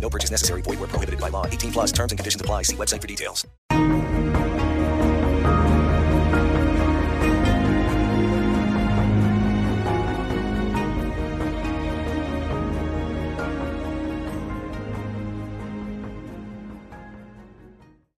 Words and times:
No 0.00 0.08
purchase 0.08 0.30
necessary. 0.30 0.62
Void 0.62 0.78
where 0.78 0.88
prohibited 0.88 1.18
by 1.18 1.28
law. 1.28 1.46
18 1.46 1.72
plus 1.72 1.92
terms 1.92 2.12
and 2.12 2.18
conditions 2.18 2.40
apply. 2.40 2.62
See 2.62 2.76
website 2.76 3.00
for 3.00 3.08
details. 3.08 3.46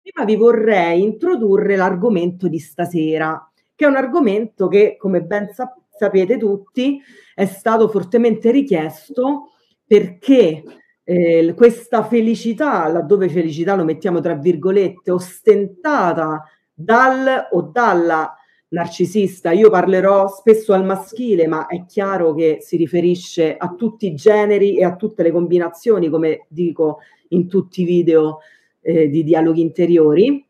Prima 0.01 0.25
vi 0.25 0.35
vorrei 0.35 1.01
introdurre 1.01 1.77
l'argomento 1.77 2.49
di 2.49 2.59
stasera, 2.59 3.49
che 3.73 3.85
è 3.85 3.87
un 3.87 3.95
argomento 3.95 4.67
che, 4.67 4.97
come 4.97 5.21
ben 5.21 5.49
sap- 5.53 5.77
sapete 5.95 6.37
tutti, 6.37 7.01
è 7.33 7.45
stato 7.45 7.87
fortemente 7.87 8.51
richiesto 8.51 9.51
perché 9.85 10.63
eh, 11.09 11.55
questa 11.55 12.03
felicità, 12.03 12.87
laddove 12.87 13.29
felicità 13.29 13.73
lo 13.73 13.83
mettiamo 13.83 14.19
tra 14.19 14.35
virgolette, 14.35 15.09
ostentata 15.09 16.43
dal 16.71 17.47
o 17.49 17.61
dalla 17.63 18.31
narcisista, 18.67 19.51
io 19.51 19.71
parlerò 19.71 20.27
spesso 20.27 20.73
al 20.73 20.85
maschile, 20.85 21.47
ma 21.47 21.65
è 21.65 21.83
chiaro 21.85 22.35
che 22.35 22.59
si 22.61 22.77
riferisce 22.77 23.57
a 23.57 23.73
tutti 23.73 24.05
i 24.05 24.13
generi 24.13 24.77
e 24.77 24.83
a 24.83 24.95
tutte 24.95 25.23
le 25.23 25.31
combinazioni, 25.31 26.09
come 26.09 26.45
dico 26.47 26.99
in 27.29 27.47
tutti 27.47 27.81
i 27.81 27.85
video 27.85 28.41
eh, 28.81 29.09
di 29.09 29.23
dialoghi 29.23 29.61
interiori. 29.61 30.45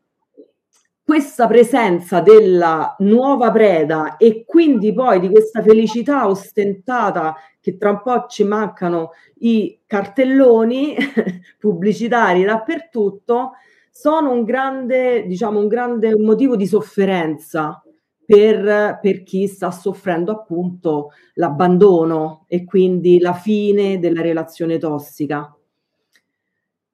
Questa 1.10 1.48
presenza 1.48 2.20
della 2.20 2.94
nuova 3.00 3.50
preda 3.50 4.16
e 4.16 4.44
quindi 4.46 4.92
poi 4.92 5.18
di 5.18 5.28
questa 5.28 5.60
felicità 5.60 6.28
ostentata 6.28 7.34
che 7.60 7.76
tra 7.76 7.90
un 7.90 8.00
po' 8.00 8.26
ci 8.28 8.44
mancano 8.44 9.10
i 9.38 9.80
cartelloni 9.88 10.94
pubblicitari 11.58 12.44
dappertutto, 12.44 13.54
sono 13.90 14.30
un 14.30 14.44
grande, 14.44 15.26
diciamo, 15.26 15.58
un 15.58 15.66
grande 15.66 16.16
motivo 16.16 16.54
di 16.54 16.68
sofferenza 16.68 17.82
per, 18.24 19.00
per, 19.02 19.24
chi 19.24 19.48
sta 19.48 19.72
soffrendo 19.72 20.30
appunto 20.30 21.08
l'abbandono 21.34 22.44
e 22.46 22.64
quindi 22.64 23.18
la 23.18 23.32
fine 23.32 23.98
della 23.98 24.22
relazione 24.22 24.78
tossica. 24.78 25.52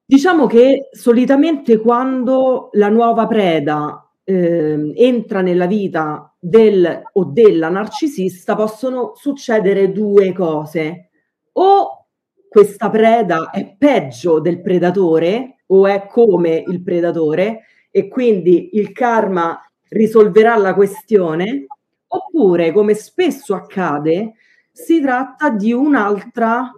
Diciamo 0.03 0.47
che 0.47 0.87
solitamente 0.91 1.77
quando 1.77 2.69
la 2.71 2.89
nuova 2.89 3.27
preda 3.27 4.01
eh, 4.29 4.91
entra 4.95 5.39
nella 5.39 5.67
vita 5.67 6.35
del 6.37 7.01
o 7.13 7.23
della 7.23 7.69
narcisista 7.69 8.55
possono 8.55 9.13
succedere 9.15 9.93
due 9.93 10.33
cose. 10.33 11.11
O 11.53 12.07
questa 12.49 12.89
preda 12.89 13.51
è 13.51 13.73
peggio 13.77 14.41
del 14.41 14.61
predatore 14.61 15.63
o 15.67 15.87
è 15.87 16.07
come 16.07 16.61
il 16.67 16.83
predatore 16.83 17.67
e 17.89 18.09
quindi 18.09 18.71
il 18.73 18.91
karma 18.91 19.57
risolverà 19.89 20.57
la 20.57 20.73
questione, 20.73 21.65
oppure, 22.07 22.73
come 22.73 22.95
spesso 22.95 23.55
accade, 23.55 24.33
si 24.69 24.99
tratta 24.99 25.49
di 25.51 25.71
un'altra 25.71 26.69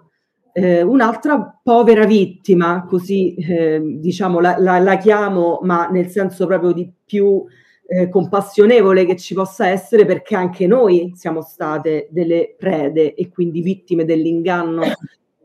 eh, 0.59 0.81
un'altra 0.81 1.57
povera 1.63 2.05
vittima, 2.05 2.85
così 2.85 3.33
eh, 3.35 3.79
diciamo 3.81 4.41
la, 4.41 4.57
la, 4.59 4.77
la, 4.79 4.97
chiamo, 4.97 5.59
ma 5.61 5.87
nel 5.87 6.07
senso 6.09 6.45
proprio 6.47 6.73
di 6.73 6.91
più 7.05 7.45
eh, 7.87 8.09
compassionevole 8.09 9.05
che 9.05 9.15
ci 9.15 9.33
possa 9.33 9.67
essere, 9.69 10.05
perché 10.05 10.35
anche 10.35 10.67
noi 10.67 11.13
siamo 11.15 11.41
state 11.41 12.09
delle 12.11 12.55
prede 12.57 13.13
e 13.13 13.29
quindi 13.29 13.61
vittime 13.61 14.03
dell'inganno 14.03 14.83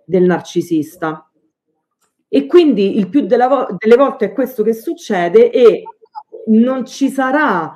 del 0.04 0.24
narcisista. 0.24 1.30
E 2.28 2.46
quindi 2.46 2.98
il 2.98 3.08
più 3.08 3.24
vo- 3.24 3.68
delle 3.78 3.96
volte 3.96 4.26
è 4.26 4.32
questo 4.32 4.64
che 4.64 4.74
succede 4.74 5.52
e 5.52 5.84
non 6.46 6.84
ci 6.84 7.08
sarà 7.08 7.72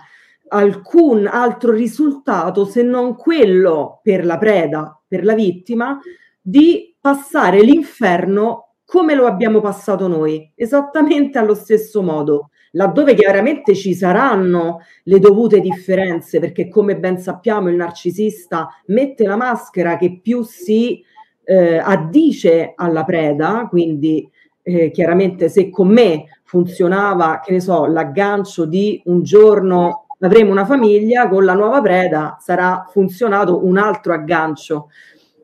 alcun 0.49 1.29
altro 1.29 1.71
risultato 1.71 2.65
se 2.65 2.83
non 2.83 3.15
quello 3.15 4.01
per 4.03 4.25
la 4.25 4.39
preda, 4.39 5.01
per 5.07 5.25
la 5.25 5.35
vittima, 5.35 6.01
di 6.41 6.97
passare 7.09 7.63
l'inferno 7.63 8.75
come 8.85 9.15
lo 9.15 9.25
abbiamo 9.25 9.63
passato 9.63 10.09
noi, 10.09 10.53
esattamente 10.55 11.39
allo 11.39 11.55
stesso 11.55 12.03
modo, 12.03 12.51
laddove 12.73 13.15
chiaramente 13.15 13.75
ci 13.75 13.95
saranno 13.95 14.81
le 15.05 15.19
dovute 15.19 15.61
differenze, 15.61 16.39
perché 16.39 16.69
come 16.69 16.99
ben 16.99 17.19
sappiamo 17.19 17.71
il 17.71 17.77
narcisista 17.77 18.69
mette 18.89 19.25
la 19.25 19.37
maschera 19.37 19.97
che 19.97 20.21
più 20.23 20.43
si 20.43 21.03
eh, 21.45 21.79
addice 21.79 22.75
alla 22.77 23.05
preda, 23.05 23.67
quindi 23.71 24.29
eh, 24.61 24.91
chiaramente 24.91 25.49
se 25.49 25.71
con 25.71 25.89
me 25.89 26.41
funzionava, 26.43 27.41
che 27.43 27.53
ne 27.53 27.61
so, 27.61 27.87
l'aggancio 27.87 28.67
di 28.67 29.01
un 29.07 29.23
giorno 29.23 30.09
avremo 30.21 30.51
una 30.51 30.67
famiglia, 30.67 31.27
con 31.27 31.47
la 31.47 31.55
nuova 31.55 31.81
preda 31.81 32.37
sarà 32.39 32.85
funzionato 32.91 33.65
un 33.65 33.79
altro 33.79 34.13
aggancio 34.13 34.89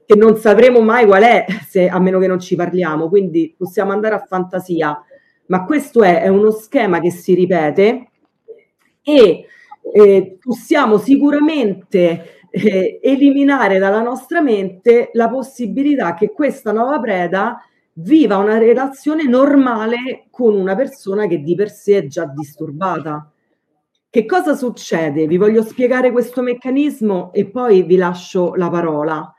che 0.07 0.17
non 0.17 0.37
sapremo 0.37 0.81
mai 0.81 1.07
qual 1.07 1.23
è, 1.23 1.47
se, 1.67 1.89
a 1.89 1.99
meno 1.99 2.19
che 2.19 2.27
non 2.27 2.41
ci 2.41 2.57
parliamo, 2.57 3.09
quindi 3.09 3.55
possiamo 3.57 3.93
andare 3.93 4.15
a 4.15 4.25
fantasia, 4.27 5.03
ma 5.47 5.65
questo 5.65 6.03
è, 6.03 6.23
è 6.23 6.29
uno 6.29 6.51
schema 6.51 7.01
che 7.01 7.11
si 7.11 7.35
ripete 7.35 8.11
e 9.03 9.47
eh, 9.93 10.39
possiamo 10.41 10.99
sicuramente 10.99 12.49
eh, 12.51 13.01
eliminare 13.03 13.79
dalla 13.79 14.01
nostra 14.01 14.41
mente 14.41 15.11
la 15.13 15.29
possibilità 15.29 16.15
che 16.15 16.31
questa 16.31 16.73
nuova 16.73 17.01
preda 17.01 17.59
viva 17.95 18.37
una 18.39 18.59
relazione 18.59 19.25
normale 19.25 20.27
con 20.31 20.55
una 20.55 20.75
persona 20.75 21.27
che 21.27 21.41
di 21.41 21.55
per 21.55 21.71
sé 21.71 21.99
è 21.99 22.07
già 22.07 22.27
disturbata. 22.27 23.31
Che 24.09 24.27
cosa 24.27 24.55
succede? 24.55 25.27
Vi 25.27 25.37
voglio 25.37 25.63
spiegare 25.63 26.13
questo 26.13 26.41
meccanismo 26.41 27.33
e 27.33 27.47
poi 27.47 27.83
vi 27.83 27.97
lascio 27.97 28.55
la 28.55 28.71
parola. 28.71 29.34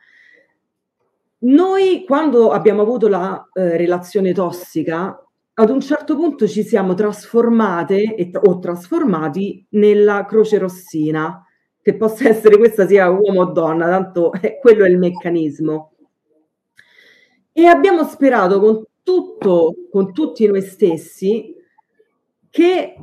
Noi 1.45 2.05
quando 2.05 2.49
abbiamo 2.49 2.81
avuto 2.81 3.07
la 3.07 3.47
eh, 3.53 3.77
relazione 3.77 4.33
tossica, 4.33 5.23
ad 5.53 5.69
un 5.69 5.79
certo 5.79 6.15
punto 6.15 6.47
ci 6.47 6.63
siamo 6.63 6.95
trasformate 6.95 8.15
e, 8.15 8.31
o 8.33 8.57
trasformati 8.57 9.63
nella 9.71 10.25
croce 10.25 10.57
rossina, 10.57 11.45
che 11.81 11.95
possa 11.97 12.27
essere 12.29 12.57
questa 12.57 12.87
sia 12.87 13.09
uomo 13.09 13.41
o 13.41 13.51
donna, 13.51 13.87
tanto 13.87 14.33
eh, 14.41 14.57
quello 14.59 14.85
è 14.85 14.89
il 14.89 14.97
meccanismo. 14.97 15.91
E 17.51 17.65
abbiamo 17.67 18.03
sperato 18.05 18.59
con 18.59 18.83
tutto, 19.03 19.75
con 19.91 20.13
tutti 20.13 20.47
noi 20.47 20.61
stessi, 20.61 21.53
che 22.49 22.95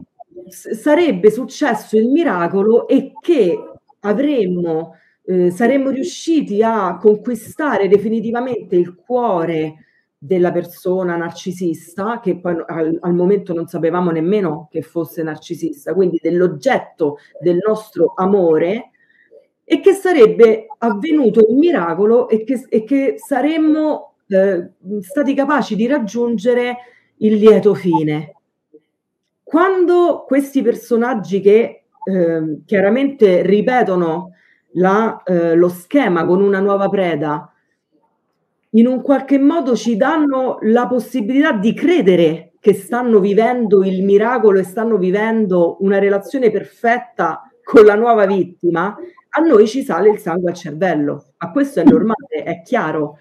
sarebbe 0.49 1.31
successo 1.31 1.97
il 1.97 2.09
miracolo 2.09 2.89
e 2.89 3.13
che 3.21 3.57
avremmo 4.01 4.97
eh, 5.25 5.51
saremmo 5.51 5.91
riusciti 5.91 6.63
a 6.63 6.97
conquistare 6.97 7.89
definitivamente 7.89 8.77
il 8.77 8.95
cuore 8.95 9.77
della 10.19 10.53
persona 10.53 11.17
narcisista, 11.17 12.21
che 12.21 12.39
poi 12.39 12.57
al, 12.67 12.97
al, 13.01 13.15
momento 13.15 13.53
non 13.53 13.67
sapevamo 13.67 14.11
nemmeno 14.11 14.69
che 14.71 14.83
fosse 14.83 15.23
narcisista, 15.23 15.95
quindi 15.95 16.19
dell'oggetto 16.23 17.19
del 17.41 17.59
nostro 17.65 18.13
amore, 18.15 18.91
e 19.65 19.81
che 19.81 19.93
sarebbe 19.95 20.67
avvenuto 20.79 21.45
un 21.49 21.59
miracolo 21.59 22.29
e 22.29 22.45
che, 22.45 22.67
e 22.69 22.85
che 22.85 23.15
saremmo 23.17 24.15
eh, 24.29 24.71
stati 25.01 25.35
capaci 25.35 25.75
di 25.75 25.87
raggiungere 25.87 26.77
il 27.17 27.35
lieto 27.35 27.75
fine. 27.75 28.35
Quando 29.43 30.25
questi 30.27 30.63
personaggi 30.63 31.41
che 31.41 31.85
eh, 32.05 32.59
chiaramente 32.65 33.43
ripetono 33.43 34.33
la, 34.75 35.23
eh, 35.25 35.55
lo 35.55 35.69
schema 35.69 36.25
con 36.25 36.43
una 36.43 36.61
nuova 36.61 36.89
preda, 36.89 37.53
in 38.71 38.87
un 38.87 39.03
qualche 39.03 39.39
modo 39.39 39.77
ci 39.77 39.97
danno 39.97 40.59
la 40.63 40.87
possibilità 40.87 41.53
di 41.53 41.75
credere 41.75 42.53
che 42.59 42.73
stanno 42.75 43.19
vivendo 43.19 43.85
il 43.85 44.03
miracolo 44.05 44.59
e 44.61 44.63
stanno 44.63 44.97
vivendo 44.97 45.77
una 45.81 45.99
relazione 45.99 46.51
perfetta 46.51 47.43
con 47.63 47.85
la 47.85 47.97
nuova 47.97 48.25
vittima, 48.25 48.97
a 49.35 49.41
noi 49.41 49.67
ci 49.67 49.83
sale 49.83 50.11
il 50.11 50.19
sangue 50.19 50.51
al 50.51 50.57
cervello. 50.57 51.33
A 51.39 51.51
questo 51.51 51.81
è 51.81 51.85
normale, 51.85 52.45
è 52.45 52.63
chiaro, 52.63 53.19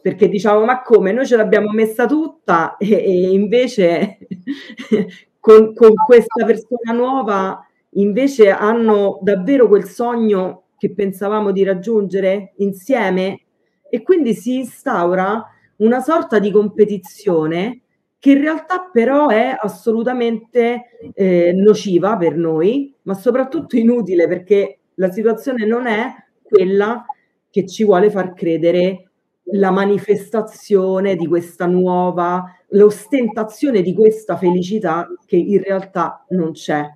perché 0.00 0.28
diciamo 0.28 0.64
ma 0.64 0.82
come? 0.82 1.12
Noi 1.12 1.26
ce 1.26 1.36
l'abbiamo 1.36 1.70
messa 1.70 2.06
tutta 2.06 2.76
e, 2.76 2.92
e 2.92 3.32
invece 3.32 4.18
con, 5.40 5.74
con 5.74 5.94
questa 6.06 6.44
persona 6.44 6.92
nuova 6.92 7.66
invece 7.94 8.50
hanno 8.50 9.18
davvero 9.22 9.68
quel 9.68 9.84
sogno 9.84 10.61
che 10.82 10.92
pensavamo 10.92 11.52
di 11.52 11.62
raggiungere 11.62 12.54
insieme 12.56 13.42
e 13.88 14.02
quindi 14.02 14.34
si 14.34 14.56
instaura 14.56 15.40
una 15.76 16.00
sorta 16.00 16.40
di 16.40 16.50
competizione 16.50 17.82
che 18.18 18.32
in 18.32 18.40
realtà 18.40 18.90
però 18.92 19.28
è 19.28 19.56
assolutamente 19.56 20.98
eh, 21.14 21.52
nociva 21.52 22.16
per 22.16 22.34
noi, 22.36 22.92
ma 23.02 23.14
soprattutto 23.14 23.76
inutile 23.76 24.26
perché 24.26 24.80
la 24.94 25.12
situazione 25.12 25.64
non 25.66 25.86
è 25.86 26.12
quella 26.42 27.04
che 27.48 27.64
ci 27.64 27.84
vuole 27.84 28.10
far 28.10 28.34
credere 28.34 29.10
la 29.52 29.70
manifestazione 29.70 31.14
di 31.14 31.28
questa 31.28 31.66
nuova, 31.66 32.42
l'ostentazione 32.70 33.82
di 33.82 33.94
questa 33.94 34.36
felicità 34.36 35.06
che 35.26 35.36
in 35.36 35.62
realtà 35.62 36.24
non 36.30 36.50
c'è. 36.50 36.90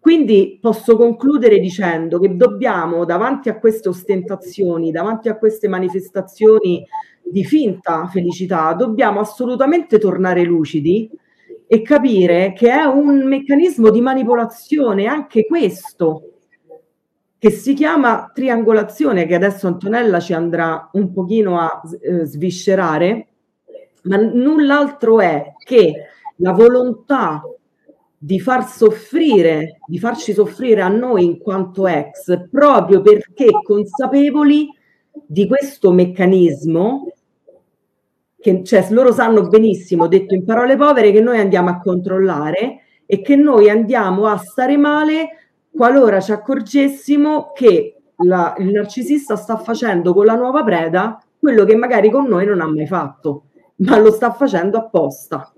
Quindi 0.00 0.58
posso 0.60 0.96
concludere 0.96 1.58
dicendo 1.58 2.18
che 2.18 2.36
dobbiamo, 2.36 3.04
davanti 3.04 3.48
a 3.48 3.58
queste 3.58 3.88
ostentazioni, 3.88 4.90
davanti 4.90 5.28
a 5.28 5.36
queste 5.36 5.68
manifestazioni 5.68 6.86
di 7.22 7.44
finta 7.44 8.06
felicità, 8.06 8.72
dobbiamo 8.74 9.20
assolutamente 9.20 9.98
tornare 9.98 10.44
lucidi 10.44 11.10
e 11.66 11.82
capire 11.82 12.54
che 12.54 12.70
è 12.70 12.84
un 12.84 13.26
meccanismo 13.26 13.90
di 13.90 14.00
manipolazione, 14.00 15.06
anche 15.06 15.44
questo, 15.44 16.22
che 17.38 17.50
si 17.50 17.74
chiama 17.74 18.30
triangolazione, 18.32 19.26
che 19.26 19.34
adesso 19.34 19.66
Antonella 19.66 20.20
ci 20.20 20.32
andrà 20.32 20.88
un 20.92 21.12
pochino 21.12 21.60
a 21.60 21.82
eh, 22.00 22.24
sviscerare, 22.24 23.28
ma 24.04 24.16
null'altro 24.16 25.20
è 25.20 25.52
che 25.62 25.92
la 26.36 26.52
volontà 26.52 27.42
di 28.18 28.40
far 28.40 28.66
soffrire, 28.66 29.78
di 29.86 29.98
farci 29.98 30.32
soffrire 30.32 30.82
a 30.82 30.88
noi 30.88 31.24
in 31.24 31.38
quanto 31.38 31.86
ex, 31.86 32.48
proprio 32.50 33.00
perché 33.00 33.46
consapevoli 33.62 34.68
di 35.24 35.46
questo 35.46 35.92
meccanismo 35.92 37.12
che 38.40 38.62
cioè, 38.64 38.86
loro 38.90 39.12
sanno 39.12 39.48
benissimo, 39.48 40.06
detto 40.06 40.34
in 40.34 40.44
parole 40.44 40.76
povere, 40.76 41.12
che 41.12 41.20
noi 41.20 41.38
andiamo 41.38 41.70
a 41.70 41.78
controllare 41.78 42.82
e 43.06 43.20
che 43.20 43.36
noi 43.36 43.68
andiamo 43.68 44.26
a 44.26 44.36
stare 44.36 44.76
male 44.76 45.28
qualora 45.70 46.20
ci 46.20 46.32
accorgessimo 46.32 47.52
che 47.52 47.94
la, 48.24 48.54
il 48.58 48.70
narcisista 48.70 49.36
sta 49.36 49.56
facendo 49.56 50.12
con 50.12 50.24
la 50.24 50.34
nuova 50.34 50.64
preda 50.64 51.22
quello 51.38 51.64
che 51.64 51.76
magari 51.76 52.10
con 52.10 52.26
noi 52.26 52.46
non 52.46 52.60
ha 52.60 52.66
mai 52.66 52.86
fatto, 52.86 53.44
ma 53.76 53.98
lo 53.98 54.10
sta 54.10 54.32
facendo 54.32 54.76
apposta. 54.78 55.52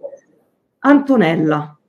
Antonella. 0.80 1.79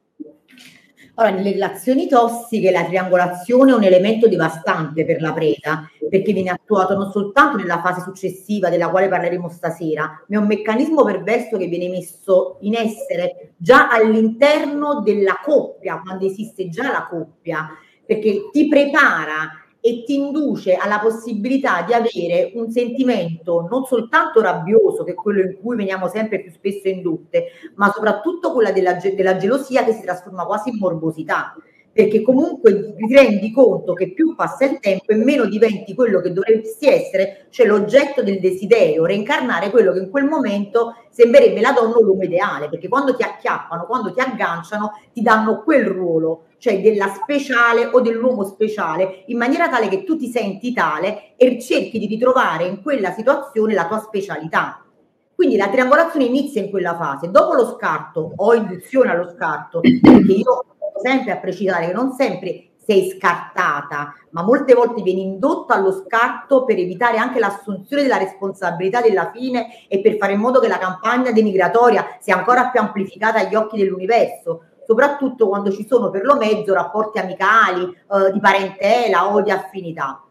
Allora, 1.22 1.36
nelle 1.36 1.52
relazioni 1.52 2.08
tossiche 2.08 2.72
la 2.72 2.84
triangolazione 2.84 3.72
è 3.72 3.76
un 3.76 3.84
elemento 3.84 4.28
devastante 4.28 5.06
per 5.06 5.22
la 5.22 5.32
preda, 5.32 5.88
perché 6.10 6.34
viene 6.34 6.50
attuato 6.50 6.96
non 6.96 7.12
soltanto 7.12 7.58
nella 7.58 7.80
fase 7.80 8.02
successiva 8.02 8.70
della 8.70 8.90
quale 8.90 9.08
parleremo 9.08 9.48
stasera, 9.48 10.24
ma 10.28 10.36
è 10.36 10.40
un 10.40 10.48
meccanismo 10.48 11.04
perverso 11.04 11.58
che 11.58 11.68
viene 11.68 11.90
messo 11.90 12.58
in 12.62 12.74
essere 12.74 13.52
già 13.58 13.88
all'interno 13.90 15.02
della 15.02 15.40
coppia, 15.44 16.02
quando 16.04 16.26
esiste 16.26 16.70
già 16.70 16.92
la 16.92 17.08
coppia, 17.08 17.70
perché 18.04 18.50
ti 18.52 18.68
prepara 18.68 19.61
e 19.84 20.04
ti 20.06 20.16
induce 20.16 20.76
alla 20.76 21.00
possibilità 21.00 21.82
di 21.82 21.94
avere 21.94 22.52
un 22.54 22.70
sentimento 22.70 23.68
non 23.70 23.84
soltanto 23.86 24.40
rabbioso, 24.40 25.04
che 25.04 25.12
è 25.12 25.16
quello 25.16 25.42
in 25.42 25.58
cui 25.60 25.76
veniamo 25.76 26.08
sempre 26.08 26.40
più 26.40 26.52
spesso 26.52 26.88
indutte, 26.88 27.46
ma 27.76 27.92
soprattutto 27.92 28.54
quella 28.54 28.72
della, 28.72 28.94
della 28.94 29.38
gelosia 29.38 29.84
che 29.84 29.94
si 29.94 30.04
trasforma 30.04 30.46
quasi 30.46 30.70
in 30.70 30.78
morbosità. 30.78 31.56
Perché 31.94 32.22
comunque 32.22 32.96
ti 32.96 33.14
rendi 33.14 33.52
conto 33.52 33.94
che 33.94 34.14
più 34.14 34.34
passa 34.34 34.64
il 34.64 34.80
tempo 34.80 35.12
e 35.12 35.16
meno 35.16 35.46
diventi 35.46 35.94
quello 35.94 36.22
che 36.22 36.32
dovresti 36.32 36.88
essere, 36.88 37.48
cioè 37.50 37.68
l'oggetto 37.68 38.24
del 38.24 38.40
desiderio, 38.40 39.04
reincarnare 39.04 39.70
quello 39.72 39.92
che 39.92 40.00
in 40.00 40.10
quel 40.10 40.24
momento 40.24 40.96
sembrerebbe 41.10 41.60
la 41.60 41.74
donna 41.74 41.96
o 41.96 42.02
l'uomo 42.02 42.24
ideale, 42.24 42.70
perché 42.70 42.88
quando 42.88 43.14
ti 43.14 43.24
acchiappano, 43.24 43.86
quando 43.86 44.14
ti 44.14 44.22
agganciano, 44.22 44.92
ti 45.12 45.22
danno 45.22 45.64
quel 45.64 45.86
ruolo, 45.86 46.46
cioè 46.62 46.80
della 46.80 47.08
speciale 47.08 47.88
o 47.88 48.02
dell'uomo 48.02 48.44
speciale, 48.44 49.24
in 49.26 49.38
maniera 49.38 49.68
tale 49.68 49.88
che 49.88 50.04
tu 50.04 50.16
ti 50.16 50.30
senti 50.30 50.72
tale 50.74 51.34
e 51.36 51.60
cerchi 51.60 51.98
di 51.98 52.06
ritrovare 52.06 52.66
in 52.66 52.84
quella 52.84 53.12
situazione 53.14 53.74
la 53.74 53.88
tua 53.88 53.98
specialità. 53.98 54.86
Quindi 55.34 55.58
la 55.58 55.70
triangolazione 55.70 56.26
inizia 56.26 56.62
in 56.62 56.70
quella 56.70 56.96
fase, 56.96 57.32
dopo 57.32 57.56
lo 57.56 57.76
scarto 57.76 58.34
o 58.36 58.54
induzione 58.54 59.10
allo 59.10 59.28
scarto, 59.36 59.80
perché 59.80 60.34
io 60.34 60.66
sempre 61.02 61.32
a 61.32 61.38
precisare 61.38 61.88
che 61.88 61.94
non 61.94 62.12
sempre 62.12 62.68
sei 62.78 63.16
scartata, 63.18 64.14
ma 64.30 64.44
molte 64.44 64.76
volte 64.76 65.02
vieni 65.02 65.24
indotto 65.24 65.74
allo 65.74 65.92
scarto 65.92 66.64
per 66.64 66.78
evitare 66.78 67.18
anche 67.18 67.40
l'assunzione 67.40 68.04
della 68.04 68.18
responsabilità 68.18 69.02
della 69.02 69.32
fine 69.34 69.88
e 69.88 70.00
per 70.00 70.18
fare 70.18 70.34
in 70.34 70.40
modo 70.40 70.60
che 70.60 70.68
la 70.68 70.78
campagna 70.78 71.32
denigratoria 71.32 72.18
sia 72.20 72.38
ancora 72.38 72.70
più 72.70 72.80
amplificata 72.80 73.40
agli 73.40 73.56
occhi 73.56 73.78
dell'universo, 73.78 74.66
soprattutto 74.92 75.48
quando 75.48 75.72
ci 75.72 75.88
sono 75.88 76.10
per 76.10 76.26
lo 76.26 76.36
mezzo 76.36 76.74
rapporti 76.74 77.18
amicali, 77.18 77.84
eh, 77.84 78.32
di 78.34 78.42
parentela 78.42 79.34
o 79.34 79.42
di 79.42 79.50
affinità. 79.50 80.22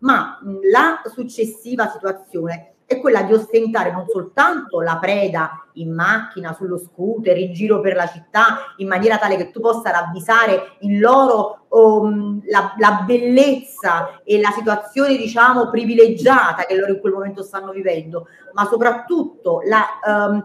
Ma 0.00 0.38
la 0.70 1.00
successiva 1.10 1.88
situazione 1.88 2.74
è 2.84 3.00
quella 3.00 3.22
di 3.22 3.32
ostentare 3.32 3.92
non 3.92 4.04
soltanto 4.08 4.82
la 4.82 4.98
preda 5.00 5.64
in 5.74 5.94
macchina, 5.94 6.52
sullo 6.52 6.76
scooter, 6.76 7.38
in 7.38 7.54
giro 7.54 7.80
per 7.80 7.94
la 7.94 8.06
città, 8.06 8.74
in 8.76 8.88
maniera 8.88 9.16
tale 9.16 9.36
che 9.36 9.50
tu 9.50 9.60
possa 9.60 9.90
ravvisare 9.90 10.76
in 10.80 10.98
loro 10.98 11.66
um, 11.68 12.42
la, 12.46 12.74
la, 12.76 13.02
bellezza 13.06 14.20
e 14.22 14.38
la 14.38 14.50
situazione, 14.50 15.16
diciamo, 15.16 15.70
privilegiata 15.70 16.64
che 16.64 16.76
loro 16.76 16.92
in 16.92 17.00
quel 17.00 17.12
momento 17.14 17.42
stanno 17.42 17.72
vivendo, 17.72 18.26
ma 18.52 18.66
soprattutto 18.66 19.62
la... 19.64 19.86
Um, 20.04 20.44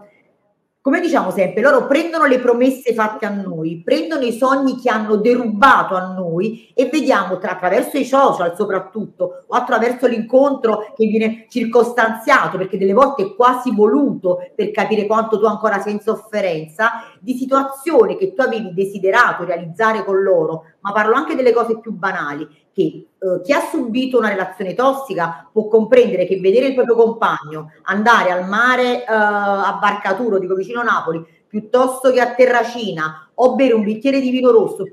come 0.86 1.00
diciamo 1.00 1.32
sempre, 1.32 1.62
loro 1.62 1.88
prendono 1.88 2.26
le 2.26 2.38
promesse 2.38 2.94
fatte 2.94 3.26
a 3.26 3.30
noi, 3.30 3.82
prendono 3.84 4.22
i 4.22 4.30
sogni 4.30 4.80
che 4.80 4.88
hanno 4.88 5.16
derubato 5.16 5.96
a 5.96 6.12
noi 6.12 6.70
e 6.76 6.88
vediamo 6.88 7.38
tra, 7.38 7.54
attraverso 7.54 7.98
i 7.98 8.04
social 8.04 8.54
soprattutto 8.54 9.46
o 9.48 9.56
attraverso 9.56 10.06
l'incontro 10.06 10.92
che 10.94 11.06
viene 11.06 11.46
circostanziato, 11.48 12.56
perché 12.56 12.78
delle 12.78 12.92
volte 12.92 13.24
è 13.24 13.34
quasi 13.34 13.74
voluto 13.74 14.38
per 14.54 14.70
capire 14.70 15.06
quanto 15.06 15.40
tu 15.40 15.46
ancora 15.46 15.80
sei 15.80 15.94
in 15.94 16.00
sofferenza, 16.00 17.02
di 17.18 17.34
situazioni 17.34 18.16
che 18.16 18.32
tu 18.32 18.42
avevi 18.42 18.72
desiderato 18.72 19.42
realizzare 19.42 20.04
con 20.04 20.22
loro, 20.22 20.66
ma 20.82 20.92
parlo 20.92 21.16
anche 21.16 21.34
delle 21.34 21.52
cose 21.52 21.80
più 21.80 21.90
banali, 21.94 22.46
che 22.76 22.82
eh, 22.82 23.40
chi 23.42 23.52
ha 23.54 23.60
subito 23.60 24.18
una 24.18 24.28
relazione 24.28 24.74
tossica 24.74 25.48
può 25.50 25.66
comprendere 25.66 26.26
che 26.26 26.38
vedere 26.38 26.66
il 26.66 26.74
proprio 26.74 26.94
compagno 26.94 27.72
andare 27.84 28.30
al 28.30 28.46
mare 28.46 29.00
eh, 29.00 29.06
a 29.08 29.78
Barcaturo, 29.80 30.38
dico 30.38 30.54
vicino 30.54 30.82
Napoli, 30.82 31.24
piuttosto 31.48 32.12
che 32.12 32.20
a 32.20 32.34
Terracina, 32.34 33.30
o 33.32 33.54
bere 33.54 33.72
un 33.72 33.82
bicchiere 33.82 34.20
di 34.20 34.28
vino 34.28 34.50
rosso, 34.50 34.84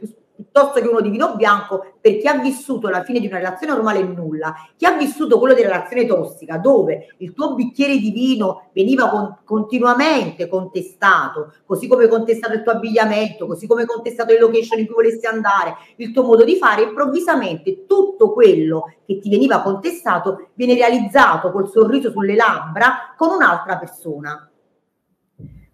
piuttosto 0.53 0.79
che 0.79 0.87
uno 0.87 1.01
di 1.01 1.09
vino 1.09 1.35
bianco 1.35 1.93
per 1.99 2.17
chi 2.17 2.27
ha 2.27 2.37
vissuto 2.37 2.87
la 2.87 3.03
fine 3.03 3.19
di 3.19 3.25
una 3.25 3.37
relazione 3.37 3.73
normale 3.73 3.99
e 3.99 4.03
nulla, 4.03 4.53
chi 4.77 4.85
ha 4.85 4.95
vissuto 4.95 5.39
quello 5.39 5.55
di 5.55 5.63
relazione 5.63 6.05
tossica 6.05 6.57
dove 6.57 7.15
il 7.17 7.33
tuo 7.33 7.55
bicchiere 7.55 7.97
di 7.97 8.11
vino 8.11 8.69
veniva 8.71 9.09
con, 9.09 9.39
continuamente 9.43 10.47
contestato, 10.47 11.53
così 11.65 11.87
come 11.87 12.07
contestato 12.07 12.53
il 12.53 12.61
tuo 12.61 12.73
abbigliamento, 12.73 13.47
così 13.47 13.65
come 13.65 13.85
contestato 13.85 14.31
le 14.31 14.39
location 14.39 14.77
in 14.77 14.85
cui 14.85 14.93
volessi 14.93 15.25
andare, 15.25 15.75
il 15.95 16.11
tuo 16.11 16.23
modo 16.23 16.43
di 16.43 16.55
fare, 16.55 16.83
improvvisamente 16.83 17.85
tutto 17.87 18.31
quello 18.31 18.93
che 19.05 19.17
ti 19.17 19.29
veniva 19.29 19.61
contestato 19.61 20.49
viene 20.53 20.75
realizzato 20.75 21.51
col 21.51 21.67
sorriso 21.67 22.11
sulle 22.11 22.35
labbra 22.35 23.15
con 23.17 23.31
un'altra 23.31 23.77
persona 23.77 24.47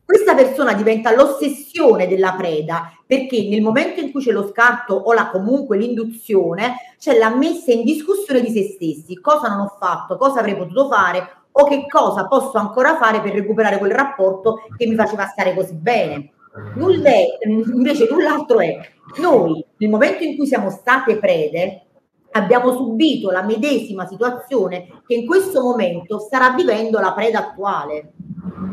questa 0.10 0.34
persona 0.34 0.74
diventa 0.74 1.13
l'ossessione 1.13 2.08
della 2.08 2.34
preda 2.34 2.92
perché 3.06 3.48
nel 3.48 3.62
momento 3.62 4.00
in 4.00 4.12
cui 4.12 4.24
c'è 4.24 4.32
lo 4.32 4.48
scarto 4.48 4.96
o 4.96 5.13
la, 5.13 5.30
comunque 5.30 5.78
l'induzione 5.78 6.96
c'è 6.98 7.16
la 7.16 7.30
messa 7.30 7.72
in 7.72 7.84
discussione 7.84 8.42
di 8.42 8.50
se 8.50 8.63
stessi 8.74 9.20
cosa 9.22 9.50
non 9.50 9.60
ho 9.60 9.75
fatto, 9.80 10.18
cosa 10.18 10.39
avrei 10.39 10.58
potuto 10.58 10.89
fare 10.89 11.44
o 11.51 11.63
che 11.66 11.86
cosa 11.88 12.25
posso 12.28 12.58
ancora 12.58 12.98
fare 12.98 13.22
per 13.22 13.34
recuperare 13.34 13.78
quel 13.78 13.92
rapporto 13.92 14.63
che 14.75 14.88
mi 14.88 14.96
faceva 14.96 15.28
stare 15.28 15.54
così 15.54 15.75
bene. 15.75 16.32
Nulla 16.74 17.10
è, 17.12 17.25
invece 17.46 18.08
null'altro 18.10 18.62
è 18.62 18.80
noi 19.18 19.63
nel 19.78 19.89
momento 19.92 20.24
in 20.24 20.36
cui 20.36 20.48
siamo 20.48 20.72
state 20.72 21.18
prede 21.18 21.88
abbiamo 22.32 22.74
subito 22.74 23.32
la 23.32 23.44
medesima 23.44 24.06
situazione 24.06 25.02
che 25.06 25.16
in 25.16 25.26
questo 25.26 25.62
momento 25.62 26.20
starà 26.20 26.52
vivendo 26.52 27.00
la 27.00 27.14
preda 27.14 27.40
attuale. 27.40 28.14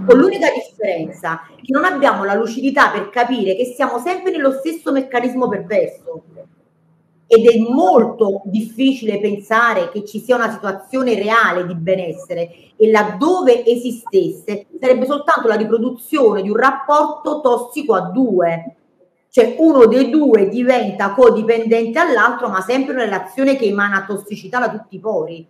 Con 0.07 0.19
l'unica 0.19 0.49
differenza 0.53 1.43
che 1.57 1.73
non 1.73 1.85
abbiamo 1.85 2.25
la 2.25 2.35
lucidità 2.35 2.91
per 2.91 3.09
capire 3.11 3.57
che 3.57 3.65
siamo 3.65 3.99
sempre 3.99 4.31
nello 4.31 4.53
stesso 4.53 4.93
meccanismo 4.93 5.49
perverso. 5.49 6.25
Ed 7.29 7.45
è 7.45 7.59
molto 7.59 8.43
difficile 8.45 9.19
pensare 9.19 9.91
che 9.91 10.05
ci 10.05 10.21
sia 10.21 10.37
una 10.37 10.53
situazione 10.53 11.15
reale 11.15 11.67
di 11.67 11.75
benessere 11.75 12.49
e 12.77 12.89
laddove 12.89 13.65
esistesse 13.67 14.67
sarebbe 14.81 15.07
soltanto 15.07 15.49
la 15.49 15.57
riproduzione 15.57 16.43
di 16.43 16.51
un 16.51 16.57
rapporto 16.57 17.41
tossico 17.41 17.95
a 17.95 18.11
due 18.11 18.77
cioè 19.37 19.55
uno 19.59 19.85
dei 19.85 20.09
due 20.09 20.49
diventa 20.49 21.13
codipendente 21.13 21.99
all'altro 21.99 22.49
ma 22.49 22.63
sempre 22.63 22.95
una 22.95 23.05
relazione 23.05 23.57
che 23.57 23.67
emana 23.67 24.07
tossicità 24.07 24.59
da 24.59 24.71
tutti 24.71 24.97
i 24.97 24.99
pori 24.99 25.47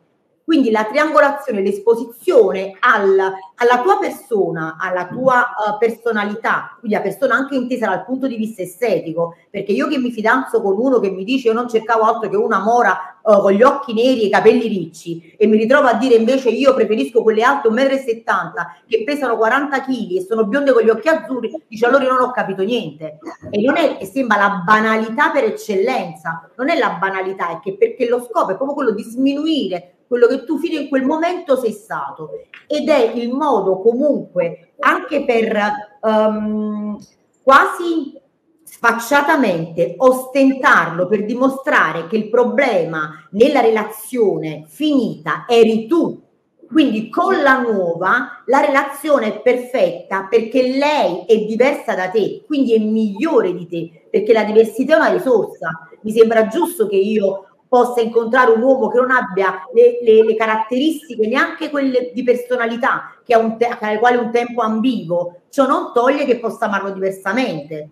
quindi 0.46 0.70
la 0.70 0.84
triangolazione, 0.84 1.60
l'esposizione 1.60 2.76
al, 2.78 3.18
alla 3.18 3.82
tua 3.82 3.98
persona, 3.98 4.76
alla 4.78 5.08
tua 5.08 5.40
uh, 5.40 5.76
personalità, 5.76 6.76
quindi 6.78 6.96
la 6.96 7.02
persona 7.02 7.34
anche 7.34 7.56
intesa 7.56 7.88
dal 7.88 8.04
punto 8.04 8.28
di 8.28 8.36
vista 8.36 8.62
estetico, 8.62 9.34
perché 9.50 9.72
io 9.72 9.88
che 9.88 9.98
mi 9.98 10.12
fidanzo 10.12 10.62
con 10.62 10.78
uno 10.78 11.00
che 11.00 11.10
mi 11.10 11.24
dice 11.24 11.48
io 11.48 11.52
non 11.52 11.68
cercavo 11.68 12.04
altro 12.04 12.30
che 12.30 12.36
una 12.36 12.60
mora 12.60 13.18
uh, 13.20 13.40
con 13.40 13.50
gli 13.50 13.62
occhi 13.64 13.92
neri 13.92 14.22
e 14.22 14.26
i 14.26 14.30
capelli 14.30 14.68
ricci 14.68 15.34
e 15.36 15.48
mi 15.48 15.56
ritrovo 15.56 15.88
a 15.88 15.94
dire 15.94 16.14
invece 16.14 16.50
io 16.50 16.74
preferisco 16.74 17.24
quelle 17.24 17.42
alte 17.42 17.68
1,70 17.68 18.22
m 18.22 18.52
che 18.86 19.02
pesano 19.02 19.36
40 19.36 19.80
kg 19.80 20.10
e 20.12 20.24
sono 20.28 20.44
bionde 20.44 20.72
con 20.72 20.84
gli 20.84 20.90
occhi 20.90 21.08
azzurri, 21.08 21.60
dice 21.66 21.86
allora 21.86 22.04
io 22.04 22.12
non 22.12 22.22
ho 22.22 22.30
capito 22.30 22.62
niente. 22.62 23.18
E 23.50 23.60
non 23.62 23.76
è 23.76 23.98
sembra 24.04 24.36
la 24.36 24.62
banalità 24.64 25.30
per 25.30 25.42
eccellenza, 25.42 26.48
non 26.54 26.68
è 26.68 26.78
la 26.78 26.98
banalità, 27.00 27.50
è 27.50 27.58
che 27.58 27.76
perché 27.76 28.08
lo 28.08 28.20
scopo 28.20 28.52
è 28.52 28.54
proprio 28.54 28.74
quello 28.74 28.90
di 28.92 29.02
sminuire 29.02 29.90
quello 30.06 30.26
che 30.26 30.44
tu 30.44 30.58
fino 30.58 30.80
in 30.80 30.88
quel 30.88 31.04
momento 31.04 31.56
sei 31.56 31.72
stato 31.72 32.30
ed 32.66 32.88
è 32.88 33.12
il 33.14 33.32
modo 33.32 33.80
comunque 33.80 34.74
anche 34.78 35.24
per 35.24 35.56
um, 36.00 36.98
quasi 37.42 38.20
sfacciatamente 38.62 39.94
ostentarlo 39.96 41.06
per 41.06 41.24
dimostrare 41.24 42.08
che 42.08 42.16
il 42.16 42.28
problema 42.28 43.26
nella 43.30 43.60
relazione 43.60 44.64
finita 44.66 45.44
eri 45.48 45.86
tu. 45.86 46.22
Quindi 46.68 47.08
con 47.08 47.40
la 47.42 47.60
nuova 47.60 48.42
la 48.46 48.60
relazione 48.60 49.26
è 49.26 49.40
perfetta 49.40 50.26
perché 50.28 50.62
lei 50.62 51.24
è 51.24 51.44
diversa 51.44 51.94
da 51.94 52.10
te, 52.10 52.42
quindi 52.44 52.74
è 52.74 52.78
migliore 52.78 53.54
di 53.54 53.68
te, 53.68 54.08
perché 54.10 54.32
la 54.32 54.42
diversità 54.42 54.94
è 54.94 54.98
una 54.98 55.12
risorsa. 55.12 55.88
Mi 56.02 56.10
sembra 56.10 56.48
giusto 56.48 56.88
che 56.88 56.96
io 56.96 57.55
possa 57.68 58.00
incontrare 58.00 58.52
un 58.52 58.62
uomo 58.62 58.88
che 58.88 58.98
non 58.98 59.10
abbia 59.10 59.66
le, 59.72 59.98
le, 60.02 60.24
le 60.24 60.34
caratteristiche 60.36 61.26
neanche 61.26 61.70
quelle 61.70 62.10
di 62.14 62.22
personalità 62.22 63.14
che 63.24 63.34
ha 63.34 63.50
te- 63.52 63.76
alle 63.80 63.98
quali 63.98 64.16
un 64.16 64.30
tempo 64.30 64.62
ambivo, 64.62 65.42
ciò 65.50 65.66
non 65.66 65.92
toglie 65.92 66.24
che 66.24 66.38
possa 66.38 66.66
amarlo 66.66 66.90
diversamente. 66.90 67.90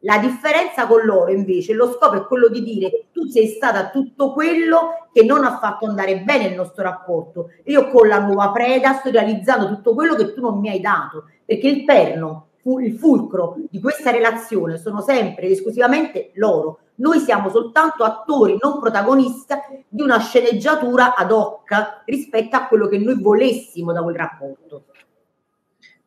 La 0.00 0.18
differenza 0.18 0.86
con 0.86 1.02
loro 1.02 1.30
invece, 1.30 1.72
lo 1.72 1.90
scopo 1.90 2.14
è 2.14 2.26
quello 2.26 2.48
di 2.48 2.62
dire 2.62 3.06
tu 3.10 3.26
sei 3.26 3.46
stata 3.46 3.88
tutto 3.88 4.34
quello 4.34 5.08
che 5.10 5.24
non 5.24 5.44
ha 5.44 5.58
fatto 5.58 5.86
andare 5.86 6.18
bene 6.18 6.48
il 6.48 6.54
nostro 6.54 6.82
rapporto. 6.82 7.50
Io 7.64 7.88
con 7.88 8.06
la 8.06 8.18
nuova 8.18 8.50
preda 8.50 8.92
sto 8.92 9.10
realizzando 9.10 9.68
tutto 9.68 9.94
quello 9.94 10.14
che 10.14 10.34
tu 10.34 10.42
non 10.42 10.58
mi 10.58 10.68
hai 10.68 10.80
dato, 10.80 11.24
perché 11.46 11.68
il 11.68 11.84
perno, 11.84 12.48
il 12.80 12.96
fulcro 12.98 13.56
di 13.70 13.80
questa 13.80 14.10
relazione 14.10 14.78
sono 14.78 15.00
sempre 15.00 15.44
ed 15.44 15.52
esclusivamente 15.52 16.30
loro. 16.34 16.78
Noi 16.96 17.18
siamo 17.18 17.50
soltanto 17.50 18.04
attori, 18.04 18.56
non 18.60 18.78
protagonisti 18.80 19.54
di 19.88 20.02
una 20.02 20.18
sceneggiatura 20.18 21.14
ad 21.14 21.32
hoc 21.32 22.02
rispetto 22.04 22.56
a 22.56 22.66
quello 22.66 22.86
che 22.86 22.98
noi 22.98 23.20
volessimo 23.20 23.92
da 23.92 24.02
quel 24.02 24.16
rapporto. 24.16 24.84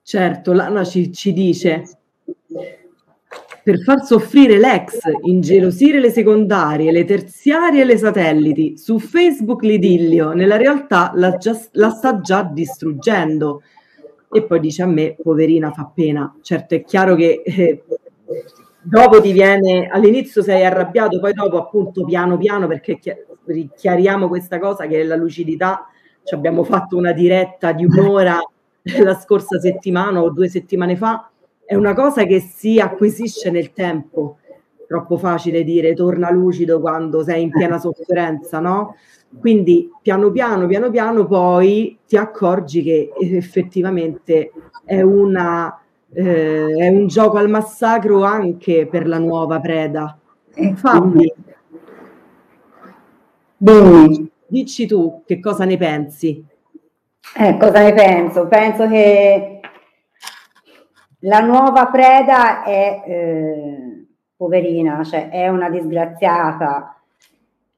Certo, 0.02 0.54
Lana 0.54 0.84
ci, 0.84 1.12
ci 1.12 1.34
dice 1.34 1.84
per 3.68 3.82
far 3.82 4.06
soffrire 4.06 4.58
l'ex, 4.58 4.98
ingelosire 5.24 6.00
le 6.00 6.10
secondarie, 6.10 6.90
le 6.90 7.04
terziarie 7.04 7.82
e 7.82 7.84
le 7.84 7.98
satelliti. 7.98 8.78
Su 8.78 8.98
Facebook 8.98 9.62
l'idillio, 9.62 10.32
nella 10.32 10.56
realtà 10.56 11.12
la, 11.16 11.38
la 11.72 11.90
sta 11.90 12.22
già 12.22 12.44
distruggendo. 12.44 13.64
E 14.32 14.44
poi 14.44 14.60
dice 14.60 14.84
a 14.84 14.86
me, 14.86 15.16
poverina, 15.22 15.72
fa 15.72 15.90
pena. 15.94 16.36
Certo, 16.42 16.76
è 16.76 16.84
chiaro 16.84 17.16
che 17.16 17.42
eh, 17.46 17.84
dopo 18.82 19.22
ti 19.22 19.32
viene, 19.32 19.88
all'inizio 19.88 20.42
sei 20.42 20.66
arrabbiato, 20.66 21.20
poi 21.20 21.34
dopo 21.34 21.58
appunto 21.58 22.04
piano 22.06 22.38
piano, 22.38 22.68
perché 22.68 23.00
chiariamo 23.76 24.28
questa 24.28 24.60
cosa 24.60 24.86
che 24.86 25.02
è 25.02 25.04
la 25.04 25.16
lucidità, 25.16 25.88
ci 26.24 26.34
abbiamo 26.34 26.64
fatto 26.64 26.98
una 26.98 27.14
diretta 27.14 27.72
di 27.72 27.86
un'ora 27.86 28.40
la 29.04 29.16
scorsa 29.16 29.60
settimana 29.60 30.22
o 30.22 30.30
due 30.30 30.48
settimane 30.50 30.96
fa, 30.96 31.30
è 31.66 31.76
una 31.76 31.94
cosa 31.94 32.24
che 32.24 32.40
si 32.40 32.80
acquisisce 32.80 33.50
nel 33.52 33.74
tempo, 33.74 34.38
troppo 34.88 35.18
facile 35.18 35.64
dire 35.64 35.94
torna 35.94 36.32
lucido 36.32 36.80
quando 36.80 37.24
sei 37.24 37.44
in 37.44 37.52
piena 37.52 37.78
sofferenza, 37.78 38.60
no? 38.60 38.96
Quindi 39.40 39.92
piano 40.02 40.32
piano, 40.32 40.68
piano 40.68 40.90
piano 40.90 41.26
poi 41.26 42.00
ti 42.08 42.16
accorgi 42.18 42.82
che 42.82 43.12
effettivamente 43.20 44.52
è 44.86 45.02
una 45.02 45.80
eh, 46.14 46.74
è 46.76 46.88
un 46.88 47.08
gioco 47.08 47.38
al 47.38 47.50
massacro 47.50 48.24
anche 48.24 48.88
per 48.88 49.08
la 49.08 49.20
nuova 49.20 49.60
preda. 49.60 50.18
Infatti, 50.56 51.34
Bene. 53.58 54.30
dici 54.48 54.88
tu 54.88 55.24
che 55.26 55.40
cosa 55.40 55.66
ne 55.66 55.78
pensi? 55.78 56.44
Eh, 57.36 57.58
cosa 57.58 57.82
ne 57.82 57.94
penso? 57.94 58.48
Penso 58.48 58.88
che 58.88 59.60
la 61.22 61.40
nuova 61.40 61.88
preda 61.88 62.64
è 62.64 63.04
eh, 63.06 64.08
poverina, 64.36 65.04
cioè 65.04 65.30
è 65.30 65.48
una 65.48 65.70
disgraziata. 65.70 66.97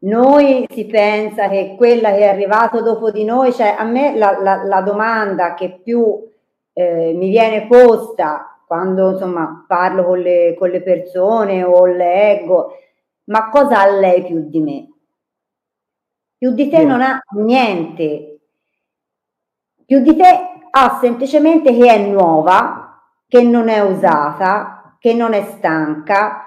Noi 0.02 0.66
si 0.70 0.86
pensa 0.86 1.50
che 1.50 1.76
quella 1.76 2.12
che 2.12 2.20
è 2.20 2.28
arrivata 2.28 2.82
dopo 2.82 3.12
di 3.12 3.26
noi, 3.26 3.52
cioè 3.52 3.76
a 3.78 3.84
me 3.84 4.16
la, 4.16 4.40
la, 4.40 4.64
la 4.64 4.82
domanda 4.82 5.54
che 5.56 5.82
più 5.84 6.26
eh, 6.72 7.14
mi 7.14 7.30
viene 7.30 7.68
posta 7.68 8.62
quando 8.66 9.12
insomma 9.12 9.66
parlo 9.68 10.06
con 10.06 10.20
le, 10.20 10.56
con 10.58 10.70
le 10.70 10.82
persone 10.82 11.64
o 11.64 11.86
leggo, 11.86 12.76
ma 13.26 13.50
cosa 13.50 13.82
ha 13.82 13.90
lei 13.90 14.24
più 14.24 14.48
di 14.48 14.62
me? 14.62 14.88
Più 16.38 16.52
di 16.52 16.70
te 16.70 16.86
non 16.86 17.02
ha 17.02 17.20
niente, 17.32 18.40
più 19.86 20.00
di 20.00 20.16
te 20.16 20.50
ha 20.70 21.00
semplicemente 21.02 21.76
che 21.76 21.92
è 21.92 21.98
nuova, 22.08 23.02
che 23.28 23.42
non 23.44 23.68
è 23.68 23.82
usata, 23.82 24.96
che 25.00 25.14
non 25.14 25.34
è 25.34 25.44
stanca, 25.58 26.46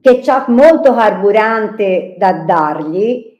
che 0.00 0.22
ha 0.26 0.44
molto 0.48 0.94
carburante 0.94 2.14
da 2.16 2.32
dargli 2.44 3.38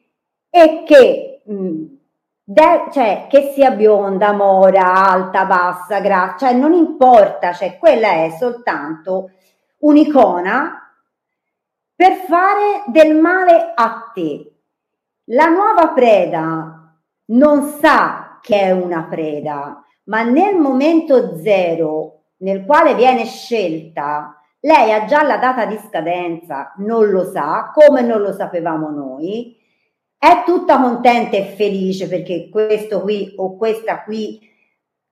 e 0.50 0.82
che 0.84 1.42
mh, 1.44 1.98
De- 2.50 2.88
cioè, 2.90 3.26
che 3.28 3.52
sia 3.54 3.70
bionda, 3.70 4.32
mora, 4.32 4.92
alta, 4.92 5.44
bassa, 5.44 6.00
grassa, 6.00 6.48
cioè 6.48 6.52
non 6.52 6.72
importa, 6.72 7.52
cioè 7.52 7.78
quella 7.78 8.08
è 8.24 8.34
soltanto 8.36 9.30
un'icona 9.78 10.92
per 11.94 12.14
fare 12.26 12.82
del 12.86 13.14
male 13.14 13.70
a 13.72 14.10
te. 14.12 14.52
La 15.26 15.46
nuova 15.46 15.90
preda 15.90 16.92
non 17.26 17.62
sa 17.78 18.40
che 18.42 18.58
è 18.60 18.72
una 18.72 19.04
preda, 19.04 19.84
ma 20.06 20.24
nel 20.24 20.56
momento 20.56 21.38
zero 21.38 22.22
nel 22.38 22.64
quale 22.64 22.96
viene 22.96 23.26
scelta 23.26 24.39
lei 24.60 24.92
ha 24.92 25.04
già 25.06 25.22
la 25.22 25.38
data 25.38 25.64
di 25.64 25.78
scadenza, 25.78 26.74
non 26.78 27.08
lo 27.08 27.24
sa, 27.24 27.70
come 27.72 28.02
non 28.02 28.20
lo 28.20 28.32
sapevamo 28.32 28.90
noi, 28.90 29.56
è 30.18 30.42
tutta 30.44 30.78
contenta 30.80 31.36
e 31.36 31.54
felice 31.56 32.06
perché 32.06 32.50
questo 32.50 33.00
qui 33.00 33.32
o 33.36 33.56
questa 33.56 34.02
qui 34.02 34.38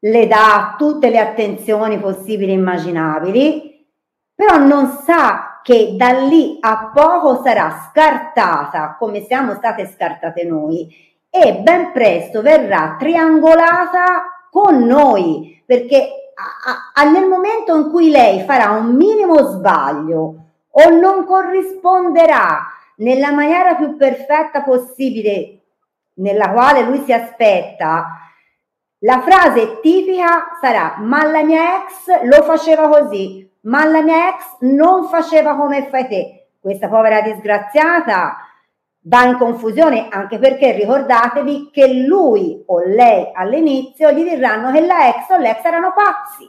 le 0.01 0.27
dà 0.27 0.75
tutte 0.77 1.09
le 1.09 1.19
attenzioni 1.19 1.99
possibili 1.99 2.53
e 2.53 2.57
immaginabili, 2.57 3.87
però 4.35 4.59
non 4.59 4.87
sa 5.05 5.61
che 5.63 5.95
da 5.97 6.11
lì 6.11 6.59
a 6.61 6.91
poco 6.95 7.43
sarà 7.43 7.89
scartata 7.89 8.97
come 8.99 9.23
siamo 9.23 9.55
state 9.55 9.87
scartate 9.87 10.45
noi 10.45 10.89
e 11.31 11.57
ben 11.63 11.93
presto 11.93 12.43
verrà 12.43 12.97
triangolata 12.99 14.47
con 14.51 14.85
noi 14.85 15.63
perché 15.67 16.18
a, 16.39 17.03
a, 17.03 17.11
nel 17.11 17.27
momento 17.27 17.75
in 17.75 17.91
cui 17.91 18.11
lei 18.11 18.45
farà 18.45 18.71
un 18.71 18.95
minimo 18.95 19.43
sbaglio 19.43 20.35
o 20.71 20.91
non 20.91 21.25
corrisponderà 21.25 22.67
nella 22.97 23.33
maniera 23.33 23.75
più 23.75 23.97
perfetta 23.97 24.63
possibile 24.63 25.55
nella 26.15 26.51
quale 26.51 26.83
lui 26.83 27.03
si 27.05 27.13
aspetta, 27.13 28.07
la 29.01 29.21
frase 29.21 29.81
tipica 29.81 30.59
sarà 30.61 30.97
ma 30.99 31.25
la 31.25 31.43
mia 31.43 31.85
ex 31.85 32.23
lo 32.25 32.43
faceva 32.43 32.89
così, 32.89 33.49
ma 33.63 33.85
la 33.85 34.03
mia 34.03 34.29
ex 34.29 34.57
non 34.61 35.09
faceva 35.09 35.55
come 35.55 35.87
fai 35.89 36.09
te. 36.09 36.49
Questa 36.61 36.89
povera 36.89 37.21
disgraziata 37.21 38.48
va 39.09 39.25
in 39.25 39.39
confusione 39.39 40.09
anche 40.11 40.39
perché 40.39 40.73
ricordatevi 40.73 41.71
che 41.73 41.95
lui 41.95 42.63
o 42.67 42.81
lei 42.85 43.31
all'inizio 43.33 44.13
gli 44.13 44.23
diranno 44.23 44.71
che 44.71 44.85
la 44.85 45.09
ex 45.09 45.31
o 45.31 45.39
l'ex 45.39 45.65
erano 45.65 45.95
pazzi. 45.95 46.49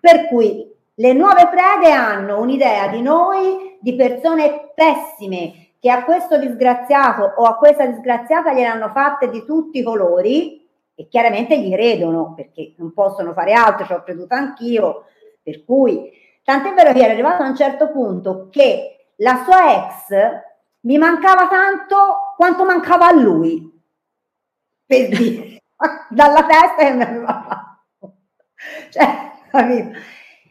Per 0.00 0.26
cui 0.28 0.66
le 0.94 1.12
nuove 1.12 1.48
prede 1.48 1.92
hanno 1.92 2.40
un'idea 2.40 2.88
di 2.88 3.02
noi 3.02 3.76
di 3.78 3.94
persone 3.94 4.72
pessime 4.74 5.72
che 5.78 5.90
a 5.90 6.04
questo 6.04 6.38
disgraziato 6.38 7.22
o 7.36 7.44
a 7.44 7.56
questa 7.56 7.86
disgraziata 7.86 8.54
gliel'hanno 8.54 8.88
fatte 8.88 9.28
di 9.28 9.44
tutti 9.44 9.78
i 9.78 9.82
colori 9.82 10.66
e 10.94 11.08
chiaramente 11.08 11.58
gli 11.58 11.70
credono 11.70 12.32
perché 12.34 12.74
non 12.78 12.92
possono 12.94 13.32
fare 13.32 13.52
altro, 13.52 13.84
ci 13.84 13.92
ho 13.92 14.02
creduto 14.02 14.34
anch'io, 14.34 15.04
per 15.42 15.64
cui 15.64 16.10
tant'è 16.42 16.72
vero 16.72 16.92
che 16.92 17.02
era 17.02 17.12
arrivato 17.12 17.42
a 17.42 17.48
un 17.48 17.56
certo 17.56 17.90
punto 17.90 18.48
che 18.50 19.12
la 19.16 19.42
sua 19.44 19.86
ex 19.86 20.48
mi 20.82 20.98
mancava 20.98 21.48
tanto 21.48 22.34
quanto 22.36 22.64
mancava 22.64 23.08
a 23.08 23.12
lui. 23.12 23.68
Per 24.86 25.08
dire, 25.08 25.62
dalla 26.08 26.44
testa 26.44 26.76
che 26.76 26.92
mi 26.92 27.02
aveva 27.02 27.44
fatto. 27.46 28.16
Cioè, 28.90 29.32
capito? 29.50 29.98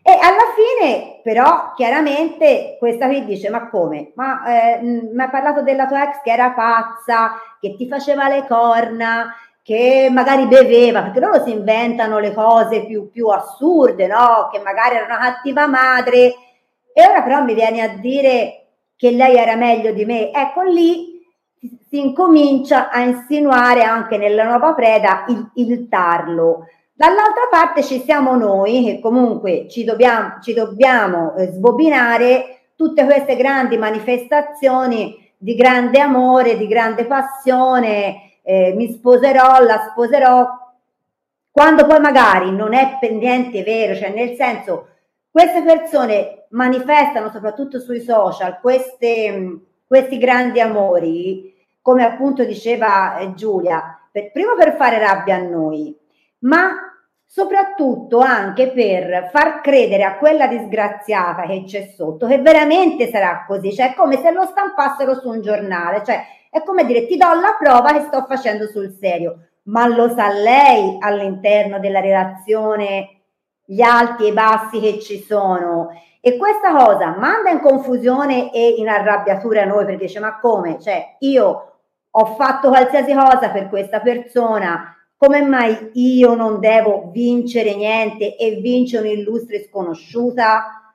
E 0.01 0.12
alla 0.13 0.53
fine, 0.55 1.19
però, 1.24 1.74
chiaramente 1.75 2.77
questa 2.79 3.07
qui 3.07 3.25
dice: 3.25 3.50
Ma 3.50 3.69
come? 3.69 4.12
Ma 4.15 4.43
eh, 4.45 4.79
mi 4.81 5.21
hai 5.21 5.29
parlato 5.29 5.62
della 5.62 5.86
tua 5.86 6.09
ex 6.09 6.21
che 6.21 6.31
era 6.31 6.51
pazza, 6.51 7.33
che 7.59 7.75
ti 7.75 7.88
faceva 7.88 8.27
le 8.29 8.45
corna, 8.48 9.36
che 9.62 10.09
magari 10.12 10.48
beveva, 10.48 11.03
perché 11.03 11.19
loro 11.19 11.43
si 11.43 11.51
inventano 11.51 12.17
le 12.17 12.33
cose 12.33 12.86
più, 12.86 13.12
più 13.12 13.27
assurde, 13.27 14.07
no? 14.07 14.50
Che 14.51 14.59
magari 14.59 14.95
era 14.95 15.05
una 15.05 15.19
cattiva 15.19 15.67
madre. 15.67 16.33
E 16.91 17.07
ora 17.07 17.21
però 17.21 17.43
mi 17.43 17.53
vieni 17.53 17.81
a 17.81 17.89
dire 17.89 18.59
che 19.00 19.12
lei 19.12 19.38
era 19.38 19.56
meglio 19.56 19.94
di 19.94 20.03
me, 20.03 20.29
ecco 20.29 20.62
lì 20.62 21.22
si 21.88 22.01
incomincia 22.01 22.89
a 22.89 23.00
insinuare 23.00 23.82
anche 23.82 24.18
nella 24.18 24.44
nuova 24.44 24.74
preda 24.74 25.24
il, 25.29 25.51
il 25.53 25.88
tarlo. 25.88 26.65
Dall'altra 26.91 27.48
parte 27.50 27.82
ci 27.82 28.01
siamo 28.01 28.36
noi 28.36 28.84
che 28.84 29.00
comunque 29.00 29.70
ci 29.70 29.86
dobbiamo, 29.86 30.39
ci 30.41 30.53
dobbiamo 30.53 31.34
eh, 31.36 31.46
sbobinare 31.46 32.72
tutte 32.75 33.06
queste 33.06 33.38
grandi 33.38 33.77
manifestazioni 33.77 35.32
di 35.38 35.56
grande 35.56 36.01
amore, 36.01 36.58
di 36.58 36.68
grande 36.68 37.06
passione, 37.06 38.34
eh, 38.44 38.74
mi 38.75 38.91
sposerò, 38.91 39.63
la 39.63 39.88
sposerò, 39.91 40.46
quando 41.50 41.86
poi 41.86 42.01
magari 42.01 42.51
non 42.51 42.74
è 42.74 42.98
per 43.00 43.13
niente 43.13 43.63
vero, 43.63 43.96
cioè 43.96 44.10
nel 44.10 44.36
senso 44.36 44.88
queste 45.32 45.62
persone 45.62 46.38
manifestano 46.50 47.29
soprattutto 47.29 47.79
sui 47.79 48.01
social 48.01 48.60
queste, 48.60 49.60
questi 49.86 50.18
grandi 50.18 50.60
amori, 50.60 51.53
come 51.82 52.03
appunto 52.03 52.44
diceva 52.44 53.18
eh, 53.18 53.34
Giulia, 53.34 54.07
per, 54.12 54.31
prima 54.31 54.53
per 54.55 54.75
fare 54.75 55.00
rabbia 55.00 55.35
a 55.35 55.42
noi, 55.42 55.96
ma 56.40 56.72
soprattutto 57.25 58.20
anche 58.20 58.70
per 58.72 59.29
far 59.31 59.62
credere 59.62 60.03
a 60.03 60.18
quella 60.18 60.48
disgraziata 60.48 61.44
che 61.44 61.64
c'è 61.64 61.92
sotto 61.96 62.25
che 62.25 62.40
veramente 62.40 63.07
sarà 63.09 63.46
così, 63.48 63.74
cioè 63.74 63.92
è 63.92 63.96
come 63.96 64.18
se 64.18 64.31
lo 64.31 64.46
stampassero 64.46 65.14
su 65.14 65.29
un 65.29 65.42
giornale, 65.42 66.03
cioè 66.03 66.24
è 66.50 66.64
come 66.64 66.85
dire 66.85 67.05
ti 67.05 67.18
do 67.18 67.27
la 67.27 67.55
prova 67.59 67.94
che 67.94 68.01
sto 68.07 68.25
facendo 68.27 68.68
sul 68.68 68.96
serio, 69.00 69.50
ma 69.64 69.85
lo 69.88 70.09
sa 70.09 70.29
lei 70.29 70.98
all'interno 71.00 71.79
della 71.79 72.00
relazione 72.00 73.20
gli 73.64 73.81
alti 73.81 74.25
e 74.25 74.27
i 74.29 74.33
bassi 74.33 74.79
che 74.79 75.00
ci 75.00 75.20
sono 75.20 75.90
e 76.22 76.38
questa 76.38 76.75
cosa 76.75 77.16
manda 77.18 77.50
in 77.50 77.60
confusione 77.60 78.51
e 78.51 78.75
in 78.77 78.90
arrabbiatura 78.90 79.62
a 79.62 79.66
noi 79.66 79.86
perché 79.86 80.05
dice 80.05 80.20
ma 80.20 80.38
come? 80.40 80.79
Cioè 80.79 81.16
io 81.20 81.77
ho 82.10 82.25
fatto 82.36 82.68
qualsiasi 82.70 83.14
cosa 83.14 83.50
per 83.50 83.70
questa 83.70 84.01
persona, 84.01 84.96
come 85.16 85.42
mai 85.42 85.92
io 85.94 86.34
non 86.34 86.60
devo 86.60 87.10
vincere 87.12 87.75
niente 87.75 88.36
e 88.36 88.55
vince 88.55 88.98
un'illustre 88.98 89.66
sconosciuta? 89.68 90.94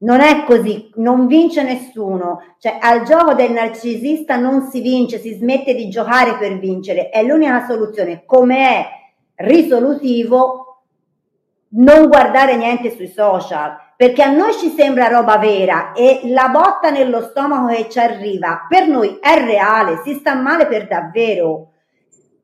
Non 0.00 0.20
è 0.20 0.44
così, 0.44 0.90
non 0.94 1.26
vince 1.26 1.62
nessuno, 1.62 2.54
cioè 2.58 2.78
al 2.80 3.02
gioco 3.02 3.34
del 3.34 3.50
narcisista 3.50 4.36
non 4.36 4.62
si 4.70 4.80
vince, 4.80 5.18
si 5.18 5.34
smette 5.34 5.74
di 5.74 5.88
giocare 5.88 6.36
per 6.36 6.56
vincere, 6.58 7.08
è 7.10 7.22
l'unica 7.24 7.66
soluzione, 7.66 8.22
come 8.24 8.58
è 8.58 8.86
risolutivo 9.34 10.84
non 11.70 12.06
guardare 12.06 12.56
niente 12.56 12.94
sui 12.94 13.08
social, 13.08 13.76
perché 13.98 14.22
a 14.22 14.30
noi 14.30 14.52
ci 14.52 14.72
sembra 14.76 15.08
roba 15.08 15.38
vera 15.38 15.90
e 15.90 16.20
la 16.26 16.50
botta 16.50 16.88
nello 16.90 17.20
stomaco 17.20 17.66
che 17.66 17.88
ci 17.88 17.98
arriva 17.98 18.64
per 18.68 18.86
noi 18.86 19.18
è 19.20 19.44
reale, 19.44 20.02
si 20.04 20.14
sta 20.14 20.36
male 20.36 20.68
per 20.68 20.86
davvero, 20.86 21.72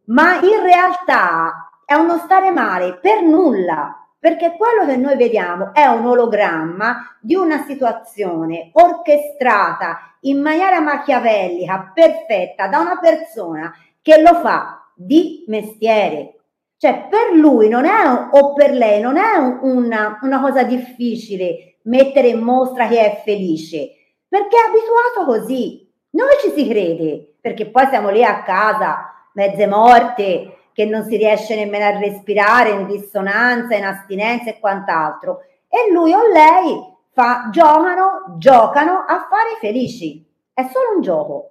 ma 0.06 0.40
in 0.40 0.60
realtà 0.64 1.70
è 1.84 1.94
uno 1.94 2.18
stare 2.18 2.50
male 2.50 2.98
per 3.00 3.22
nulla, 3.22 4.04
perché 4.18 4.56
quello 4.56 4.84
che 4.84 4.96
noi 4.96 5.16
vediamo 5.16 5.72
è 5.72 5.86
un 5.86 6.04
ologramma 6.04 7.18
di 7.20 7.36
una 7.36 7.62
situazione 7.62 8.70
orchestrata 8.72 10.16
in 10.22 10.40
maniera 10.40 10.80
machiavellica, 10.80 11.92
perfetta, 11.94 12.66
da 12.66 12.80
una 12.80 12.98
persona 12.98 13.72
che 14.02 14.20
lo 14.20 14.40
fa 14.40 14.90
di 14.92 15.44
mestiere, 15.46 16.43
cioè, 16.76 17.06
per 17.08 17.32
lui 17.34 17.68
non 17.68 17.84
è, 17.84 18.28
o 18.30 18.52
per 18.52 18.72
lei 18.72 19.00
non 19.00 19.16
è 19.16 19.36
una, 19.36 20.18
una 20.22 20.40
cosa 20.40 20.64
difficile 20.64 21.78
mettere 21.84 22.28
in 22.28 22.40
mostra 22.40 22.86
che 22.88 23.00
è 23.00 23.22
felice, 23.24 23.90
perché 24.28 24.56
è 24.56 24.68
abituato 24.68 25.24
così. 25.24 25.90
Noi 26.10 26.36
ci 26.42 26.50
si 26.50 26.68
crede, 26.68 27.36
perché 27.40 27.66
poi 27.66 27.86
siamo 27.86 28.10
lì 28.10 28.22
a 28.22 28.42
casa, 28.42 29.12
mezze 29.32 29.66
morte, 29.66 30.58
che 30.72 30.84
non 30.84 31.04
si 31.04 31.16
riesce 31.16 31.54
nemmeno 31.54 31.84
a 31.84 31.98
respirare 31.98 32.70
in 32.70 32.86
dissonanza, 32.86 33.76
in 33.76 33.84
astinenza 33.84 34.50
e 34.50 34.58
quant'altro. 34.58 35.42
E 35.68 35.90
lui 35.92 36.12
o 36.12 36.26
lei 36.28 36.92
fa, 37.12 37.48
giocano, 37.50 38.36
giocano 38.38 39.04
a 39.06 39.26
fare 39.30 39.56
felici. 39.60 40.24
È 40.52 40.62
solo 40.62 40.96
un 40.96 41.00
gioco. 41.00 41.50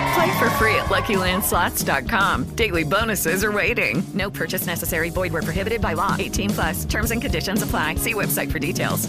Play 0.13 0.39
for 0.39 0.49
free 0.51 0.75
at 0.75 0.89
LuckyLandSlots.com. 0.89 2.55
Daily 2.55 2.83
bonuses 2.83 3.43
are 3.43 3.51
waiting. 3.51 4.03
No 4.13 4.29
purchase 4.29 4.65
necessary. 4.65 5.09
Void 5.09 5.31
where 5.31 5.41
prohibited 5.41 5.81
by 5.81 5.93
law. 5.93 6.15
18 6.19 6.49
plus. 6.49 6.85
Terms 6.85 7.11
and 7.11 7.21
conditions 7.21 7.61
apply. 7.61 7.95
See 7.95 8.13
website 8.13 8.51
for 8.51 8.59
details. 8.59 9.07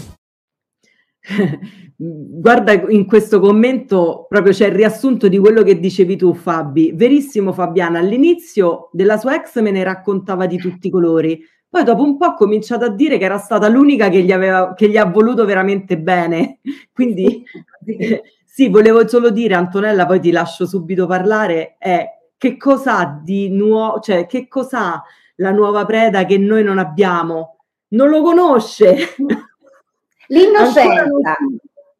Guarda, 1.95 2.89
in 2.89 3.05
questo 3.05 3.39
commento 3.39 4.25
proprio 4.27 4.51
c'è 4.51 4.67
il 4.67 4.73
riassunto 4.73 5.27
di 5.27 5.37
quello 5.37 5.63
che 5.63 5.79
dicevi 5.79 6.15
tu, 6.15 6.33
Fabi. 6.33 6.91
Verissimo, 6.93 7.53
Fabiana. 7.53 7.99
All'inizio 7.99 8.89
della 8.91 9.17
sua 9.17 9.35
ex 9.35 9.59
me 9.61 9.71
ne 9.71 9.83
raccontava 9.83 10.45
di 10.45 10.57
tutti 10.57 10.87
i 10.87 10.89
colori. 10.89 11.41
Poi 11.69 11.83
dopo 11.83 12.03
un 12.03 12.17
po' 12.17 12.25
ha 12.25 12.33
cominciato 12.35 12.85
a 12.85 12.89
dire 12.89 13.17
che 13.17 13.25
era 13.25 13.39
stata 13.39 13.67
l'unica 13.67 14.09
che 14.09 14.21
gli, 14.21 14.31
aveva, 14.31 14.73
che 14.75 14.89
gli 14.89 14.97
ha 14.97 15.05
voluto 15.05 15.43
veramente 15.43 15.97
bene. 15.97 16.59
Quindi 16.93 17.43
sì, 18.55 18.69
volevo 18.69 19.07
solo 19.07 19.31
dire, 19.31 19.55
Antonella, 19.55 20.05
poi 20.05 20.19
ti 20.19 20.29
lascio 20.29 20.67
subito 20.67 21.07
parlare, 21.07 21.75
è 21.79 22.07
che 22.37 22.55
cosa 22.55 23.19
di 23.23 23.49
nuovo, 23.49 23.99
cioè 23.99 24.27
che 24.27 24.47
cos'ha 24.47 25.01
la 25.37 25.49
nuova 25.49 25.85
preda 25.85 26.23
che 26.25 26.37
noi 26.37 26.63
non 26.63 26.77
abbiamo? 26.77 27.57
Non 27.89 28.09
lo 28.09 28.21
conosce. 28.21 28.95
L'innocenza. 30.27 31.35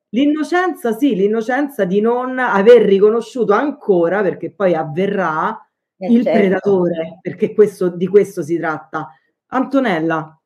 L'innocenza, 0.09 0.91
sì, 0.95 1.15
l'innocenza 1.15 1.85
di 1.85 1.99
non 2.01 2.37
aver 2.37 2.83
riconosciuto 2.83 3.53
ancora, 3.53 4.21
perché 4.21 4.51
poi 4.51 4.75
avverrà, 4.75 5.59
Eh, 5.97 6.11
il 6.11 6.23
certo. 6.23 6.37
predatore, 6.39 7.17
perché 7.19 7.55
questo, 7.55 7.89
di 7.89 8.05
questo 8.05 8.43
si 8.43 8.59
tratta. 8.59 9.09
Antonella, 9.47 10.39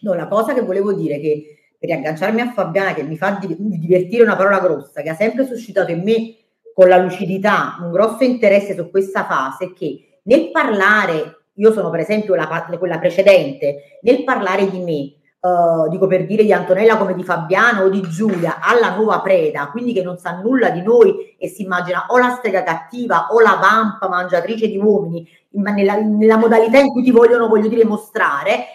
No, 0.00 0.14
la 0.14 0.26
cosa 0.26 0.54
che 0.54 0.62
volevo 0.62 0.92
dire 0.92 1.14
è 1.14 1.20
che 1.20 1.51
riagganciarmi 1.86 2.40
a 2.40 2.52
Fabiana, 2.52 2.94
che 2.94 3.02
mi 3.02 3.16
fa 3.16 3.38
di- 3.40 3.56
divertire 3.58 4.22
una 4.22 4.36
parola 4.36 4.60
grossa, 4.60 5.02
che 5.02 5.10
ha 5.10 5.14
sempre 5.14 5.46
suscitato 5.46 5.90
in 5.90 6.02
me 6.02 6.36
con 6.72 6.88
la 6.88 6.96
lucidità 6.96 7.76
un 7.80 7.90
grosso 7.90 8.24
interesse 8.24 8.74
su 8.74 8.90
questa 8.90 9.24
fase, 9.24 9.72
che 9.72 10.20
nel 10.24 10.50
parlare, 10.50 11.46
io 11.54 11.72
sono 11.72 11.90
per 11.90 12.00
esempio 12.00 12.34
la, 12.34 12.66
quella 12.78 12.98
precedente, 12.98 13.98
nel 14.02 14.24
parlare 14.24 14.70
di 14.70 14.78
me, 14.78 15.20
eh, 15.44 15.88
dico 15.90 16.06
per 16.06 16.24
dire 16.24 16.44
di 16.44 16.52
Antonella 16.52 16.96
come 16.96 17.14
di 17.14 17.24
Fabiana 17.24 17.82
o 17.82 17.88
di 17.88 18.00
Giulia, 18.02 18.60
alla 18.60 18.94
nuova 18.94 19.20
preda, 19.20 19.68
quindi 19.72 19.92
che 19.92 20.02
non 20.02 20.18
sa 20.18 20.40
nulla 20.40 20.70
di 20.70 20.82
noi 20.82 21.34
e 21.36 21.48
si 21.48 21.62
immagina 21.62 22.06
o 22.08 22.18
la 22.18 22.36
strega 22.38 22.62
cattiva 22.62 23.26
o 23.30 23.40
la 23.40 23.58
vampa 23.60 24.08
mangiatrice 24.08 24.68
di 24.68 24.78
uomini, 24.78 25.28
ma 25.54 25.72
nella, 25.72 25.96
nella 25.96 26.36
modalità 26.36 26.78
in 26.78 26.88
cui 26.88 27.02
ti 27.02 27.10
vogliono, 27.10 27.48
voglio 27.48 27.68
dire, 27.68 27.84
mostrare, 27.84 28.66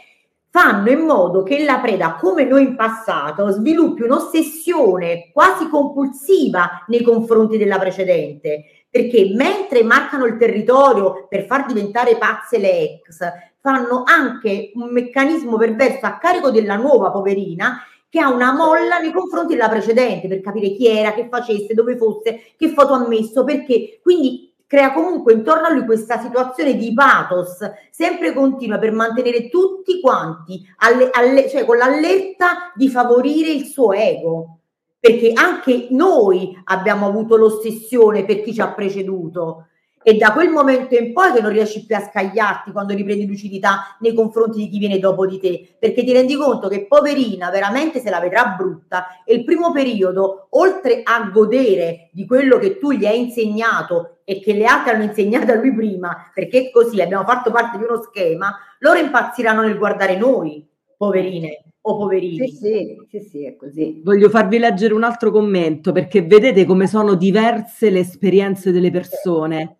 fanno 0.58 0.90
in 0.90 1.02
modo 1.02 1.44
che 1.44 1.64
la 1.64 1.78
preda, 1.78 2.16
come 2.16 2.44
noi 2.44 2.64
in 2.64 2.76
passato, 2.76 3.52
sviluppi 3.52 4.02
un'ossessione 4.02 5.30
quasi 5.32 5.70
compulsiva 5.70 6.84
nei 6.88 7.04
confronti 7.04 7.60
della 7.60 7.78
precedente. 7.78 8.64
Perché 8.90 9.34
mentre 9.36 9.84
marcano 9.84 10.26
il 10.26 10.36
territorio 10.38 11.28
per 11.30 11.46
far 11.46 11.68
diventare 11.68 12.18
pazze 12.18 12.58
le 12.58 12.80
ex, 12.80 13.20
fanno 13.62 14.02
anche 14.04 14.72
un 14.74 14.90
meccanismo 14.92 15.58
perverso 15.58 16.08
a 16.08 16.18
carico 16.18 16.50
della 16.50 16.76
nuova 16.76 17.12
poverina 17.12 17.80
che 18.10 18.20
ha 18.20 18.32
una 18.32 18.52
molla 18.52 18.98
nei 18.98 19.12
confronti 19.12 19.54
della 19.54 19.70
precedente 19.70 20.28
per 20.28 20.42
capire 20.42 20.72
chi 20.72 20.88
era, 20.88 21.14
che 21.14 21.28
facesse, 21.30 21.76
dove 21.76 21.98
fosse, 21.98 22.54
che 22.58 22.70
foto 22.70 22.94
ha 22.94 23.08
messo, 23.08 23.44
perché. 23.44 24.00
Quindi 24.02 24.47
crea 24.68 24.92
comunque 24.92 25.34
intorno 25.34 25.66
a 25.66 25.72
lui 25.72 25.86
questa 25.86 26.20
situazione 26.20 26.76
di 26.76 26.94
pathos 26.94 27.58
sempre 27.90 28.34
continua 28.34 28.78
per 28.78 28.92
mantenere 28.92 29.48
tutti 29.48 30.02
quanti 30.02 30.62
alle- 30.80 31.10
alle- 31.12 31.50
cioè 31.50 31.66
con 31.66 31.78
l'allerta 31.78 32.74
di 32.76 32.90
favorire 32.90 33.50
il 33.50 33.66
suo 33.66 33.94
ego. 33.94 34.60
Perché 35.00 35.32
anche 35.34 35.88
noi 35.92 36.60
abbiamo 36.66 37.08
avuto 37.08 37.38
l'ossessione 37.38 38.26
per 38.26 38.42
chi 38.42 38.54
ci 38.54 38.62
ha 38.62 38.74
preceduto 38.74 39.68
e 40.08 40.16
da 40.16 40.32
quel 40.32 40.48
momento 40.48 40.96
in 40.96 41.12
poi 41.12 41.34
che 41.34 41.42
non 41.42 41.52
riesci 41.52 41.86
più 41.86 41.94
a 41.94 42.00
scagliarti 42.00 42.72
quando 42.72 42.94
riprendi 42.94 43.28
lucidità 43.28 43.98
nei 44.00 44.14
confronti 44.14 44.58
di 44.58 44.70
chi 44.70 44.78
viene 44.78 45.00
dopo 45.00 45.28
di 45.28 45.38
te, 45.38 45.76
perché 45.78 46.02
ti 46.06 46.14
rendi 46.14 46.34
conto 46.36 46.70
che 46.70 46.86
poverina 46.88 47.50
veramente 47.50 48.00
se 48.00 48.10
la 48.10 48.22
vedrà 48.22 48.56
brutta 48.58 49.22
e 49.26 49.34
il 49.34 49.44
primo 49.44 49.74
periodo, 49.74 50.48
oltre 50.52 51.02
a 51.04 51.30
godere 51.30 52.10
di 52.14 52.26
quello 52.26 52.58
che 52.58 52.78
tu 52.78 52.94
gli 52.94 53.06
hai 53.06 53.20
insegnato 53.20 54.20
e 54.24 54.40
che 54.40 54.54
le 54.54 54.64
altre 54.64 54.94
hanno 54.94 55.04
insegnato 55.04 55.52
a 55.52 55.56
lui 55.56 55.76
prima, 55.76 56.32
perché 56.34 56.72
così 56.72 57.02
abbiamo 57.02 57.26
fatto 57.26 57.52
parte 57.52 57.78
di 57.78 57.84
uno 57.84 58.02
schema, 58.02 58.58
loro 58.80 59.00
impazziranno 59.00 59.64
nel 59.64 59.78
guardare 59.78 60.16
noi, 60.16 60.66
poverine 60.96 61.64
o 61.82 61.98
poverini. 61.98 62.48
Sì, 62.48 62.56
sì, 62.56 62.96
sì, 63.10 63.20
sì, 63.20 63.46
è 63.46 63.58
così. 63.58 64.02
voglio 64.06 64.30
farvi 64.30 64.58
leggere 64.58 64.94
un 64.94 65.04
altro 65.04 65.32
commento 65.32 65.92
perché 65.92 66.22
vedete 66.22 66.64
come 66.64 66.88
sono 66.88 67.16
diverse 67.16 67.90
le 67.90 68.00
esperienze 68.00 68.72
delle 68.72 68.90
persone. 68.90 69.77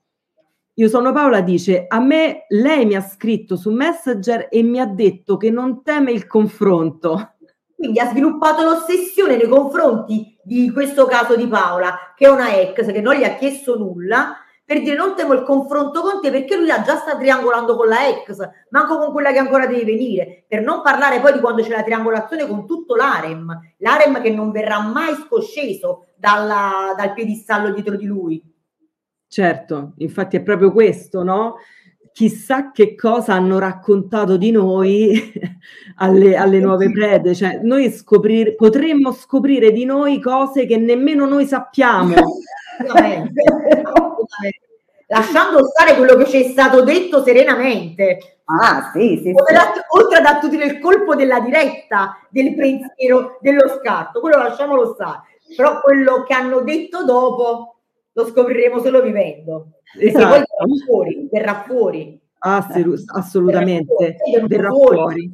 Io 0.80 0.90
sono 0.90 1.12
Paola, 1.12 1.42
dice, 1.42 1.86
a 1.88 2.00
me 2.00 2.46
lei 2.50 2.86
mi 2.86 2.94
ha 2.94 3.02
scritto 3.02 3.56
su 3.56 3.72
Messenger 3.72 4.48
e 4.48 4.62
mi 4.62 4.80
ha 4.80 4.86
detto 4.86 5.36
che 5.36 5.50
non 5.50 5.82
teme 5.82 6.12
il 6.12 6.28
confronto. 6.28 7.38
Quindi 7.76 7.98
ha 8.00 8.06
sviluppato 8.06 8.64
l'ossessione 8.64 9.38
nei 9.38 9.48
confronti 9.48 10.38
di 10.44 10.72
questo 10.72 11.08
caso 11.08 11.36
di 11.36 11.48
Paola, 11.48 12.14
che 12.16 12.28
è 12.28 12.30
una 12.30 12.54
ex 12.54 12.92
che 12.92 13.02
non 13.02 13.16
gli 13.16 13.24
ha 13.24 13.34
chiesto 13.38 13.76
nulla, 13.76 14.36
per 14.64 14.84
dire 14.84 14.96
non 14.96 15.16
temo 15.16 15.34
il 15.34 15.42
confronto 15.42 16.02
con 16.02 16.22
te 16.22 16.30
perché 16.30 16.56
lui 16.56 16.68
la 16.68 16.84
già 16.84 16.98
sta 16.98 17.18
triangolando 17.18 17.76
con 17.76 17.88
la 17.88 18.08
ex, 18.10 18.38
manco 18.70 19.00
con 19.00 19.12
quella 19.14 19.32
che 19.32 19.40
ancora 19.40 19.66
deve 19.66 19.84
venire, 19.84 20.46
per 20.48 20.62
non 20.62 20.84
parlare 20.84 21.20
poi 21.22 21.34
di 21.34 21.40
quando 21.40 21.64
c'è 21.64 21.70
la 21.70 21.82
triangolazione 21.82 22.46
con 22.46 22.68
tutto 22.68 22.94
l'harem, 22.94 23.48
l'harem 23.78 24.22
che 24.22 24.30
non 24.30 24.52
verrà 24.52 24.80
mai 24.82 25.16
scosceso 25.26 26.10
dalla- 26.16 26.94
dal 26.96 27.14
piedistallo 27.14 27.72
dietro 27.72 27.96
di 27.96 28.06
lui. 28.06 28.56
Certo, 29.28 29.94
infatti 29.98 30.38
è 30.38 30.42
proprio 30.42 30.72
questo, 30.72 31.24
no? 31.24 31.56
Chissà 32.14 32.72
che 32.72 32.96
cosa 32.96 33.34
hanno 33.34 33.60
raccontato 33.60 34.38
di 34.38 34.50
noi 34.52 35.32
alle, 35.98 36.36
alle 36.36 36.60
nuove 36.60 36.92
prede, 36.92 37.36
cioè 37.36 37.60
noi 37.62 37.92
scoprir- 37.92 38.56
potremmo 38.56 39.12
scoprire 39.12 39.72
di 39.72 39.86
noi 39.86 40.20
cose 40.22 40.66
che 40.66 40.78
nemmeno 40.78 41.26
noi 41.26 41.46
sappiamo. 41.46 42.16
Assolutamente, 42.80 43.42
assolutamente. 43.42 44.62
Lasciando 45.08 45.66
stare 45.66 45.96
quello 45.96 46.16
che 46.16 46.26
ci 46.28 46.44
è 46.44 46.50
stato 46.50 46.84
detto 46.84 47.24
serenamente. 47.24 48.42
Ah, 48.46 48.92
sì, 48.94 49.20
sì, 49.24 49.32
Come 49.34 49.48
sì. 49.48 49.54
la- 49.54 49.74
oltre 49.90 50.20
ad 50.20 50.26
attutire 50.26 50.66
il 50.66 50.80
colpo 50.80 51.16
della 51.16 51.40
diretta, 51.40 52.18
del 52.30 52.54
pensiero, 52.56 53.40
dello 53.42 53.68
scarto, 53.80 54.20
quello 54.20 54.38
lasciamolo 54.38 54.94
stare. 54.94 55.22
Però 55.56 55.82
quello 55.82 56.24
che 56.24 56.34
hanno 56.34 56.62
detto 56.62 57.04
dopo 57.04 57.77
lo 58.18 58.26
scopriremo 58.26 58.82
solo 58.82 59.02
vivendo. 59.04 59.74
Esatto. 60.00 60.28
verrà 60.28 60.46
fuori, 60.86 61.30
verrà 61.32 61.64
fuori. 61.68 62.20
Assiru- 62.40 63.04
assolutamente, 63.14 63.94
Verrà 63.96 64.18
fuori, 64.18 64.48
verrà 64.48 64.70
fuori. 64.72 65.32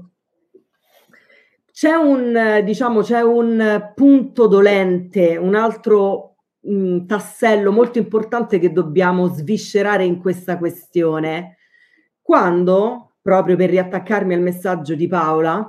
C'è 1.71 1.93
un, 1.93 2.61
diciamo, 2.65 3.01
c'è 3.01 3.21
un 3.21 3.91
punto 3.95 4.47
dolente, 4.47 5.37
un 5.37 5.55
altro 5.55 6.35
mh, 6.59 7.05
tassello 7.05 7.71
molto 7.71 7.99
importante 7.99 8.59
che 8.59 8.73
dobbiamo 8.73 9.27
sviscerare 9.27 10.03
in 10.03 10.19
questa 10.19 10.57
questione. 10.57 11.57
Quando, 12.21 13.15
proprio 13.21 13.55
per 13.55 13.69
riattaccarmi 13.69 14.33
al 14.33 14.41
messaggio 14.41 14.93
di 14.93 15.07
Paola, 15.07 15.67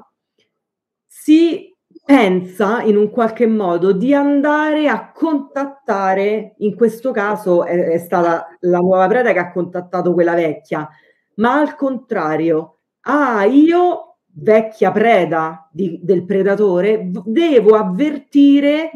si 1.07 1.74
pensa 2.05 2.83
in 2.83 2.97
un 2.97 3.11
qualche 3.11 3.47
modo 3.47 3.93
di 3.93 4.13
andare 4.15 4.89
a 4.89 5.11
contattare, 5.13 6.55
in 6.59 6.75
questo 6.77 7.11
caso 7.13 7.65
è, 7.65 7.77
è 7.93 7.99
stata 7.99 8.47
la 8.61 8.79
nuova 8.79 9.07
preda 9.09 9.33
che 9.33 9.39
ha 9.39 9.51
contattato 9.53 10.13
quella 10.13 10.35
vecchia, 10.35 10.89
ma 11.37 11.55
al 11.59 11.75
contrario, 11.77 12.81
ah, 13.03 13.45
io, 13.45 14.19
vecchia 14.37 14.91
preda 14.93 15.69
di- 15.73 15.99
del 16.03 16.25
predatore, 16.25 17.11
devo 17.25 17.77
avvertire, 17.77 18.91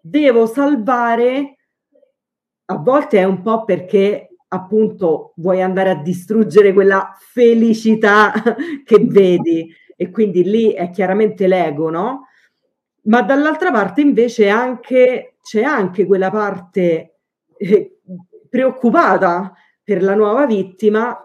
devo 0.00 0.46
salvare, 0.46 1.56
a 2.66 2.76
volte 2.76 3.18
è 3.18 3.24
un 3.24 3.42
po' 3.42 3.64
perché 3.64 4.28
appunto 4.48 5.32
vuoi 5.36 5.62
andare 5.62 5.90
a 5.90 5.94
distruggere 6.02 6.72
quella 6.72 7.16
felicità 7.18 8.32
che 8.84 8.98
vedi 9.04 9.72
e 9.96 10.10
quindi 10.10 10.44
lì 10.44 10.72
è 10.72 10.90
chiaramente 10.90 11.46
l'ego, 11.46 11.90
no? 11.90 12.26
Ma 13.04 13.22
dall'altra 13.22 13.70
parte 13.70 14.00
invece 14.00 14.48
anche, 14.48 15.36
c'è 15.42 15.62
anche 15.62 16.06
quella 16.06 16.30
parte 16.30 17.18
eh, 17.56 18.00
preoccupata 18.48 19.52
per 19.82 20.02
la 20.02 20.14
nuova 20.14 20.46
vittima, 20.46 21.16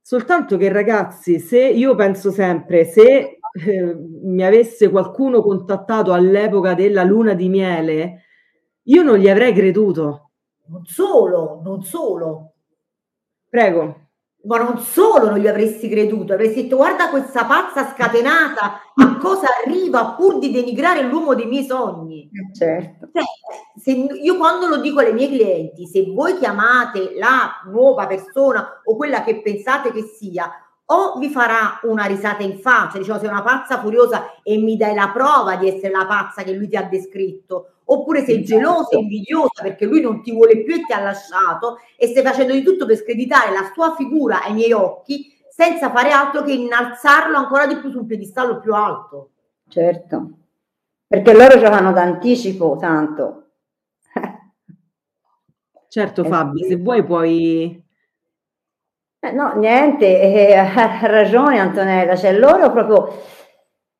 soltanto 0.00 0.56
che 0.56 0.72
ragazzi, 0.72 1.38
se 1.38 1.60
io 1.66 1.94
penso 1.94 2.30
sempre, 2.30 2.84
se 2.84 3.38
eh, 3.52 3.96
mi 4.22 4.44
avesse 4.44 4.90
qualcuno 4.90 5.42
contattato 5.42 6.12
all'epoca 6.12 6.74
della 6.74 7.04
luna 7.04 7.34
di 7.34 7.48
miele, 7.48 8.22
io 8.84 9.02
non 9.02 9.18
gli 9.18 9.28
avrei 9.28 9.52
creduto. 9.52 10.30
Non 10.66 10.84
solo, 10.84 11.60
non 11.62 11.82
solo. 11.82 12.54
Prego. 13.48 14.07
Ma 14.48 14.56
non 14.56 14.78
solo 14.78 15.28
non 15.28 15.38
gli 15.38 15.46
avresti 15.46 15.90
creduto, 15.90 16.32
avresti 16.32 16.62
detto 16.62 16.76
guarda 16.76 17.10
questa 17.10 17.44
pazza 17.44 17.92
scatenata, 17.92 18.80
a 18.94 19.16
cosa 19.18 19.46
arriva 19.62 20.14
pur 20.16 20.38
di 20.38 20.50
denigrare 20.50 21.02
l'uomo 21.02 21.34
dei 21.34 21.44
miei 21.44 21.64
sogni. 21.64 22.30
Certo. 22.56 23.10
Cioè, 23.12 23.94
io 24.22 24.36
quando 24.38 24.66
lo 24.66 24.78
dico 24.78 25.00
ai 25.00 25.12
miei 25.12 25.28
clienti, 25.28 25.86
se 25.86 26.10
voi 26.14 26.38
chiamate 26.38 27.12
la 27.18 27.60
nuova 27.66 28.06
persona 28.06 28.80
o 28.84 28.96
quella 28.96 29.22
che 29.22 29.42
pensate 29.42 29.92
che 29.92 30.02
sia, 30.02 30.50
o 30.90 31.18
vi 31.18 31.28
farà 31.28 31.80
una 31.82 32.04
risata 32.06 32.42
in 32.42 32.58
faccia, 32.58 32.98
diciamo 32.98 33.18
sei 33.18 33.28
una 33.28 33.42
pazza 33.42 33.78
furiosa 33.78 34.40
e 34.42 34.56
mi 34.56 34.76
dai 34.76 34.94
la 34.94 35.10
prova 35.12 35.56
di 35.56 35.68
essere 35.68 35.92
la 35.92 36.06
pazza 36.06 36.42
che 36.42 36.52
lui 36.52 36.68
ti 36.68 36.76
ha 36.76 36.82
descritto, 36.84 37.80
oppure 37.84 38.24
sei 38.24 38.42
Esatto. 38.42 38.58
gelosa 38.58 38.88
e 38.90 38.98
invidiosa 39.00 39.62
perché 39.62 39.84
lui 39.84 40.00
non 40.00 40.22
ti 40.22 40.32
vuole 40.32 40.62
più 40.62 40.74
e 40.74 40.84
ti 40.84 40.92
ha 40.92 41.00
lasciato 41.00 41.78
e 41.96 42.06
stai 42.06 42.22
facendo 42.22 42.52
di 42.54 42.62
tutto 42.62 42.86
per 42.86 42.96
screditare 42.96 43.52
la 43.52 43.70
sua 43.74 43.94
figura 43.94 44.42
ai 44.42 44.54
miei 44.54 44.72
occhi 44.72 45.30
senza 45.50 45.90
fare 45.90 46.10
altro 46.10 46.42
che 46.42 46.52
innalzarlo 46.52 47.36
ancora 47.36 47.66
di 47.66 47.76
più 47.76 47.90
su 47.90 47.98
un 47.98 48.06
piedistallo 48.06 48.58
più 48.60 48.74
alto. 48.74 49.30
Certo, 49.68 50.30
perché 51.06 51.34
loro 51.34 51.58
giocano 51.58 51.92
d'anticipo 51.92 52.76
tanto. 52.80 53.42
Certo 55.88 56.22
Eh 56.22 56.28
Fabi, 56.28 56.64
se 56.64 56.76
vuoi 56.76 57.04
puoi... 57.04 57.82
Eh, 59.20 59.32
no, 59.32 59.54
niente, 59.54 60.20
eh, 60.20 60.54
ha 60.56 61.06
ragione 61.06 61.58
Antonella, 61.58 62.14
cioè 62.16 62.32
loro 62.32 62.70
proprio 62.70 63.20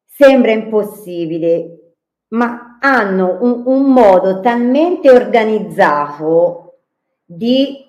sembra 0.05 0.53
impossibile, 0.53 1.95
ma 2.29 2.79
hanno 2.81 3.39
un, 3.41 3.63
un 3.67 3.93
modo 3.93 4.41
talmente 4.41 5.11
organizzato 5.11 6.79
di 7.25 7.87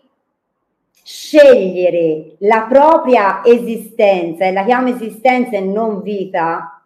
scegliere 1.03 2.35
la 2.39 2.65
propria 2.67 3.43
esistenza, 3.43 4.45
e 4.45 4.51
la 4.51 4.63
chiamo 4.63 4.89
esistenza 4.89 5.55
e 5.55 5.61
non 5.61 6.01
vita 6.01 6.83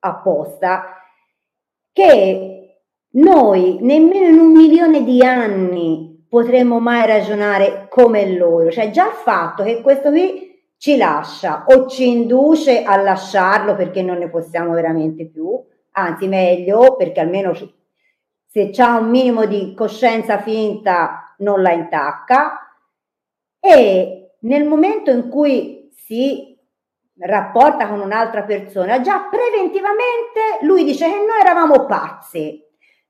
apposta, 0.00 0.96
che 1.92 2.78
noi 3.10 3.78
nemmeno 3.80 4.26
in 4.26 4.38
un 4.38 4.52
milione 4.52 5.04
di 5.04 5.24
anni 5.24 6.11
potremmo 6.32 6.80
mai 6.80 7.06
ragionare 7.06 7.88
come 7.90 8.34
loro. 8.34 8.70
Cioè 8.70 8.88
già 8.88 9.08
il 9.08 9.12
fatto 9.12 9.62
che 9.64 9.82
questo 9.82 10.08
qui 10.08 10.64
ci 10.78 10.96
lascia 10.96 11.64
o 11.66 11.86
ci 11.86 12.08
induce 12.08 12.84
a 12.84 12.96
lasciarlo 12.96 13.76
perché 13.76 14.00
non 14.00 14.16
ne 14.16 14.30
possiamo 14.30 14.72
veramente 14.72 15.26
più, 15.26 15.62
anzi 15.90 16.28
meglio 16.28 16.96
perché 16.96 17.20
almeno 17.20 17.52
se 18.46 18.70
c'ha 18.70 18.96
un 18.96 19.10
minimo 19.10 19.44
di 19.44 19.74
coscienza 19.74 20.38
finta 20.38 21.34
non 21.40 21.60
la 21.60 21.72
intacca 21.72 22.78
e 23.60 24.36
nel 24.40 24.64
momento 24.64 25.10
in 25.10 25.28
cui 25.28 25.90
si 25.92 26.58
rapporta 27.18 27.88
con 27.88 28.00
un'altra 28.00 28.44
persona, 28.44 29.02
già 29.02 29.28
preventivamente 29.30 30.62
lui 30.62 30.82
dice 30.84 31.10
che 31.10 31.16
noi 31.16 31.40
eravamo 31.42 31.84
pazzi. 31.84 32.58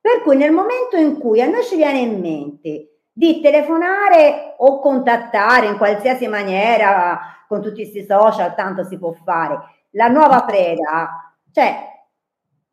Per 0.00 0.22
cui 0.22 0.36
nel 0.36 0.50
momento 0.50 0.96
in 0.96 1.20
cui 1.20 1.40
a 1.40 1.46
noi 1.46 1.62
ci 1.62 1.76
viene 1.76 2.00
in 2.00 2.18
mente 2.18 2.91
di 3.12 3.40
telefonare 3.40 4.54
o 4.58 4.80
contattare 4.80 5.66
in 5.66 5.76
qualsiasi 5.76 6.26
maniera 6.28 7.44
con 7.46 7.60
tutti 7.60 7.82
questi 7.82 8.04
social, 8.04 8.54
tanto 8.54 8.82
si 8.84 8.98
può 8.98 9.12
fare, 9.12 9.60
la 9.90 10.08
nuova 10.08 10.42
preda, 10.44 11.34
cioè 11.52 11.90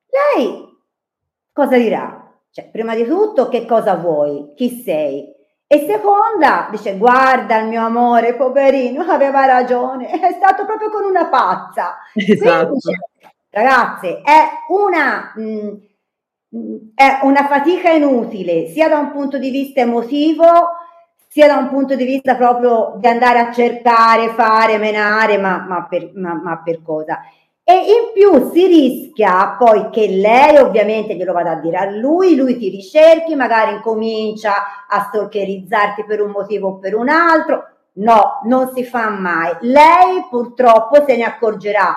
lei 0.09 0.67
cosa 1.51 1.77
dirà? 1.77 2.25
Cioè, 2.51 2.69
prima 2.69 2.95
di 2.95 3.05
tutto, 3.05 3.49
che 3.49 3.65
cosa 3.65 3.95
vuoi? 3.95 4.53
Chi 4.55 4.81
sei? 4.81 5.35
E 5.67 5.85
seconda, 5.85 6.67
dice, 6.71 6.97
guarda 6.97 7.57
il 7.59 7.67
mio 7.67 7.85
amore, 7.85 8.33
poverino, 8.35 9.03
aveva 9.03 9.45
ragione, 9.45 10.09
è 10.19 10.31
stato 10.31 10.65
proprio 10.65 10.89
con 10.89 11.03
una 11.03 11.27
pazza. 11.27 11.97
Esatto. 12.15 12.77
Quindi, 12.79 12.99
ragazze, 13.51 14.21
è 14.21 14.49
una, 14.69 15.31
mh, 15.35 15.88
è 16.95 17.19
una 17.23 17.47
fatica 17.47 17.91
inutile, 17.91 18.67
sia 18.67 18.89
da 18.89 18.97
un 18.97 19.11
punto 19.11 19.37
di 19.37 19.51
vista 19.51 19.81
emotivo, 19.81 20.45
sia 21.27 21.47
da 21.47 21.57
un 21.57 21.69
punto 21.69 21.95
di 21.95 22.05
vista 22.05 22.35
proprio 22.35 22.95
di 22.97 23.07
andare 23.07 23.39
a 23.39 23.51
cercare, 23.51 24.29
fare, 24.29 24.77
menare, 24.79 25.37
ma, 25.37 25.63
ma 25.67 25.85
per, 25.87 26.11
ma- 26.15 26.41
ma 26.41 26.61
per 26.63 26.81
cosa? 26.81 27.19
E 27.63 27.73
in 27.75 28.11
più 28.13 28.49
si 28.51 28.65
rischia 28.65 29.55
poi 29.59 29.91
che 29.91 30.07
lei 30.07 30.57
ovviamente 30.57 31.13
glielo 31.15 31.33
vada 31.33 31.51
a 31.51 31.59
dire 31.59 31.77
a 31.77 31.85
lui, 31.91 32.35
lui 32.35 32.57
ti 32.57 32.69
ricerchi, 32.69 33.35
magari 33.35 33.73
incomincia 33.73 34.53
a 34.87 35.07
stalkerizzarti 35.07 36.03
per 36.03 36.19
un 36.19 36.31
motivo 36.31 36.69
o 36.69 36.79
per 36.79 36.95
un 36.95 37.09
altro. 37.09 37.67
No, 37.99 38.39
non 38.45 38.71
si 38.73 38.83
fa 38.83 39.09
mai. 39.09 39.55
Lei 39.61 40.25
purtroppo 40.31 41.05
se 41.05 41.15
ne 41.15 41.23
accorgerà 41.25 41.95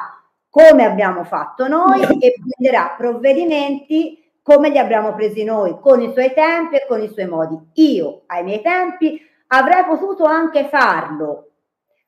come 0.50 0.84
abbiamo 0.84 1.24
fatto 1.24 1.66
noi 1.66 2.02
e 2.20 2.34
prenderà 2.38 2.94
provvedimenti 2.94 4.21
come 4.42 4.70
li 4.70 4.78
abbiamo 4.78 5.14
presi 5.14 5.44
noi, 5.44 5.78
con 5.80 6.00
i 6.00 6.12
suoi 6.12 6.32
tempi 6.34 6.76
e 6.76 6.86
con 6.86 7.00
i 7.02 7.08
suoi 7.12 7.26
modi. 7.26 7.56
Io, 7.74 8.22
ai 8.26 8.42
miei 8.42 8.60
tempi, 8.60 9.20
avrei 9.48 9.84
potuto 9.84 10.24
anche 10.24 10.68
farlo, 10.68 11.50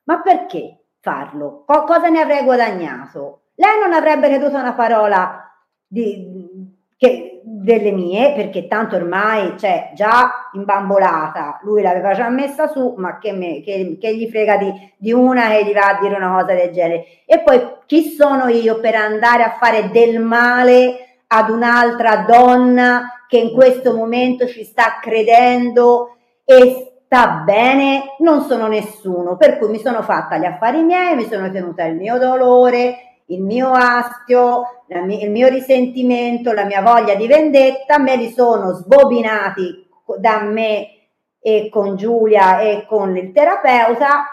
ma 0.05 0.21
perché 0.21 0.79
farlo? 1.01 1.63
Co- 1.67 1.85
cosa 1.85 2.09
ne 2.09 2.21
avrei 2.21 2.43
guadagnato? 2.43 3.43
Lei 3.55 3.79
non 3.81 3.93
avrebbe 3.93 4.29
creduto 4.29 4.57
una 4.59 4.73
parola 4.75 5.49
di- 5.87 6.73
che- 6.97 7.41
delle 7.45 7.93
mie, 7.93 8.33
perché 8.35 8.67
tanto 8.67 8.97
ormai 8.97 9.55
c'è 9.55 9.93
già 9.95 10.51
imbambolata, 10.55 11.61
lui 11.63 11.83
l'aveva 11.83 12.15
già 12.15 12.29
messa 12.31 12.67
su, 12.69 12.95
ma 12.97 13.19
che, 13.19 13.33
me- 13.33 13.61
che- 13.61 13.99
che 14.01 14.17
gli 14.17 14.29
frega 14.29 14.57
di, 14.57 14.73
di 14.97 15.13
una 15.13 15.49
che 15.49 15.65
gli 15.65 15.73
va 15.73 15.89
a 15.97 16.01
dire 16.01 16.17
una 16.17 16.31
cosa 16.33 16.55
del 16.55 16.73
genere. 16.73 17.05
E 17.27 17.41
poi 17.41 17.61
chi 17.87 18.03
sono 18.09 18.49
io 18.49 18.81
per 18.81 18.95
andare 18.95 19.43
a 19.43 19.57
fare 19.61 19.91
del 19.91 20.21
male 20.21 21.04
ad 21.27 21.51
un'altra 21.51 22.25
donna 22.29 23.25
che 23.29 23.39
in 23.39 23.53
questo 23.53 23.95
momento 23.95 24.47
ci 24.47 24.65
sta 24.65 24.99
credendo 25.01 26.17
e 26.45 27.01
sta 27.05 27.43
bene? 27.45 28.17
Non 28.19 28.43
sono 28.43 28.67
nessuno, 28.67 29.37
per 29.37 29.59
cui 29.59 29.69
mi 29.69 29.79
sono 29.79 30.03
fatta 30.03 30.37
gli 30.37 30.45
affari 30.45 30.83
miei, 30.83 31.17
mi 31.17 31.27
sono 31.27 31.51
tenuta 31.51 31.85
il 31.85 31.97
mio 31.97 32.19
dolore, 32.19 33.21
il 33.27 33.43
mio 33.43 33.71
astio, 33.71 34.83
il 34.89 35.31
mio 35.31 35.49
risentimento, 35.49 36.53
la 36.53 36.65
mia 36.65 36.83
voglia 36.83 37.15
di 37.15 37.27
vendetta, 37.27 37.99
me 37.99 38.17
li 38.17 38.31
sono 38.31 38.73
sbobinati 38.73 39.87
da 40.19 40.43
me 40.43 40.89
e 41.41 41.69
con 41.71 41.97
Giulia 41.97 42.61
e 42.61 42.85
con 42.87 43.17
il 43.17 43.33
terapeuta 43.33 44.25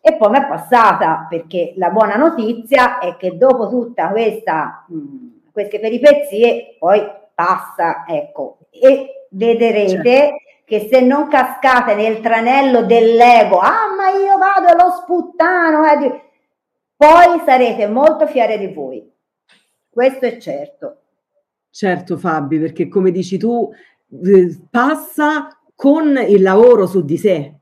e 0.00 0.16
poi 0.16 0.30
mi 0.30 0.38
è 0.38 0.46
passata 0.46 1.26
perché 1.28 1.72
la 1.76 1.88
buona 1.88 2.16
notizia 2.16 2.98
è 2.98 3.16
che 3.16 3.36
dopo 3.38 3.68
tutta 3.68 4.08
questa, 4.08 4.84
mh, 4.86 5.33
queste 5.54 5.78
peripezie 5.78 6.74
poi 6.80 7.00
passa, 7.32 8.04
ecco, 8.08 8.58
e 8.70 9.28
vedrete 9.30 10.32
che 10.64 10.88
se 10.90 11.00
non 11.00 11.28
cascate 11.28 11.94
nel 11.94 12.18
tranello 12.18 12.84
dell'ego, 12.84 13.58
ah 13.58 13.94
ma 13.96 14.08
io 14.10 14.36
vado 14.36 14.66
allo 14.66 14.90
sputtano, 14.90 15.84
eh, 15.86 16.22
poi 16.96 17.40
sarete 17.44 17.86
molto 17.86 18.26
fiere 18.26 18.58
di 18.58 18.66
voi. 18.66 19.08
Questo 19.88 20.26
è 20.26 20.38
certo. 20.38 20.96
Certo 21.70 22.16
Fabi, 22.16 22.58
perché 22.58 22.88
come 22.88 23.12
dici 23.12 23.38
tu, 23.38 23.70
eh, 24.24 24.60
passa 24.68 25.56
con 25.76 26.18
il 26.26 26.42
lavoro 26.42 26.86
su 26.86 27.04
di 27.04 27.16
sé, 27.16 27.54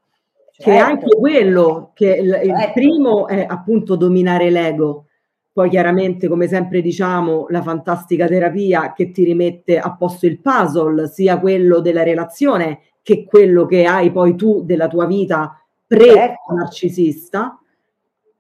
che 0.57 0.73
è 0.73 0.79
Certo. 0.79 0.85
anche 0.85 1.17
quello 1.17 1.91
che 1.93 2.07
il, 2.07 2.41
il 2.43 2.57
Certo. 2.57 2.73
primo 2.73 3.27
è 3.27 3.45
appunto 3.47 3.97
dominare 3.97 4.49
l'ego, 4.49 5.09
poi 5.53 5.69
chiaramente 5.69 6.29
come 6.29 6.49
sempre 6.49 6.81
diciamo 6.81 7.47
la 7.51 7.63
fantastica 7.63 8.27
terapia 8.27 8.93
che 8.93 9.11
ti 9.11 9.25
rimette 9.25 9.79
a 9.79 9.95
posto 9.95 10.27
il 10.27 10.41
puzzle, 10.41 11.09
sia 11.09 11.39
quello 11.39 11.81
della 11.81 12.03
relazione 12.03 12.81
che 13.03 13.25
quello 13.25 13.67
che 13.67 13.85
hai 13.85 14.11
poi 14.13 14.35
tu 14.37 14.63
della 14.65 14.89
tua 14.89 15.07
vita 15.07 15.57
Certo. 15.89 16.37
pre-narcisista. 16.47 17.59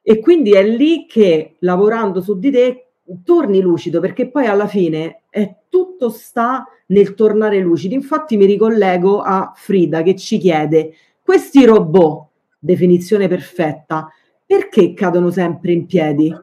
E 0.01 0.19
quindi 0.21 0.53
è 0.53 0.65
lì 0.65 1.07
che 1.07 1.57
lavorando 1.61 2.21
su 2.21 2.39
di 2.39 2.51
te 2.51 2.87
torni 3.25 3.61
lucido, 3.61 4.01
perché 4.01 4.29
poi 4.31 4.47
alla 4.47 4.67
fine 4.67 5.23
è 5.29 5.55
tutto 5.69 6.09
sta 6.09 6.67
nel 6.87 7.15
tornare 7.15 7.59
lucidi. 7.61 7.95
Infatti 7.95 8.37
mi 8.37 8.47
ricollego 8.47 9.21
a 9.21 9.53
Frida 9.55 10.03
che 10.03 10.17
ci 10.17 10.39
chiede: 10.39 10.95
questi 11.23 11.65
robot, 11.65 12.29
definizione 12.59 13.29
perfetta, 13.29 14.09
perché 14.45 14.95
cadono 14.95 15.31
sempre 15.31 15.73
in 15.73 15.87
piedi? 15.87 16.35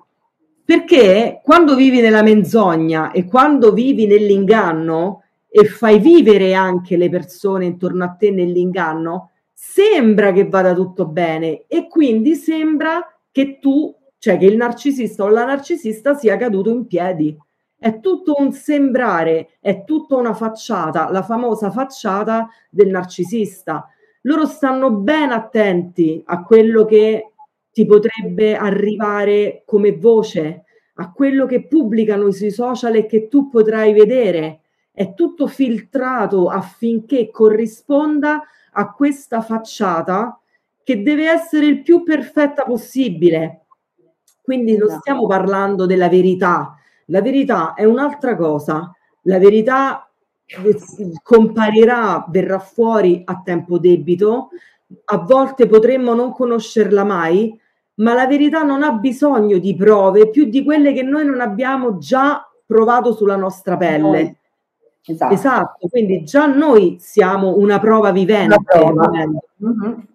Perché 0.69 1.41
quando 1.43 1.73
vivi 1.73 1.99
nella 1.99 2.21
menzogna 2.21 3.09
e 3.09 3.25
quando 3.25 3.73
vivi 3.73 4.05
nell'inganno 4.05 5.23
e 5.49 5.65
fai 5.65 5.97
vivere 5.97 6.53
anche 6.53 6.95
le 6.95 7.09
persone 7.09 7.65
intorno 7.65 8.03
a 8.03 8.09
te 8.09 8.29
nell'inganno, 8.29 9.31
sembra 9.51 10.31
che 10.31 10.47
vada 10.47 10.75
tutto 10.75 11.07
bene 11.07 11.63
e 11.65 11.87
quindi 11.87 12.35
sembra 12.35 13.01
che 13.31 13.57
tu, 13.57 13.91
cioè 14.19 14.37
che 14.37 14.45
il 14.45 14.57
narcisista 14.57 15.23
o 15.23 15.29
la 15.29 15.43
narcisista 15.43 16.13
sia 16.13 16.37
caduto 16.37 16.69
in 16.69 16.85
piedi. 16.85 17.35
È 17.75 17.99
tutto 17.99 18.35
un 18.37 18.51
sembrare, 18.51 19.53
è 19.59 19.83
tutta 19.85 20.17
una 20.17 20.35
facciata, 20.35 21.09
la 21.09 21.23
famosa 21.23 21.71
facciata 21.71 22.47
del 22.69 22.89
narcisista. 22.89 23.87
Loro 24.21 24.45
stanno 24.45 24.91
ben 24.91 25.31
attenti 25.31 26.21
a 26.27 26.43
quello 26.43 26.85
che 26.85 27.28
ti 27.71 27.85
potrebbe 27.85 28.55
arrivare 28.55 29.63
come 29.65 29.93
voce, 29.95 30.63
a 30.95 31.11
quello 31.11 31.45
che 31.45 31.65
pubblicano 31.65 32.29
sui 32.31 32.51
social 32.51 32.95
e 32.95 33.05
che 33.05 33.27
tu 33.27 33.49
potrai 33.49 33.93
vedere. 33.93 34.61
È 34.91 35.13
tutto 35.13 35.47
filtrato 35.47 36.49
affinché 36.49 37.29
corrisponda 37.31 38.41
a 38.73 38.91
questa 38.91 39.41
facciata 39.41 40.39
che 40.83 41.01
deve 41.01 41.29
essere 41.29 41.67
il 41.67 41.81
più 41.83 42.03
perfetta 42.03 42.63
possibile. 42.65 43.65
Quindi 44.41 44.73
non 44.75 44.87
Esatto. 44.87 44.99
stiamo 45.01 45.27
parlando 45.27 45.85
della 45.85 46.09
verità. 46.09 46.75
La 47.05 47.21
verità 47.21 47.75
è 47.75 47.85
un'altra 47.85 48.35
cosa. 48.35 48.91
La 49.23 49.37
verità 49.37 50.09
eh, 50.45 50.77
comparirà, 51.21 52.25
verrà 52.29 52.59
fuori 52.59 53.21
a 53.23 53.41
tempo 53.43 53.77
debito. 53.79 54.49
A 55.05 55.17
volte 55.17 55.67
potremmo 55.67 56.13
non 56.13 56.31
conoscerla 56.31 57.03
mai, 57.03 57.57
ma 57.95 58.13
la 58.13 58.27
verità 58.27 58.63
non 58.63 58.81
ha 58.83 58.91
bisogno 58.93 59.57
di 59.57 59.75
prove 59.75 60.29
più 60.29 60.45
di 60.45 60.63
quelle 60.63 60.93
che 60.93 61.03
noi 61.03 61.25
non 61.25 61.41
abbiamo 61.41 61.97
già 61.97 62.47
provato 62.65 63.13
sulla 63.13 63.35
nostra 63.35 63.77
pelle. 63.77 64.37
Esatto. 65.03 65.33
Esatto, 65.33 65.87
quindi 65.89 66.23
già 66.23 66.45
noi 66.45 66.97
siamo 66.99 67.57
una 67.57 67.79
prova 67.79 68.11
vivente. 68.11 68.55
Una 68.55 68.63
prova. 68.63 69.09
Mhm. 69.57 70.07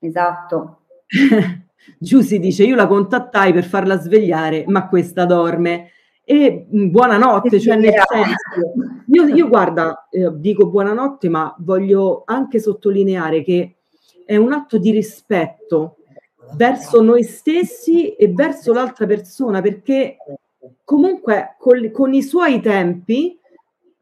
Esatto. 0.00 0.80
Giussi 1.98 2.38
dice: 2.38 2.64
Io 2.64 2.74
la 2.74 2.86
contattai 2.86 3.52
per 3.52 3.64
farla 3.64 3.98
svegliare, 3.98 4.64
ma 4.66 4.88
questa 4.88 5.24
dorme. 5.24 5.90
E 6.24 6.66
mh, 6.68 6.88
buonanotte, 6.88 7.60
cioè 7.60 7.76
nel 7.76 7.92
senso, 8.04 9.04
io, 9.06 9.26
io 9.28 9.46
guarda, 9.46 10.08
eh, 10.10 10.28
dico 10.34 10.68
buonanotte, 10.68 11.28
ma 11.28 11.54
voglio 11.60 12.22
anche 12.26 12.58
sottolineare 12.58 13.42
che 13.44 13.75
è 14.26 14.36
un 14.36 14.52
atto 14.52 14.76
di 14.76 14.90
rispetto 14.90 15.96
verso 16.54 17.00
noi 17.00 17.22
stessi 17.22 18.10
e 18.14 18.28
verso 18.28 18.72
l'altra 18.72 19.06
persona, 19.06 19.62
perché 19.62 20.16
comunque 20.84 21.56
col- 21.58 21.90
con 21.90 22.12
i 22.12 22.22
suoi 22.22 22.60
tempi 22.60 23.38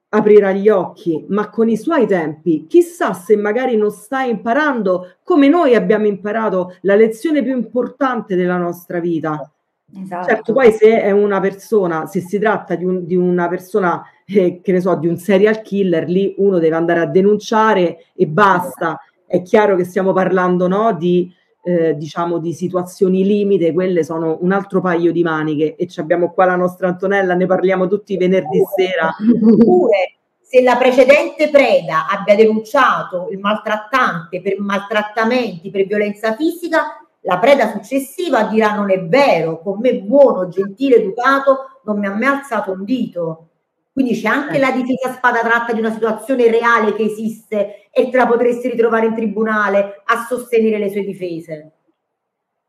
aprirà 0.09 0.53
gli 0.53 0.69
occhi, 0.69 1.25
ma 1.29 1.51
con 1.51 1.69
i 1.69 1.77
suoi 1.77 2.07
tempi, 2.07 2.67
chissà 2.69 3.13
se 3.15 3.37
magari 3.37 3.77
non 3.77 3.91
sta 3.91 4.23
imparando 4.23 5.17
come 5.25 5.49
noi 5.49 5.75
abbiamo 5.75 6.07
imparato 6.07 6.77
la 6.83 6.95
lezione 6.95 7.43
più 7.43 7.55
importante 7.55 8.37
della 8.37 8.57
nostra 8.57 9.01
vita. 9.01 9.51
Esatto. 9.97 10.27
Certo, 10.29 10.53
poi 10.53 10.73
se 10.73 11.01
è 11.03 11.11
una 11.11 11.41
persona, 11.41 12.07
se 12.07 12.21
si 12.21 12.39
tratta 12.39 12.75
di, 12.75 12.85
un- 12.85 13.05
di 13.05 13.17
una 13.17 13.49
persona, 13.49 14.03
eh, 14.25 14.61
che 14.63 14.73
ne 14.73 14.81
so, 14.81 14.95
di 14.97 15.07
un 15.09 15.17
serial 15.17 15.63
killer, 15.63 16.09
lì 16.09 16.35
uno 16.39 16.59
deve 16.59 16.77
andare 16.77 17.01
a 17.01 17.07
denunciare 17.07 18.05
e 18.15 18.27
basta. 18.27 18.99
È 19.35 19.43
chiaro 19.43 19.75
che 19.75 19.83
stiamo 19.83 20.13
parlando, 20.13 20.69
no, 20.69 20.93
di, 20.93 21.29
eh, 21.65 21.97
diciamo, 21.97 22.39
di 22.39 22.53
situazioni 22.53 23.25
limite, 23.25 23.73
quelle 23.73 24.05
sono 24.05 24.39
un 24.43 24.53
altro 24.53 24.81
paio 24.81 25.11
di 25.11 25.25
maniche 25.25 25.75
e 25.75 25.89
ci 25.89 25.99
abbiamo 25.99 26.31
qua 26.31 26.45
la 26.45 26.55
nostra 26.55 26.87
Antonella, 26.87 27.35
ne 27.35 27.47
parliamo 27.47 27.89
tutti 27.89 28.17
venerdì 28.17 28.63
sera. 28.77 29.13
Oppure 29.43 30.19
se 30.41 30.63
la 30.63 30.77
precedente 30.77 31.51
preda 31.51 32.07
abbia 32.09 32.37
denunciato 32.37 33.27
il 33.33 33.41
maltrattante 33.41 34.41
per 34.41 34.61
maltrattamenti, 34.61 35.69
per 35.69 35.85
violenza 35.85 36.37
fisica, 36.37 37.05
la 37.23 37.39
preda 37.41 37.73
successiva 37.73 38.45
dirà 38.45 38.73
non 38.73 38.93
è 38.93 39.05
vero, 39.05 39.61
con 39.61 39.81
me 39.81 39.97
buono, 39.97 40.47
gentile, 40.47 40.99
educato, 40.99 41.81
non 41.83 41.99
mi 41.99 42.07
ha 42.07 42.15
mai 42.15 42.27
alzato 42.27 42.71
un 42.71 42.85
dito. 42.85 43.49
Quindi 43.95 44.21
c'è 44.21 44.27
anche 44.27 44.59
la 44.59 44.73
difesa 44.73 45.11
a 45.11 45.13
spada 45.13 45.39
tratta 45.39 45.73
di 45.73 45.79
una 45.79 45.93
situazione 45.93 46.51
reale 46.51 46.95
che 46.97 47.05
esiste 47.05 47.89
e 47.93 48.11
te 48.11 48.17
la 48.17 48.27
potresti 48.27 48.69
ritrovare 48.69 49.07
in 49.07 49.15
tribunale 49.15 50.03
a 50.05 50.27
sostenere 50.29 50.79
le 50.79 50.91
sue 50.91 51.05
difese, 51.05 51.73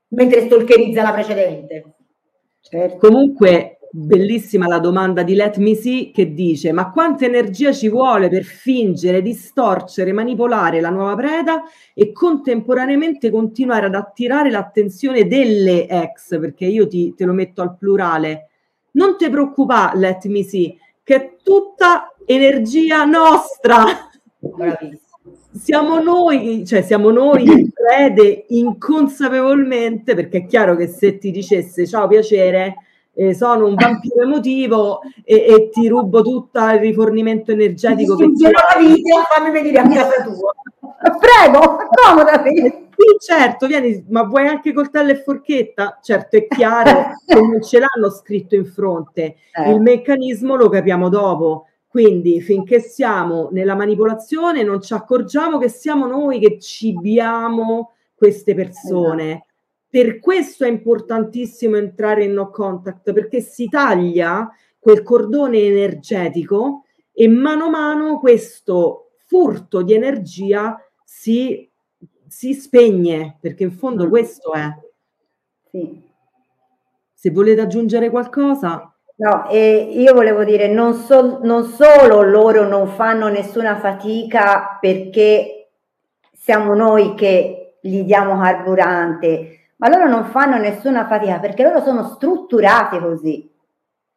mentre 0.09 0.45
stalkerizza 0.45 1.01
la 1.01 1.11
precedente. 1.11 1.95
Certo. 2.61 2.97
Comunque, 2.97 3.79
bellissima 3.89 4.67
la 4.67 4.77
domanda 4.77 5.23
di 5.23 5.33
Let 5.33 5.57
Me 5.57 5.73
See 5.73 6.11
che 6.11 6.31
dice: 6.31 6.71
Ma 6.71 6.91
quanta 6.91 7.25
energia 7.25 7.71
ci 7.71 7.89
vuole 7.89 8.29
per 8.29 8.43
fingere, 8.43 9.23
distorcere, 9.23 10.11
manipolare 10.11 10.79
la 10.79 10.91
nuova 10.91 11.15
preda 11.15 11.63
e 11.95 12.11
contemporaneamente 12.11 13.31
continuare 13.31 13.87
ad 13.87 13.95
attirare 13.95 14.51
l'attenzione 14.51 15.25
delle 15.25 15.87
ex? 15.87 16.39
Perché 16.39 16.65
io 16.65 16.87
ti, 16.87 17.15
te 17.15 17.25
lo 17.25 17.33
metto 17.33 17.63
al 17.63 17.75
plurale. 17.75 18.49
Non 18.91 19.17
ti 19.17 19.27
preoccupare, 19.27 19.97
Let 19.97 20.25
Me 20.25 20.43
See, 20.43 20.77
che 21.05 21.15
è 21.15 21.35
tutta 21.43 22.11
energia 22.25 23.05
nostra. 23.05 24.09
Bravissimo. 24.39 25.03
Siamo 25.53 25.99
noi, 26.01 26.65
cioè 26.65 26.81
siamo 26.81 27.11
noi 27.11 27.45
che 27.45 27.67
crede 27.71 28.45
inconsapevolmente, 28.49 30.15
perché 30.15 30.39
è 30.39 30.45
chiaro 30.47 30.75
che 30.75 30.87
se 30.87 31.17
ti 31.17 31.31
dicesse 31.31 31.87
ciao 31.87 32.07
piacere, 32.07 32.75
eh, 33.13 33.33
sono 33.33 33.67
un 33.67 33.75
vampiro 33.75 34.23
emotivo 34.23 34.99
e, 35.23 35.45
e 35.47 35.69
ti 35.71 35.87
rubo 35.87 36.21
tutto 36.21 36.59
il 36.59 36.79
rifornimento 36.79 37.51
energetico 37.51 38.15
che 38.15 38.25
Distruggerò 38.25 38.59
la 38.73 38.79
vita, 38.85 39.23
fammi 39.29 39.51
venire 39.51 39.79
a 39.79 39.87
casa 39.87 40.23
tua. 40.23 40.53
Prego, 41.19 41.77
accomodati. 41.77 42.84
Sì, 42.97 43.17
certo, 43.19 43.67
vieni, 43.67 44.05
ma 44.09 44.23
vuoi 44.23 44.47
anche 44.47 44.73
coltello 44.73 45.11
e 45.11 45.21
forchetta? 45.21 45.99
Certo, 46.01 46.37
è 46.37 46.47
chiaro 46.47 47.11
che 47.25 47.35
non 47.35 47.61
ce 47.61 47.79
l'hanno 47.79 48.09
scritto 48.09 48.55
in 48.55 48.65
fronte. 48.65 49.35
Eh. 49.51 49.71
Il 49.71 49.81
meccanismo 49.81 50.55
lo 50.55 50.69
capiamo 50.69 51.09
dopo. 51.09 51.67
Quindi 51.87 52.41
finché 52.41 52.81
siamo 52.81 53.47
nella 53.53 53.73
manipolazione 53.73 54.63
non 54.63 54.81
ci 54.81 54.93
accorgiamo 54.93 55.57
che 55.57 55.69
siamo 55.69 56.05
noi 56.05 56.39
che 56.39 56.59
cibiamo 56.59 57.93
queste 58.13 58.53
persone. 58.53 59.45
Per 59.87 60.19
questo 60.19 60.65
è 60.65 60.67
importantissimo 60.67 61.77
entrare 61.77 62.25
in 62.25 62.33
no 62.33 62.49
contact 62.49 63.13
perché 63.13 63.39
si 63.39 63.69
taglia 63.69 64.49
quel 64.77 65.03
cordone 65.03 65.59
energetico 65.59 66.83
e 67.13 67.29
mano 67.29 67.67
a 67.67 67.69
mano 67.69 68.19
questo 68.19 69.11
furto 69.25 69.81
di 69.81 69.93
energia 69.93 70.77
si, 71.01 71.69
si 72.35 72.53
spegne 72.53 73.37
perché 73.39 73.63
in 73.63 73.71
fondo 73.71 74.09
questo 74.09 74.51
è. 74.51 74.67
Sì. 75.71 76.01
Se 77.13 77.31
volete 77.31 77.61
aggiungere 77.61 78.09
qualcosa, 78.09 78.93
No, 79.17 79.47
e 79.47 79.93
io 79.93 80.13
volevo 80.13 80.43
dire, 80.43 80.67
non, 80.67 80.93
sol- 80.93 81.39
non 81.43 81.63
solo 81.63 82.21
loro 82.23 82.67
non 82.67 82.89
fanno 82.89 83.29
nessuna 83.29 83.77
fatica 83.77 84.77
perché 84.77 85.69
siamo 86.33 86.73
noi 86.73 87.13
che 87.15 87.77
gli 87.79 88.01
diamo 88.03 88.37
carburante, 88.37 89.69
ma 89.77 89.87
loro 89.87 90.09
non 90.09 90.25
fanno 90.25 90.57
nessuna 90.57 91.07
fatica 91.07 91.39
perché 91.39 91.63
loro 91.63 91.81
sono 91.81 92.03
strutturati 92.03 92.99
così. 92.99 93.49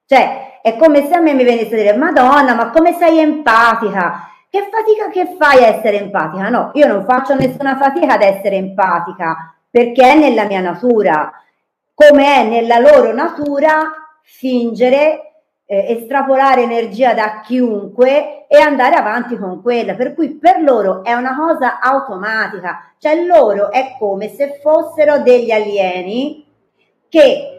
Cioè, 0.04 0.58
è 0.62 0.76
come 0.76 1.06
se 1.06 1.14
a 1.14 1.20
me 1.20 1.34
mi 1.34 1.44
venisse 1.44 1.74
a 1.74 1.76
dire, 1.76 1.96
Madonna, 1.96 2.56
ma 2.56 2.70
come 2.70 2.94
sei 2.94 3.18
empatica? 3.20 4.28
Che 4.50 4.68
fatica 4.70 5.10
che 5.10 5.36
fai 5.36 5.62
a 5.62 5.76
essere 5.76 5.98
empatica? 5.98 6.48
No, 6.48 6.70
io 6.72 6.86
non 6.86 7.04
faccio 7.04 7.34
nessuna 7.34 7.76
fatica 7.76 8.14
ad 8.14 8.22
essere 8.22 8.56
empatica 8.56 9.54
perché 9.70 10.12
è 10.12 10.18
nella 10.18 10.44
mia 10.44 10.60
natura, 10.60 11.30
come 11.92 12.24
è 12.24 12.44
nella 12.44 12.78
loro 12.78 13.12
natura 13.12 13.92
fingere, 14.22 15.42
eh, 15.66 15.92
estrapolare 15.98 16.62
energia 16.62 17.12
da 17.12 17.42
chiunque 17.44 18.46
e 18.48 18.58
andare 18.58 18.94
avanti 18.94 19.36
con 19.36 19.60
quella. 19.60 19.94
Per 19.94 20.14
cui 20.14 20.36
per 20.36 20.62
loro 20.62 21.04
è 21.04 21.12
una 21.12 21.36
cosa 21.36 21.78
automatica, 21.80 22.92
cioè 22.96 23.22
loro 23.26 23.70
è 23.70 23.96
come 23.98 24.28
se 24.30 24.60
fossero 24.62 25.18
degli 25.18 25.50
alieni 25.50 26.46
che 27.10 27.57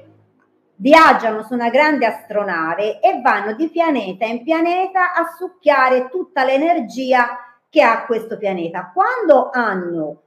viaggiano 0.79 1.43
su 1.43 1.53
una 1.53 1.69
grande 1.69 2.05
astronave 2.05 2.99
e 2.99 3.19
vanno 3.21 3.53
di 3.53 3.69
pianeta 3.69 4.25
in 4.25 4.43
pianeta 4.43 5.13
a 5.13 5.33
succhiare 5.37 6.09
tutta 6.09 6.43
l'energia 6.43 7.37
che 7.69 7.81
ha 7.81 8.05
questo 8.05 8.37
pianeta. 8.37 8.91
Quando 8.93 9.49
hanno 9.51 10.21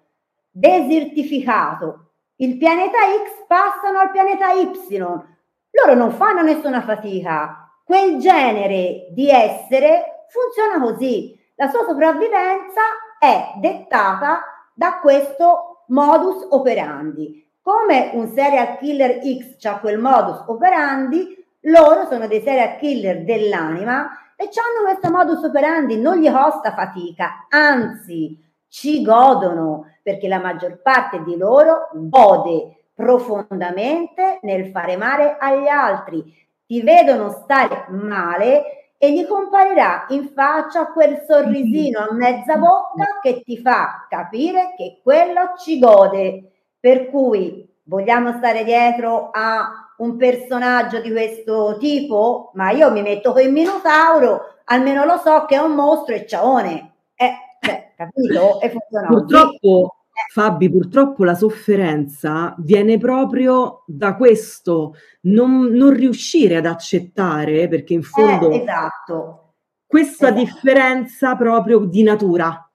desertificato 0.51 2.11
il 2.37 2.57
pianeta 2.57 2.99
X, 2.99 3.47
passano 3.47 4.01
al 4.01 4.11
pianeta 4.11 4.53
Y. 4.53 4.71
Loro 4.91 5.95
non 5.95 6.13
fanno 6.13 6.43
nessuna 6.43 6.83
fatica. 6.83 7.81
Quel 7.85 8.19
genere 8.19 9.09
di 9.11 9.29
essere 9.31 10.27
funziona 10.29 10.81
così. 10.81 11.39
La 11.55 11.69
sua 11.69 11.85
sopravvivenza 11.85 12.81
è 13.19 13.53
dettata 13.57 14.43
da 14.75 14.99
questo 15.01 15.85
modus 15.89 16.47
operandi. 16.51 17.43
Come 17.65 18.11
un 18.15 18.27
serial 18.27 18.77
killer 18.79 19.21
X 19.23 19.65
ha 19.67 19.79
quel 19.79 19.97
modus 19.97 20.43
operandi, 20.49 21.37
loro 21.67 22.07
sono 22.07 22.27
dei 22.27 22.43
serial 22.43 22.77
killer 22.79 23.23
dell'anima 23.23 24.11
e 24.35 24.49
hanno 24.49 24.85
questo 24.85 25.11
modus 25.17 25.45
operandi, 25.45 25.97
non 26.01 26.19
gli 26.19 26.29
costa 26.29 26.73
fatica, 26.75 27.47
anzi 27.49 28.37
ci 28.67 29.01
godono 29.03 29.95
perché 30.03 30.27
la 30.27 30.41
maggior 30.41 30.83
parte 30.83 31.23
di 31.23 31.37
loro 31.37 31.89
gode 31.93 32.87
profondamente 32.95 34.41
nel 34.43 34.73
fare 34.73 34.97
male 34.97 35.37
agli 35.39 35.69
altri, 35.69 36.35
ti 36.67 36.83
vedono 36.83 37.31
stare 37.31 37.87
male 37.91 38.95
e 38.99 39.13
gli 39.13 39.25
comparirà 39.25 40.07
in 40.09 40.31
faccia 40.35 40.87
quel 40.87 41.23
sorrisino 41.29 42.01
a 42.01 42.13
mezza 42.13 42.57
bocca 42.57 43.21
che 43.23 43.43
ti 43.45 43.59
fa 43.59 44.07
capire 44.09 44.75
che 44.77 44.99
quello 45.01 45.55
ci 45.57 45.79
gode. 45.79 46.52
Per 46.83 47.11
cui 47.11 47.65
vogliamo 47.85 48.33
stare 48.39 48.65
dietro 48.65 49.31
a 49.31 49.95
un 49.99 50.17
personaggio 50.17 51.01
di 51.01 51.13
questo 51.13 51.77
tipo? 51.79 52.51
Ma 52.55 52.73
io 52.73 52.91
mi 52.91 53.03
metto 53.03 53.33
con 53.33 53.41
il 53.43 53.53
Minotauro, 53.53 54.41
almeno 54.65 55.05
lo 55.05 55.17
so 55.25 55.45
che 55.47 55.55
è 55.55 55.59
un 55.59 55.77
mostro 55.77 56.13
e 56.17 56.27
ciaone. 56.27 56.95
Eh, 57.15 57.33
cioè, 57.61 57.93
capito? 57.97 58.61
E 58.61 58.71
funziona 58.71 59.07
Purtroppo, 59.07 59.95
Fabi, 60.33 60.69
purtroppo 60.73 61.23
la 61.23 61.37
sofferenza 61.37 62.53
viene 62.59 62.99
proprio 62.99 63.85
da 63.87 64.17
questo 64.17 64.95
non, 65.23 65.67
non 65.67 65.93
riuscire 65.95 66.57
ad 66.57 66.67
accettare, 66.67 67.69
perché 67.69 67.93
in 67.95 68.03
fondo 68.03 68.51
Eh, 68.51 68.57
esatto. 68.63 69.53
questa 69.87 70.31
Esatto. 70.31 70.41
differenza 70.41 71.37
proprio 71.37 71.79
di 71.85 72.03
natura. 72.03 72.67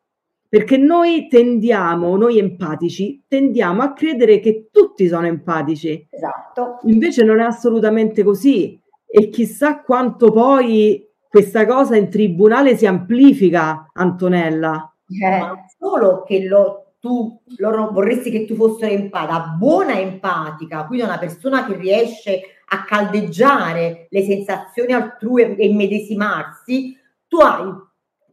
Perché 0.49 0.77
noi 0.77 1.27
tendiamo, 1.27 2.15
noi 2.15 2.37
empatici, 2.39 3.23
tendiamo 3.27 3.81
a 3.81 3.93
credere 3.93 4.39
che 4.39 4.69
tutti 4.71 5.07
sono 5.07 5.25
empatici. 5.25 6.07
Esatto. 6.09 6.79
Invece 6.83 7.23
non 7.23 7.39
è 7.39 7.43
assolutamente 7.43 8.23
così. 8.23 8.79
E 9.05 9.29
chissà 9.29 9.81
quanto 9.81 10.31
poi 10.31 11.05
questa 11.27 11.65
cosa 11.65 11.95
in 11.95 12.09
tribunale 12.09 12.77
si 12.77 12.85
amplifica, 12.85 13.89
Antonella. 13.93 14.93
Ma 15.29 15.65
solo 15.77 16.23
che 16.23 16.45
lo, 16.45 16.93
tu 16.99 17.39
loro 17.57 17.91
vorresti 17.91 18.31
che 18.31 18.45
tu 18.45 18.55
fossi 18.55 18.85
empatica, 18.85 19.55
buona 19.57 19.99
empatica, 19.99 20.85
quindi 20.85 21.05
una 21.05 21.17
persona 21.17 21.65
che 21.65 21.75
riesce 21.75 22.41
a 22.69 22.83
caldeggiare 22.83 24.07
le 24.09 24.23
sensazioni 24.23 24.93
altrui 24.93 25.55
e 25.55 25.67
immedesimarsi, 25.67 26.97
tu 27.27 27.37
hai 27.37 27.71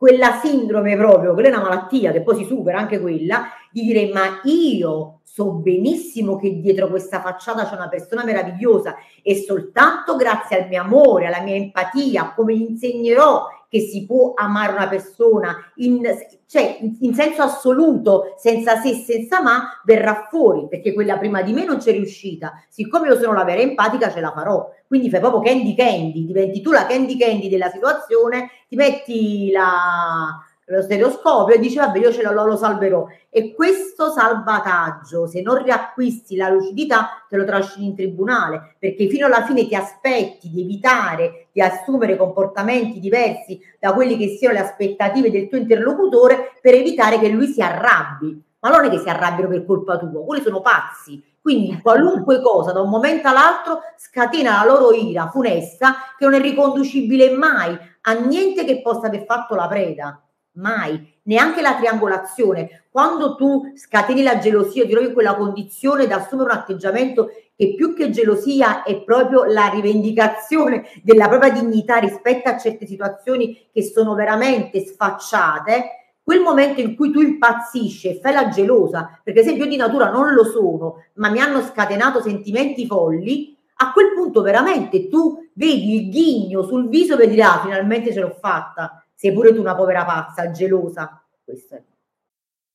quella 0.05 0.39
sindrome 0.43 0.99
proprio, 0.99 1.33
quella 1.33 1.49
è 1.49 1.53
una 1.53 1.63
malattia 1.63 2.13
che 2.13 2.21
poi 2.21 2.37
si 2.37 2.45
supera 2.45 2.77
anche 2.77 3.01
quella, 3.01 3.47
di 3.73 3.85
dire 3.85 4.11
ma 4.13 4.39
io 4.43 5.21
so 5.23 5.53
benissimo 5.53 6.37
che 6.37 6.61
dietro 6.61 6.89
questa 6.89 7.23
facciata 7.23 7.65
c'è 7.65 7.75
una 7.75 7.89
persona 7.89 8.23
meravigliosa 8.23 8.97
e 9.23 9.37
soltanto 9.37 10.15
grazie 10.17 10.61
al 10.61 10.69
mio 10.69 10.83
amore, 10.83 11.25
alla 11.25 11.41
mia 11.41 11.55
empatia, 11.55 12.35
come 12.37 12.55
gli 12.55 12.67
insegnerò 12.69 13.47
che 13.75 13.81
si 13.81 14.07
può 14.07 14.35
amare 14.37 14.71
una 14.71 14.87
persona 14.87 15.57
in, 15.79 16.01
cioè, 16.47 16.79
in, 17.01 17.13
senso 17.13 17.43
assoluto, 17.43 18.35
senza 18.39 18.77
se, 18.81 18.95
senza 18.95 19.43
ma, 19.43 19.81
verrà 19.85 20.29
fuori, 20.31 20.69
perché 20.69 20.93
quella 20.93 21.19
prima 21.19 21.43
di 21.43 21.53
me 21.53 21.65
non 21.65 21.79
c'è 21.79 21.91
riuscita. 21.91 22.53
Siccome 22.69 23.09
io 23.09 23.19
sono 23.19 23.33
la 23.33 23.43
vera 23.43 23.63
empatica, 23.63 24.13
ce 24.13 24.21
la 24.21 24.31
farò. 24.31 24.71
Quindi 24.87 25.11
fai 25.11 25.19
proprio 25.19 25.41
candy 25.41 25.75
candy, 25.75 26.25
diventi 26.25 26.61
tu 26.61 26.71
la 26.71 26.87
candy 26.87 27.19
candy 27.19 27.49
della 27.49 27.69
situazione, 27.69 28.49
ti 28.69 28.77
metti 28.77 29.51
la, 29.51 30.39
lo 30.67 30.81
stereoscopio 30.83 31.55
e 31.55 31.59
dici 31.59 31.77
vabbè 31.77 31.99
io 31.99 32.13
ce 32.13 32.23
lo, 32.23 32.33
lo 32.33 32.57
salverò. 32.57 33.07
E 33.29 33.55
questo 33.55 34.11
salvataggio 34.11 35.27
se 35.27 35.43
non 35.43 35.63
riacquisti 35.63 36.37
la 36.37 36.49
lucidità 36.49 37.25
te 37.29 37.37
lo 37.37 37.45
trascini 37.45 37.87
in 37.87 37.97
tribunale 37.97 38.77
perché 38.79 39.09
fino 39.09 39.27
alla 39.27 39.45
fine 39.45 39.67
ti 39.67 39.75
aspetti 39.75 40.51
di 40.51 40.63
evitare 40.63 41.49
di 41.53 41.61
assumere 41.61 42.17
comportamenti 42.17 43.01
diversi 43.01 43.61
da 43.79 43.93
quelli 43.93 44.17
che 44.17 44.37
siano 44.37 44.55
le 44.55 44.61
aspettative 44.61 45.31
del 45.31 45.49
tuo 45.49 45.59
interlocutore 45.59 46.53
per 46.61 46.75
evitare 46.75 47.19
che 47.19 47.29
lui 47.29 47.47
si 47.47 47.61
arrabbi. 47.61 48.43
Ma 48.61 48.71
non 48.71 48.87
è 48.87 48.89
che 48.89 48.99
si 48.99 49.09
arrabbiano 49.11 49.51
per 49.51 49.67
colpa 49.67 49.99
tua 49.99 50.25
quelli 50.25 50.43
sono 50.43 50.63
pazzi. 50.63 51.23
Quindi 51.45 51.79
qualunque 51.83 52.41
cosa 52.41 52.73
da 52.73 52.81
un 52.81 52.89
momento 52.89 53.29
all'altro 53.29 53.81
scatena 53.99 54.65
la 54.65 54.73
loro 54.73 54.93
ira 54.93 55.29
funesta 55.29 55.97
che 56.17 56.25
non 56.25 56.33
è 56.33 56.41
riconducibile 56.41 57.33
mai 57.33 57.77
a 58.07 58.13
niente 58.15 58.65
che 58.65 58.81
possa 58.81 59.09
aver 59.09 59.27
fatto 59.27 59.55
la 59.55 59.69
preda 59.69 60.24
mai, 60.55 61.13
neanche 61.25 61.61
la 61.61 61.75
triangolazione. 61.75 62.85
Quando 62.91 63.37
tu 63.37 63.73
scateni 63.75 64.23
la 64.23 64.39
gelosia, 64.39 64.85
ti 64.85 64.91
trovi 64.91 65.07
in 65.09 65.13
quella 65.13 65.35
condizione 65.35 66.07
da 66.07 66.17
assumere 66.17 66.53
un 66.53 66.57
atteggiamento 66.59 67.31
che 67.57 67.75
più 67.75 67.95
che 67.95 68.11
gelosia 68.11 68.83
è 68.83 69.03
proprio 69.03 69.45
la 69.45 69.69
rivendicazione 69.69 70.87
della 71.03 71.29
propria 71.29 71.53
dignità 71.53 71.97
rispetto 71.97 72.49
a 72.49 72.59
certe 72.59 72.87
situazioni 72.87 73.69
che 73.73 73.83
sono 73.83 74.15
veramente 74.15 74.85
sfacciate, 74.85 75.85
quel 76.23 76.41
momento 76.41 76.81
in 76.81 76.97
cui 76.97 77.11
tu 77.11 77.21
impazzisci 77.21 78.09
e 78.09 78.21
fai 78.21 78.33
la 78.33 78.49
gelosa, 78.49 79.21
perché 79.23 79.43
se 79.43 79.53
io 79.53 79.67
di 79.67 79.77
natura 79.77 80.11
non 80.11 80.33
lo 80.33 80.45
sono, 80.45 81.05
ma 81.15 81.29
mi 81.29 81.41
hanno 81.41 81.61
scatenato 81.61 82.23
sentimenti 82.23 82.87
folli, 82.87 83.57
a 83.77 83.93
quel 83.93 84.13
punto 84.15 84.41
veramente 84.41 85.09
tu 85.09 85.49
vedi 85.53 85.97
il 85.97 86.11
ghigno 86.11 86.63
sul 86.63 86.89
viso 86.89 87.17
per 87.17 87.29
dire 87.29 87.43
ah, 87.43 87.61
finalmente 87.63 88.13
ce 88.13 88.21
l'ho 88.21 88.37
fatta 88.41 89.04
sei 89.15 89.33
pure 89.33 89.53
tu 89.53 89.61
una 89.61 89.75
povera 89.75 90.05
pazza, 90.05 90.51
gelosa. 90.51 91.25
Questo 91.45 91.75
è. 91.77 91.83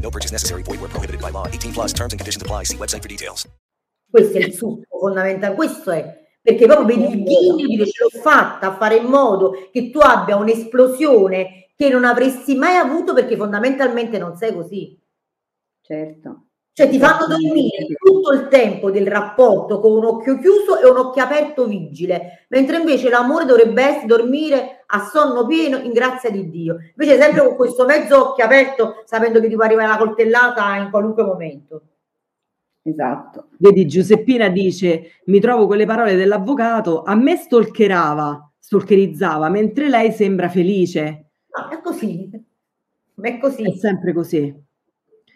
No 0.00 0.10
purchase 0.10 0.32
necessary. 0.32 0.62
Void 0.62 0.80
where 0.80 0.90
prohibited 0.90 1.20
by 1.20 1.30
law. 1.30 1.46
18 1.46 1.72
plus 1.72 1.92
terms 1.92 2.12
and 2.12 2.18
conditions 2.18 2.42
apply. 2.42 2.64
See 2.64 2.76
website 2.76 3.02
for 3.02 3.08
details. 3.08 3.46
Questo 4.10 4.38
è 4.38 4.40
il 4.40 4.52
succo 4.52 4.98
fondamentale, 4.98 5.54
questo 5.54 5.92
è 5.92 6.18
perché 6.42 6.66
proprio 6.66 6.86
vedi 6.86 7.16
il 7.16 7.22
ghigno 7.22 7.54
di 7.54 7.66
dire 7.66 7.86
ce 7.86 8.02
l'ho 8.02 8.20
fatta 8.20 8.68
a 8.68 8.76
fare 8.76 8.96
in 8.96 9.04
modo 9.04 9.68
che 9.70 9.90
tu 9.90 9.98
abbia 9.98 10.36
un'esplosione 10.36 11.72
che 11.76 11.88
non 11.90 12.04
avresti 12.04 12.54
mai 12.56 12.76
avuto 12.76 13.14
perché 13.14 13.36
fondamentalmente 13.36 14.18
non 14.18 14.36
sei 14.36 14.54
così. 14.54 14.98
Certo. 15.80 16.49
Cioè 16.72 16.88
ti 16.88 16.98
fanno 16.98 17.26
dormire 17.26 17.86
tutto 17.98 18.32
il 18.32 18.48
tempo 18.48 18.90
del 18.90 19.06
rapporto 19.06 19.80
con 19.80 19.92
un 19.92 20.04
occhio 20.04 20.38
chiuso 20.38 20.78
e 20.78 20.88
un 20.88 20.96
occhio 20.96 21.22
aperto 21.22 21.66
vigile, 21.66 22.46
mentre 22.48 22.78
invece 22.78 23.08
l'amore 23.10 23.44
dovrebbe 23.44 23.82
essere 23.82 24.06
dormire 24.06 24.84
a 24.86 25.04
sonno 25.04 25.46
pieno 25.46 25.78
in 25.78 25.92
grazia 25.92 26.30
di 26.30 26.48
Dio. 26.48 26.78
Invece 26.96 27.20
sempre 27.20 27.44
con 27.44 27.56
questo 27.56 27.84
mezzo 27.84 28.30
occhio 28.30 28.44
aperto 28.44 29.02
sapendo 29.04 29.40
che 29.40 29.48
ti 29.48 29.56
può 29.56 29.64
arrivare 29.64 29.88
la 29.88 29.96
coltellata 29.96 30.76
in 30.76 30.90
qualunque 30.90 31.24
momento. 31.24 31.82
Esatto. 32.82 33.48
Vedi, 33.58 33.86
Giuseppina 33.86 34.48
dice: 34.48 35.20
Mi 35.26 35.40
trovo 35.40 35.66
con 35.66 35.76
le 35.76 35.86
parole 35.86 36.14
dell'avvocato, 36.14 37.02
a 37.02 37.14
me 37.14 37.36
stalkerava, 37.36 38.52
stalkerizzava, 38.58 39.48
mentre 39.48 39.88
lei 39.88 40.12
sembra 40.12 40.48
felice. 40.48 41.30
No, 41.54 41.68
è 41.68 41.80
così. 41.82 42.30
È 43.20 43.38
così. 43.38 43.64
È 43.64 43.76
sempre 43.76 44.12
così. 44.14 44.68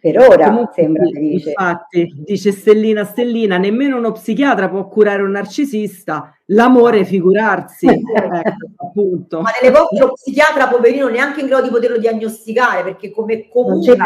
Per 0.05 0.19
ora 0.19 0.49
Comunque, 0.49 0.75
sembra 0.75 1.05
felice. 1.11 1.49
Infatti, 1.49 2.13
dice 2.27 2.53
Stellina 2.53 3.05
Stellina, 3.05 3.57
nemmeno 3.57 3.97
uno 3.97 4.13
psichiatra 4.13 4.69
può 4.69 4.87
curare 4.87 5.23
un 5.23 5.31
narcisista, 5.31 6.37
l'amore 6.49 7.07
figurarsi. 7.07 7.87
ecco, 7.89 8.67
appunto. 8.77 9.41
Ma 9.41 9.49
nelle 9.59 9.73
volte 9.73 9.99
lo 9.99 10.13
psichiatra, 10.13 10.69
poverino, 10.69 11.09
neanche 11.09 11.41
in 11.41 11.47
grado 11.47 11.63
di 11.63 11.71
poterlo 11.71 11.97
diagnosticare, 11.97 12.83
perché 12.83 13.11
come 13.11 13.49
comune 13.49 13.97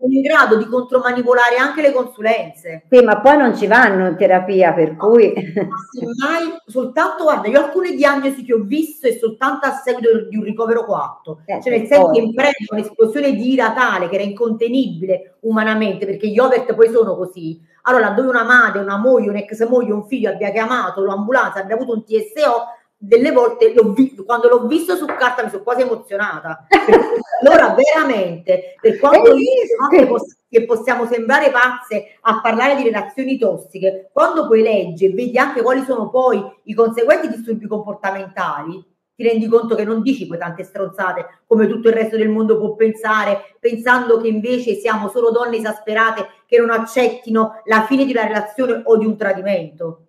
è 0.00 0.06
in 0.06 0.20
grado 0.20 0.56
di 0.56 0.66
contromanipolare 0.66 1.56
anche 1.56 1.82
le 1.82 1.92
consulenze. 1.92 2.84
Sì, 2.88 3.02
ma 3.02 3.20
poi 3.20 3.36
non 3.36 3.56
ci 3.56 3.66
vanno 3.66 4.06
in 4.06 4.16
terapia, 4.16 4.72
per 4.72 4.96
cui 4.96 5.32
Semmai, 5.34 6.56
soltanto, 6.66 7.24
guarda, 7.24 7.48
io 7.48 7.64
alcune 7.64 7.92
diagnosi 7.94 8.44
che 8.44 8.54
ho 8.54 8.60
visto 8.62 9.08
e 9.08 9.18
soltanto 9.18 9.66
a 9.66 9.72
seguito 9.72 10.28
di 10.28 10.36
un 10.36 10.44
ricovero 10.44 10.84
coatto, 10.84 11.40
Eh, 11.46 11.60
cioè 11.60 11.76
nel 11.76 11.86
senso 11.88 12.10
che 12.10 12.20
in 12.20 12.32
preda 12.32 12.52
un'esplosione 12.68 13.32
di 13.32 13.52
ira 13.52 13.72
tale 13.72 14.08
che 14.08 14.14
era 14.14 14.24
incontenibile 14.24 15.38
umanamente, 15.40 16.06
perché 16.06 16.28
gli 16.28 16.38
overt 16.38 16.74
poi 16.74 16.90
sono 16.90 17.16
così. 17.16 17.60
Allora, 17.82 18.10
dove 18.10 18.28
una 18.28 18.44
madre, 18.44 18.80
una 18.80 18.98
moglie, 18.98 19.30
un'ex 19.30 19.66
moglie, 19.66 19.92
un 19.92 20.06
figlio 20.06 20.30
abbia 20.30 20.50
chiamato 20.50 21.04
l'ambulanza, 21.04 21.60
abbia 21.60 21.74
avuto 21.74 21.94
un 21.94 22.04
TSO, 22.04 22.66
delle 23.00 23.30
volte 23.30 23.72
l'ho 23.72 23.92
vi- 23.92 24.14
quando 24.26 24.48
l'ho 24.48 24.66
visto 24.66 24.96
su 24.96 25.06
carta 25.06 25.44
mi 25.44 25.50
sono 25.50 25.62
quasi 25.62 25.82
emozionata. 25.82 26.66
Allora 27.40 27.72
veramente, 27.72 28.74
per 28.80 28.98
quanto 28.98 29.36
io 29.36 29.88
che, 29.90 30.06
poss- 30.08 30.38
che 30.48 30.64
possiamo 30.64 31.06
sembrare 31.06 31.52
pazze 31.52 32.16
a 32.22 32.40
parlare 32.40 32.74
di 32.74 32.82
relazioni 32.82 33.38
tossiche, 33.38 34.10
quando 34.12 34.48
poi 34.48 34.62
leggi 34.62 35.04
e 35.04 35.12
vedi 35.12 35.38
anche 35.38 35.62
quali 35.62 35.84
sono 35.84 36.10
poi 36.10 36.42
i 36.64 36.74
conseguenti 36.74 37.28
disturbi 37.28 37.68
comportamentali, 37.68 38.84
ti 39.14 39.22
rendi 39.22 39.46
conto 39.46 39.76
che 39.76 39.84
non 39.84 40.02
dici 40.02 40.26
poi 40.26 40.38
tante 40.38 40.64
stronzate 40.64 41.42
come 41.46 41.66
tutto 41.68 41.88
il 41.88 41.94
resto 41.94 42.16
del 42.16 42.28
mondo 42.28 42.58
può 42.58 42.74
pensare, 42.74 43.56
pensando 43.60 44.20
che 44.20 44.28
invece 44.28 44.74
siamo 44.74 45.08
solo 45.08 45.30
donne 45.30 45.56
esasperate 45.56 46.26
che 46.46 46.58
non 46.58 46.70
accettino 46.70 47.62
la 47.64 47.84
fine 47.84 48.04
di 48.04 48.12
una 48.12 48.26
relazione 48.26 48.80
o 48.84 48.96
di 48.96 49.06
un 49.06 49.16
tradimento. 49.16 50.07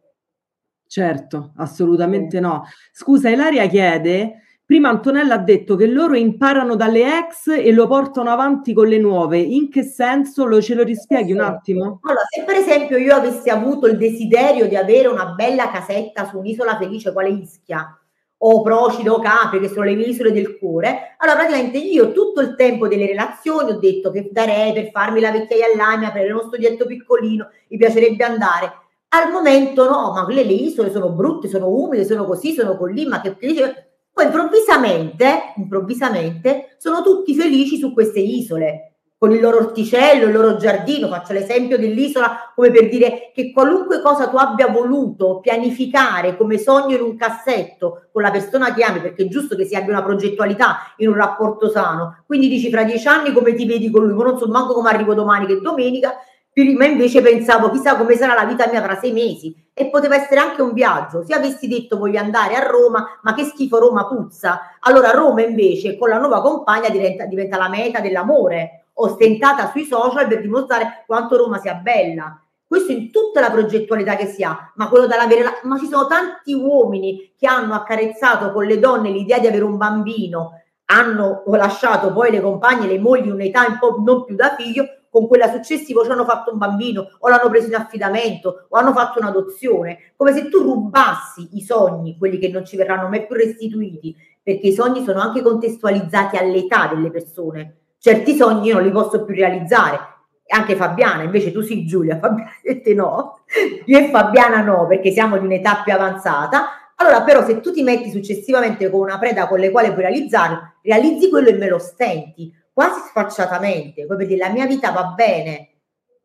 Certo, 0.90 1.52
assolutamente 1.58 2.40
no. 2.40 2.64
Scusa, 2.92 3.30
Ilaria 3.30 3.68
chiede, 3.68 4.42
prima 4.66 4.90
Antonella 4.90 5.36
ha 5.36 5.38
detto 5.38 5.76
che 5.76 5.86
loro 5.86 6.16
imparano 6.16 6.76
dalle 6.76 7.20
ex 7.20 7.50
e 7.50 7.72
lo 7.72 7.86
portano 7.86 8.32
avanti 8.32 8.74
con 8.74 8.88
le 8.88 8.98
nuove. 8.98 9.38
In 9.38 9.70
che 9.70 9.84
senso? 9.84 10.46
Lo 10.46 10.60
ce 10.60 10.74
lo 10.74 10.82
rispieghi 10.82 11.32
un 11.32 11.42
attimo? 11.42 12.00
Allora, 12.02 12.24
se 12.28 12.44
per 12.44 12.56
esempio 12.56 12.98
io 12.98 13.14
avessi 13.14 13.52
avuto 13.52 13.86
il 13.86 13.98
desiderio 13.98 14.68
di 14.68 14.76
avere 14.76 15.08
una 15.10 15.28
bella 15.28 15.70
casetta 15.70 16.26
su 16.26 16.40
un'isola 16.40 16.76
felice 16.78 17.14
quale 17.14 17.30
Ischia, 17.30 17.96
o 18.38 18.62
Procida 18.64 19.14
o 19.14 19.20
Capri, 19.20 19.60
che 19.60 19.68
sono 19.68 19.84
le 19.84 19.94
mie 19.94 20.08
isole 20.08 20.32
del 20.32 20.58
cuore, 20.58 21.18
allora 21.18 21.38
praticamente 21.38 21.78
io 21.78 22.12
tutto 22.14 22.42
il 22.42 22.56
tempo 22.56 22.88
delle 22.88 23.06
relazioni 23.06 23.74
ho 23.74 23.78
detto 23.78 24.10
che 24.10 24.30
darei 24.32 24.74
per 24.74 24.90
farmi 24.90 25.20
la 25.20 25.30
vecchiaia 25.30 25.68
all'Amia, 25.72 26.10
per 26.10 26.32
uno 26.32 26.48
studietto 26.48 26.88
piccolino, 26.88 27.48
mi 27.68 27.78
piacerebbe 27.78 28.24
andare. 28.24 28.88
Al 29.12 29.32
momento 29.32 29.89
no, 29.89 30.12
ma 30.14 30.24
quelle 30.24 30.43
le 30.43 30.53
isole 30.53 30.91
sono 30.91 31.10
brutte, 31.10 31.47
sono 31.47 31.68
umide, 31.68 32.05
sono 32.05 32.26
così, 32.26 32.53
sono 32.53 32.78
così, 32.78 33.07
ma 33.07 33.22
che 33.22 33.36
che. 33.38 33.88
Poi 34.14 34.26
improvvisamente, 34.26 35.53
improvvisamente, 35.55 36.76
sono 36.78 37.01
tutti 37.01 37.34
felici 37.34 37.78
su 37.78 37.91
queste 37.91 38.20
isole, 38.20 38.97
con 39.18 39.32
il 39.32 39.41
loro 39.41 39.57
orticello, 39.57 40.28
il 40.28 40.32
loro 40.32 40.57
giardino. 40.57 41.07
Faccio 41.07 41.34
l'esempio 41.34 41.80
dell'isola 41.80 42.51
come 42.53 42.70
per 42.70 42.88
dire 42.88 43.32
che 43.34 43.51
qualunque 43.51 43.99
cosa 44.01 44.28
tu 44.28 44.36
abbia 44.38 44.68
voluto 44.68 45.39
pianificare 45.39 46.38
come 46.38 46.60
sogno 46.60 46.95
in 46.95 47.01
un 47.01 47.16
cassetto 47.16 48.10
con 48.12 48.22
la 48.22 48.30
persona 48.30 48.74
che 48.76 48.84
ami, 48.84 48.99
perché 48.99 49.24
è 49.24 49.28
giusto 49.28 49.55
che 49.55 49.66
si 49.66 49.76
abbia 49.76 49.93
una 49.93 50.03
progettualità 50.03 50.93
in 50.97 51.07
un 51.07 51.16
rapporto 51.16 51.68
sano. 51.68 52.24
Quindi 52.28 52.47
dici 52.47 52.70
fra 52.70 52.84
dieci 52.84 53.07
anni 53.07 53.34
come 53.34 53.55
ti 53.55 53.66
vedi 53.66 53.89
con 53.89 54.05
lui, 54.05 54.14
ma 54.14 54.24
non 54.24 54.38
so 54.38 54.45
manco 54.47 54.74
come 54.74 54.89
arrivo 54.89 55.16
domani 55.16 55.47
che 55.47 55.53
è 55.53 55.60
domenica, 55.62 56.14
prima 56.64 56.86
invece 56.86 57.22
pensavo 57.22 57.70
chissà 57.70 57.95
come 57.95 58.16
sarà 58.16 58.34
la 58.34 58.45
vita 58.45 58.68
mia 58.68 58.82
tra 58.82 58.97
sei 58.99 59.12
mesi 59.12 59.55
e 59.74 59.88
poteva 59.88 60.16
essere 60.16 60.39
anche 60.39 60.62
un 60.62 60.74
viaggio. 60.74 61.24
Se 61.24 61.34
avessi 61.34 61.68
detto 61.68 61.97
voglio 61.97 62.20
andare 62.20 62.55
a 62.55 62.68
Roma, 62.68 63.20
ma 63.22 63.34
che 63.34 63.45
schifo 63.45 63.80
Roma 63.80 64.07
puzza, 64.07 64.76
allora 64.82 65.12
Roma 65.12 65.41
invece 65.41 65.97
con 65.97 66.10
la 66.10 66.18
nuova 66.18 66.41
compagna 66.41 66.89
diventa, 66.89 67.26
diventa 67.26 67.57
la 67.57 67.70
meta 67.70 67.99
dell'amore, 67.99 68.88
ostentata 68.93 69.70
sui 69.72 69.86
social 69.86 70.28
per 70.28 70.41
dimostrare 70.41 71.03
quanto 71.05 71.38
Roma 71.38 71.60
sia 71.60 71.76
bella. 71.76 72.41
Questo 72.68 72.91
in 72.91 73.10
tutta 73.10 73.39
la 73.39 73.49
progettualità 73.49 74.16
che 74.16 74.28
si 74.28 74.43
ha, 74.43 74.72
ma 74.76 74.89
quello 74.89 75.07
dall'avere 75.07 75.43
la... 75.43 75.53
ma 75.64 75.80
ci 75.80 75.88
sono 75.88 76.05
tanti 76.07 76.53
uomini 76.53 77.34
che 77.38 77.47
hanno 77.47 77.74
accarezzato 77.74 78.51
con 78.51 78.66
le 78.66 78.78
donne 78.80 79.10
l'idea 79.10 79.39
di 79.39 79.47
avere 79.47 79.64
un 79.64 79.78
bambino, 79.78 80.62
hanno 80.86 81.43
lasciato 81.47 82.12
poi 82.12 82.32
le 82.32 82.41
compagne, 82.41 82.86
le 82.86 82.99
mogli 82.99 83.30
un'età 83.30 83.66
un 83.68 83.78
po' 83.80 84.01
non 84.03 84.26
più 84.26 84.36
da 84.36 84.55
figlio, 84.55 84.86
con 85.10 85.28
quella 85.28 85.49
successiva 85.51 86.03
ci 86.03 86.12
hanno 86.12 86.26
fatto 86.26 86.51
un 86.51 86.57
bambino 86.57 87.07
o 87.20 87.28
l'hanno 87.28 87.49
preso 87.49 87.68
in 87.68 87.76
affidamento 87.76 88.66
o 88.70 88.78
hanno 88.78 88.93
fatto 88.93 89.20
un'adozione, 89.20 90.14
come 90.16 90.34
se 90.34 90.49
tu 90.49 90.60
rubassi 90.62 91.49
i 91.53 91.62
sogni, 91.62 92.18
quelli 92.18 92.38
che 92.38 92.49
non 92.49 92.66
ci 92.66 92.78
verranno 92.78 93.07
mai 93.07 93.26
più 93.26 93.36
restituiti, 93.36 94.16
perché 94.41 94.68
i 94.68 94.74
sogni 94.74 95.03
sono 95.03 95.20
anche 95.20 95.41
contestualizzati 95.41 96.38
all'età 96.38 96.88
delle 96.88 97.12
persone. 97.12 97.76
Certi 97.97 98.36
sogni 98.36 98.68
io 98.68 98.76
non 98.76 98.84
li 98.84 98.91
posso 98.91 99.24
più 99.24 99.36
realizzare. 99.36 99.99
Anche 100.51 100.76
Fabiana, 100.76 101.22
invece 101.22 101.51
tu 101.51 101.62
sì 101.62 101.86
Giulia, 101.86 102.18
Fabiana 102.22 102.51
e 102.64 102.82
te 102.82 102.93
no. 102.93 103.41
Io 103.86 103.97
e 103.97 104.10
Fabiana 104.10 104.62
no, 104.62 104.88
perché 104.88 105.12
siamo 105.12 105.38
di 105.38 105.45
un'età 105.45 105.82
più 105.84 105.93
avanzata. 105.93 106.70
Allora 106.95 107.22
però 107.22 107.45
se 107.45 107.60
tu 107.62 107.72
ti 107.72 107.84
metti 107.84 108.10
successivamente 108.10 108.89
con 108.89 109.01
una 109.01 109.20
preda 109.20 109.47
con 109.47 109.60
le 109.60 109.70
quali 109.70 109.91
puoi 109.91 110.01
realizzarlo, 110.01 110.74
realizzi 110.82 111.30
quello 111.30 111.49
e 111.49 111.53
me 111.53 111.70
lo 111.70 111.78
stenti 111.78 112.51
quasi 112.74 112.99
sfacciatamente, 113.09 114.05
come 114.05 114.17
per 114.17 114.28
dire 114.28 114.45
la 114.45 114.51
mia 114.51 114.65
vita 114.65 114.91
va 114.91 115.13
bene, 115.15 115.70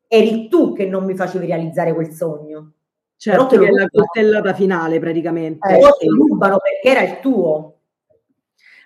eri 0.07 0.49
tu 0.49 0.73
che 0.73 0.87
non 0.87 1.05
mi 1.05 1.15
facevi 1.15 1.47
realizzare 1.47 1.93
quel 1.93 2.11
sogno. 2.11 2.73
Certo, 3.17 3.59
che 3.59 3.67
è 3.67 3.71
la 3.71 3.89
coltellata 3.91 4.55
finale 4.55 4.99
praticamente. 4.99 5.67
Però 5.67 5.91
te 5.93 6.07
lo 6.07 6.27
rubano 6.27 6.59
perché 6.59 6.97
era 6.97 7.09
il 7.09 7.21
tuo. 7.21 7.79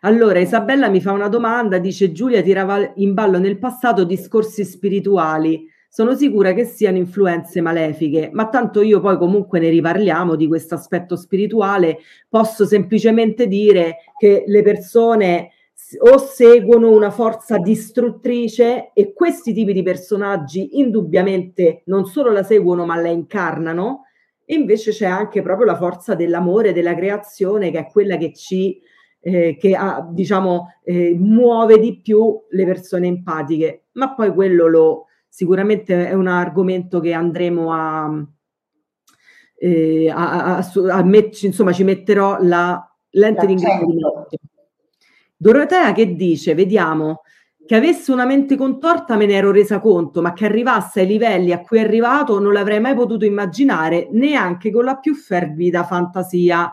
Allora, 0.02 0.38
Isabella 0.38 0.88
mi 0.88 1.00
fa 1.00 1.12
una 1.12 1.28
domanda, 1.28 1.78
dice 1.78 2.12
Giulia 2.12 2.40
tirava 2.40 2.92
in 2.96 3.14
ballo 3.14 3.38
nel 3.38 3.59
passato 3.59 4.04
discorsi 4.04 4.64
spirituali. 4.64 5.66
Sono 5.90 6.14
sicura 6.14 6.52
che 6.52 6.64
siano 6.64 6.98
influenze 6.98 7.61
malefiche, 7.61 8.28
ma 8.32 8.48
tanto 8.48 8.82
io 8.82 9.00
poi 9.00 9.16
comunque 9.16 9.59
ne 9.59 9.70
riparliamo 9.70 10.36
di 10.36 10.46
questo 10.46 10.74
aspetto 10.74 11.16
spirituale. 11.16 11.98
Posso 12.28 12.64
semplicemente 12.64 13.48
dire 13.48 13.96
che 14.16 14.44
le 14.46 14.62
persone 14.62 15.50
o 16.01 16.18
seguono 16.18 16.91
una 16.91 17.11
forza 17.11 17.59
distruttrice 17.59 18.91
e 18.93 19.12
questi 19.12 19.53
tipi 19.55 19.72
di 19.72 19.82
personaggi 19.82 20.78
indubbiamente 20.78 21.82
non 21.86 22.05
solo 22.07 22.30
la 22.30 22.43
seguono, 22.43 22.84
ma 22.84 22.97
la 23.01 23.09
incarnano. 23.09 24.05
E 24.45 24.55
invece 24.55 24.93
c'è 24.93 25.07
anche 25.07 25.43
proprio 25.43 25.66
la 25.66 25.76
forza 25.76 26.14
dell'amore, 26.14 26.72
della 26.72 26.95
creazione, 26.95 27.70
che 27.70 27.78
è 27.80 27.86
quella 27.86 28.16
che 28.16 28.32
ci 28.32 28.80
eh, 29.20 29.57
che 29.59 29.74
ha, 29.74 30.07
diciamo, 30.11 30.74
eh, 30.84 31.14
muove 31.18 31.78
di 31.78 32.01
più 32.01 32.41
le 32.51 32.64
persone 32.64 33.07
empatiche. 33.09 33.86
Ma 33.93 34.14
poi 34.14 34.32
quello 34.32 34.66
lo, 34.68 35.07
sicuramente 35.28 36.09
è 36.09 36.14
un 36.14 36.28
argomento 36.28 37.01
che 37.01 37.12
andremo 37.12 37.72
a, 37.72 38.26
eh, 39.61 40.09
a, 40.11 40.57
a- 40.57 40.57
a 40.59 40.97
a 40.99 41.03
met- 41.05 41.43
insomma, 41.43 41.72
ci 41.72 41.84
metterò 41.84 42.39
la 42.41 42.80
lente 43.11 43.47
di 43.47 43.53
ingrandimento. 43.53 44.28
Dorotea 45.41 45.93
che 45.93 46.16
dice, 46.16 46.55
vediamo, 46.55 47.22
che 47.64 47.76
avesse 47.76 48.11
una 48.11 48.24
mente 48.24 48.57
contorta 48.57 49.16
me 49.16 49.26
ne 49.26 49.34
ero 49.34 49.53
resa 49.53 49.78
conto, 49.78 50.20
ma 50.20 50.32
che 50.32 50.47
arrivasse 50.47 51.01
ai 51.01 51.07
livelli 51.07 51.53
a 51.53 51.61
cui 51.61 51.78
è 51.78 51.82
arrivato 51.82 52.41
non 52.41 52.53
l'avrei 52.53 52.80
mai 52.80 52.95
potuto 52.95 53.24
immaginare, 53.24 54.09
neanche 54.11 54.72
con 54.72 54.84
la 54.84 54.97
più 54.97 55.14
fervida 55.14 55.84
fantasia. 55.84 56.72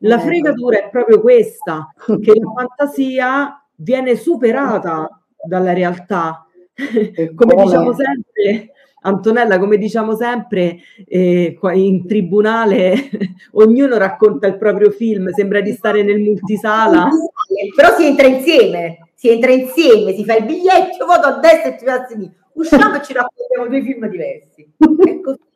La 0.00 0.18
fregatura 0.18 0.78
è 0.78 0.90
proprio 0.90 1.20
questa, 1.20 1.92
che 1.96 2.32
la 2.34 2.52
fantasia 2.54 3.64
viene 3.76 4.16
superata 4.16 5.22
dalla 5.42 5.72
realtà. 5.72 6.44
come 7.34 7.54
diciamo 7.54 7.94
sempre, 7.94 8.72
Antonella, 9.02 9.58
come 9.58 9.76
diciamo 9.76 10.16
sempre, 10.16 10.78
eh, 11.06 11.56
in 11.74 12.06
tribunale 12.06 12.94
ognuno 13.52 13.96
racconta 13.96 14.48
il 14.48 14.58
proprio 14.58 14.90
film, 14.90 15.30
sembra 15.30 15.60
di 15.60 15.72
stare 15.72 16.02
nel 16.02 16.20
multisala. 16.20 17.08
Però 17.74 17.96
si 17.96 18.06
entra 18.06 18.26
insieme, 18.26 19.10
si 19.14 19.28
entra 19.30 19.50
insieme, 19.52 20.14
si 20.14 20.24
fa 20.24 20.36
il 20.36 20.44
biglietto, 20.44 20.96
io 20.98 21.06
vado 21.06 21.26
a 21.26 21.38
destra 21.38 21.70
e 21.70 21.76
ti 21.76 21.84
vai 21.84 21.98
a 21.98 22.06
sinistra. 22.06 22.40
Usciamo 22.54 22.96
e 22.96 23.02
ci 23.02 23.12
raccontiamo 23.12 23.66
due 23.68 23.82
film 23.82 24.06
diversi. 24.08 24.72
È 24.78 25.20
così. 25.20 25.38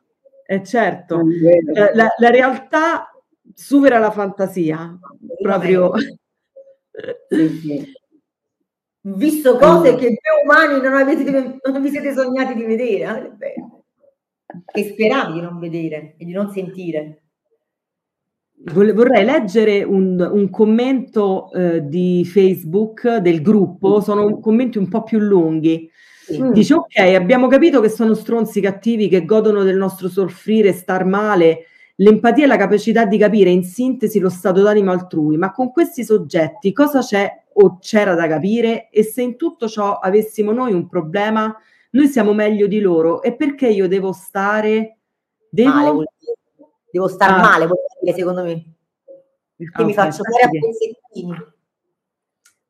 Eh 0.49 0.63
certo, 0.63 1.23
vero. 1.25 1.91
la, 1.93 2.07
la- 2.17 2.29
realtà 2.29 3.11
supera 3.53 3.99
la 3.99 4.11
fantasia, 4.11 4.97
proprio. 5.41 5.91
Sì, 7.29 7.47
sì. 7.59 7.93
Visto 9.01 9.57
cose 9.57 9.95
che 9.95 10.07
voi 10.07 10.43
umani 10.43 10.81
non, 10.81 10.93
avete, 10.95 11.59
non 11.61 11.81
vi 11.81 11.89
siete 11.89 12.11
sognati 12.13 12.55
di 12.55 12.63
vedere. 12.63 13.35
eh, 13.39 13.55
che 14.65 14.83
speravi 14.83 15.33
di 15.33 15.41
non 15.41 15.59
vedere 15.59 16.15
e 16.17 16.25
di 16.25 16.31
non 16.31 16.49
sentire. 16.49 17.26
Vorrei 18.59 19.23
leggere 19.23 19.83
un, 19.83 20.19
un 20.19 20.49
commento 20.49 21.51
eh, 21.51 21.87
di 21.87 22.25
Facebook 22.25 23.17
del 23.17 23.41
gruppo, 23.41 24.01
sono 24.01 24.39
commenti 24.39 24.77
un 24.79 24.89
po' 24.89 25.03
più 25.03 25.19
lunghi. 25.19 25.89
Mm. 26.33 26.51
Dice: 26.51 26.73
Ok, 26.73 26.97
abbiamo 26.97 27.47
capito 27.47 27.79
che 27.79 27.89
sono 27.89 28.15
stronzi 28.15 28.59
cattivi 28.59 29.07
che 29.07 29.25
godono 29.25 29.63
del 29.63 29.77
nostro 29.77 30.09
soffrire, 30.09 30.73
star 30.73 31.05
male. 31.05 31.65
L'empatia 31.99 32.43
è 32.45 32.47
la 32.47 32.57
capacità 32.57 33.05
di 33.05 33.17
capire 33.17 33.49
in 33.49 33.63
sintesi 33.63 34.19
lo 34.19 34.29
stato 34.29 34.61
d'animo 34.61 34.91
altrui, 34.91 35.37
ma 35.37 35.51
con 35.51 35.71
questi 35.71 36.03
soggetti 36.03 36.71
cosa 36.71 36.99
c'è 36.99 37.27
o 37.53 37.77
c'era 37.79 38.13
da 38.13 38.27
capire? 38.27 38.89
E 38.89 39.03
se 39.03 39.21
in 39.21 39.35
tutto 39.35 39.67
ciò 39.67 39.97
avessimo 39.97 40.51
noi 40.51 40.73
un 40.73 40.87
problema, 40.87 41.55
noi 41.91 42.07
siamo 42.07 42.33
meglio 42.33 42.67
di 42.67 42.79
loro. 42.79 43.21
E 43.21 43.35
perché 43.35 43.67
io 43.67 43.87
devo 43.87 44.11
stare? 44.11 44.97
Devo, 45.49 45.69
Male. 45.69 46.07
Devo 46.97 47.07
star 47.09 47.29
Ah. 47.29 47.41
male, 47.41 47.65
vuol 47.67 47.77
dire, 48.01 48.17
secondo 48.17 48.43
me. 48.43 48.63
Perché 49.55 49.81
Ah, 49.83 49.85
mi 49.85 49.93
faccio 49.93 50.23
fare 50.23 50.43
a 50.45 50.49
pezzettini. 50.49 51.55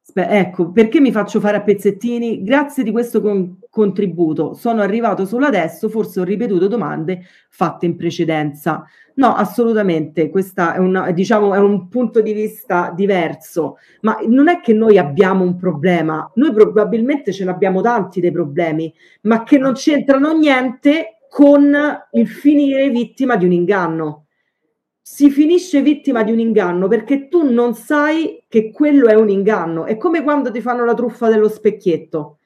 Spe- 0.01 0.28
ecco, 0.30 0.71
perché 0.71 0.99
mi 0.99 1.11
faccio 1.11 1.39
fare 1.39 1.57
a 1.57 1.61
pezzettini? 1.61 2.43
Grazie 2.43 2.84
di 2.84 2.91
questo 2.91 3.21
con- 3.21 3.59
contributo. 3.69 4.53
Sono 4.53 4.82
arrivato 4.82 5.25
solo 5.25 5.45
adesso, 5.45 5.88
forse 5.89 6.19
ho 6.19 6.23
ripetuto 6.23 6.67
domande 6.67 7.21
fatte 7.49 7.86
in 7.86 7.95
precedenza. 7.95 8.86
No, 9.15 9.34
assolutamente, 9.34 10.30
questa 10.30 10.73
è, 10.75 10.78
una, 10.78 11.11
diciamo, 11.11 11.53
è 11.53 11.57
un 11.59 11.88
punto 11.88 12.21
di 12.21 12.34
vista 12.34 12.91
diverso, 12.95 13.78
ma 14.01 14.17
non 14.28 14.47
è 14.49 14.59
che 14.59 14.73
noi 14.73 14.97
abbiamo 14.97 15.43
un 15.43 15.55
problema, 15.57 16.30
noi 16.36 16.53
probabilmente 16.53 17.32
ce 17.34 17.43
ne 17.45 17.51
abbiamo 17.51 17.82
tanti 17.82 18.19
dei 18.21 18.32
problemi, 18.32 18.93
ma 19.23 19.43
che 19.43 19.57
non 19.57 19.73
c'entrano 19.73 20.34
niente 20.38 21.16
con 21.30 21.75
il 22.11 22.28
finire 22.28 22.89
vittima 22.89 23.36
di 23.36 23.45
un 23.45 23.51
inganno 23.51 24.28
si 25.09 25.30
finisce 25.30 25.82
vittima 25.82 26.21
di 26.21 26.34
un 26.34 26.39
inganno 26.39 26.89
perché 26.89 27.30
tu 27.30 27.49
non 27.49 27.73
sai 27.75 28.43
che 28.49 28.71
quello 28.71 29.07
è 29.07 29.13
un 29.13 29.30
inganno. 29.30 29.86
È 29.86 29.95
come 29.95 30.21
quando 30.21 30.51
ti 30.51 30.59
fanno 30.59 30.84
la 30.84 30.93
truffa 30.93 31.30
dello 31.30 31.47
specchietto. 31.47 32.39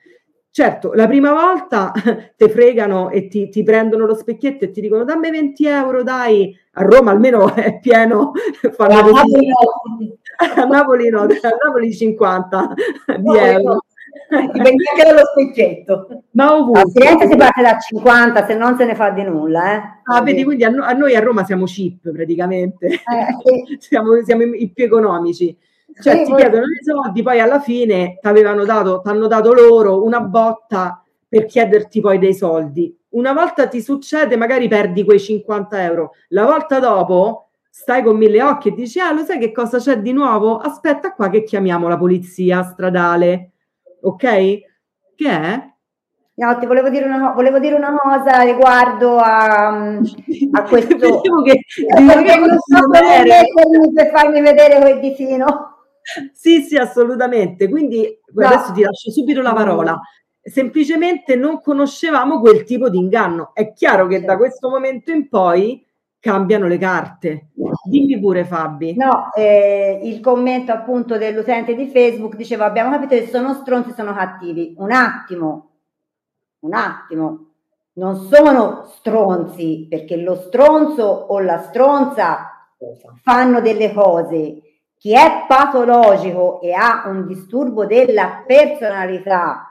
Certo, 0.52 0.94
la 0.94 1.08
prima 1.08 1.34
volta 1.34 1.92
te 2.38 2.50
fregano 2.50 3.10
e 3.10 3.28
ti, 3.28 3.50
ti 3.50 3.64
prendono 3.64 4.06
lo 4.06 4.14
specchietto 4.14 4.66
e 4.66 4.70
ti 4.70 4.80
dicono 4.80 5.04
dammi 5.04 5.32
20 5.32 5.66
euro, 5.66 6.04
dai. 6.04 6.56
A 6.74 6.84
Roma 6.84 7.10
almeno 7.10 7.52
è 7.56 7.80
pieno, 7.80 8.32
A. 8.78 8.88
Napoli 8.88 9.48
no. 9.48 10.56
A 10.56 10.64
Napoli 10.66 11.10
no, 11.10 11.22
a 11.22 11.28
Napoli 11.66 11.92
50 11.92 12.74
di 13.18 13.38
euro. 13.38 13.80
Dipende 14.30 14.84
anche 14.92 15.04
dallo 15.04 15.26
specchietto. 15.32 16.24
Ma 16.32 16.46
A 16.48 16.56
ovunque. 16.58 16.92
Firenze 16.94 17.28
si 17.28 17.36
parte 17.36 17.62
da 17.62 17.78
50, 17.78 18.46
se 18.46 18.56
non 18.56 18.76
se 18.78 18.86
ne 18.86 18.96
fa 18.96 19.10
di 19.10 19.24
nulla. 19.24 19.74
Eh. 19.76 19.82
Ah, 20.04 20.22
vedi, 20.22 20.44
quindi 20.44 20.64
a, 20.64 20.70
no- 20.70 20.84
a 20.84 20.92
noi 20.94 21.16
a 21.16 21.20
Roma 21.20 21.44
siamo 21.46 21.66
cheap 21.66 22.12
praticamente, 22.12 22.88
Eh, 22.88 22.98
sì. 23.68 23.78
siamo, 23.80 24.22
siamo 24.24 24.44
i, 24.44 24.64
i 24.64 24.70
più 24.72 24.86
economici. 24.86 25.56
Cioè 26.02 26.18
Sì, 26.18 26.24
ti 26.24 26.30
voi- 26.32 26.40
chiedono 26.42 26.64
i 26.66 26.84
soldi, 26.84 27.22
poi 27.22 27.40
alla 27.40 27.60
fine 27.60 28.18
ti 28.22 28.28
avevano 28.28 28.64
dato, 28.64 29.02
t'hanno 29.04 29.28
dato 29.28 29.54
loro 29.54 30.04
una 30.04 30.22
botta 30.22 31.04
per 31.28 31.46
chiederti 31.46 32.00
poi 32.02 32.18
dei 32.18 32.34
soldi. 32.34 32.96
Una 33.10 33.34
volta 33.34 33.68
ti 33.68 33.82
succede, 33.82 34.38
magari 34.38 34.70
perdi 34.70 35.04
quei 35.04 35.20
50 35.20 35.84
euro, 35.84 36.12
la 36.30 36.46
volta 36.46 36.80
dopo 36.80 37.48
stai 37.70 38.04
con 38.04 38.16
mille 38.18 38.42
occhi 38.42 38.70
e 38.70 38.74
dici, 38.74 39.00
ah, 39.00 39.12
lo 39.12 39.24
sai 39.24 39.38
che 39.38 39.52
cosa 39.52 39.80
c'è 39.80 40.00
di 40.00 40.14
nuovo? 40.14 40.58
Aspetta 40.58 41.14
qua 41.14 41.30
che 41.30 41.44
chiamiamo 41.44 41.90
la 41.90 41.98
polizia 41.98 42.64
stradale, 42.64 43.52
ok? 44.02 44.20
Che 45.16 45.30
è? 45.30 45.70
No, 46.34 46.58
ti 46.58 46.66
volevo 46.66 46.90
dire 46.90 47.06
una, 47.06 47.32
volevo 47.34 47.60
dire 47.60 47.76
una 47.76 47.94
cosa 47.96 48.42
riguardo 48.42 49.18
a, 49.18 49.68
a 49.68 50.64
questo. 50.68 50.96
Vedevo 50.98 51.42
che 51.44 51.60
perché 51.94 52.38
non 52.38 52.58
so 52.58 52.88
mettermi 52.90 53.94
per 53.94 54.10
farmi 54.12 54.42
vedere 54.42 54.80
quel 54.80 55.00
ditino. 55.00 55.46
Sì, 56.34 56.62
sì, 56.64 56.78
assolutamente. 56.78 57.70
Quindi 57.70 58.18
No. 58.34 58.48
adesso 58.48 58.72
ti 58.72 58.82
lascio 58.82 59.12
subito 59.12 59.42
la 59.42 59.54
parola. 59.54 60.00
Semplicemente 60.42 61.36
non 61.36 61.62
conoscevamo 61.62 62.40
quel 62.40 62.64
tipo 62.64 62.90
di 62.90 62.98
inganno. 62.98 63.52
È 63.54 63.72
chiaro 63.74 64.08
che 64.08 64.22
da 64.24 64.38
questo 64.38 64.70
momento 64.70 65.12
in 65.12 65.28
poi 65.30 65.86
cambiano 66.22 66.68
le 66.68 66.78
carte. 66.78 67.50
Dimmi 67.84 68.20
pure, 68.20 68.46
Fabi. 68.46 68.96
No, 68.96 69.34
eh, 69.34 70.00
il 70.04 70.22
commento 70.22 70.72
appunto 70.72 71.18
dell'utente 71.18 71.76
di 71.76 71.88
Facebook 71.88 72.36
diceva 72.36 72.66
abbiamo 72.66 72.92
capito 72.92 73.16
che 73.16 73.28
sono 73.28 73.56
stronzi, 73.56 73.92
sono 73.92 74.14
cattivi. 74.14 74.76
Un 74.78 74.92
attimo, 74.92 75.72
un 76.60 76.74
attimo, 76.74 77.46
non 77.94 78.16
sono 78.16 78.86
stronzi 78.86 79.88
perché 79.90 80.16
lo 80.16 80.36
stronzo 80.36 81.04
o 81.04 81.40
la 81.40 81.58
stronza 81.58 82.68
fanno 83.22 83.60
delle 83.60 83.92
cose. 83.92 84.62
Chi 84.98 85.14
è 85.14 85.46
patologico 85.48 86.62
e 86.62 86.74
ha 86.74 87.04
un 87.08 87.26
disturbo 87.26 87.86
della 87.88 88.44
personalità 88.46 89.66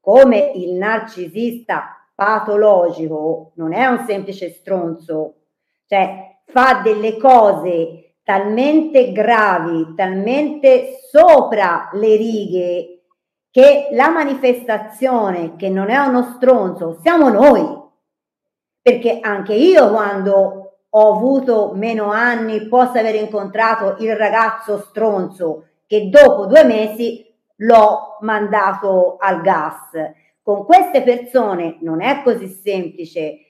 come 0.00 0.52
il 0.54 0.74
narcisista 0.74 1.96
patologico 2.14 3.50
non 3.56 3.72
è 3.72 3.86
un 3.86 4.04
semplice 4.06 4.50
stronzo, 4.50 5.34
cioè 5.86 6.38
fa 6.46 6.80
delle 6.82 7.16
cose 7.16 8.14
talmente 8.22 9.12
gravi, 9.12 9.94
talmente 9.94 10.98
sopra 11.10 11.90
le 11.92 12.16
righe 12.16 12.96
che 13.50 13.88
la 13.92 14.10
manifestazione 14.10 15.56
che 15.56 15.68
non 15.68 15.88
è 15.88 15.96
uno 15.96 16.34
stronzo 16.34 16.98
siamo 17.02 17.28
noi. 17.28 17.84
Perché 18.82 19.20
anche 19.20 19.54
io 19.54 19.90
quando 19.90 20.78
ho 20.88 21.14
avuto 21.14 21.72
meno 21.74 22.10
anni 22.10 22.68
posso 22.68 22.98
aver 22.98 23.14
incontrato 23.14 23.96
il 24.00 24.14
ragazzo 24.16 24.78
stronzo 24.78 25.68
che 25.86 26.08
dopo 26.08 26.46
due 26.46 26.64
mesi 26.64 27.24
l'ho 27.56 28.18
mandato 28.20 29.16
al 29.18 29.40
gas. 29.40 29.90
Con 30.42 30.64
queste 30.64 31.02
persone 31.02 31.78
non 31.80 32.02
è 32.02 32.22
così 32.22 32.48
semplice. 32.48 33.45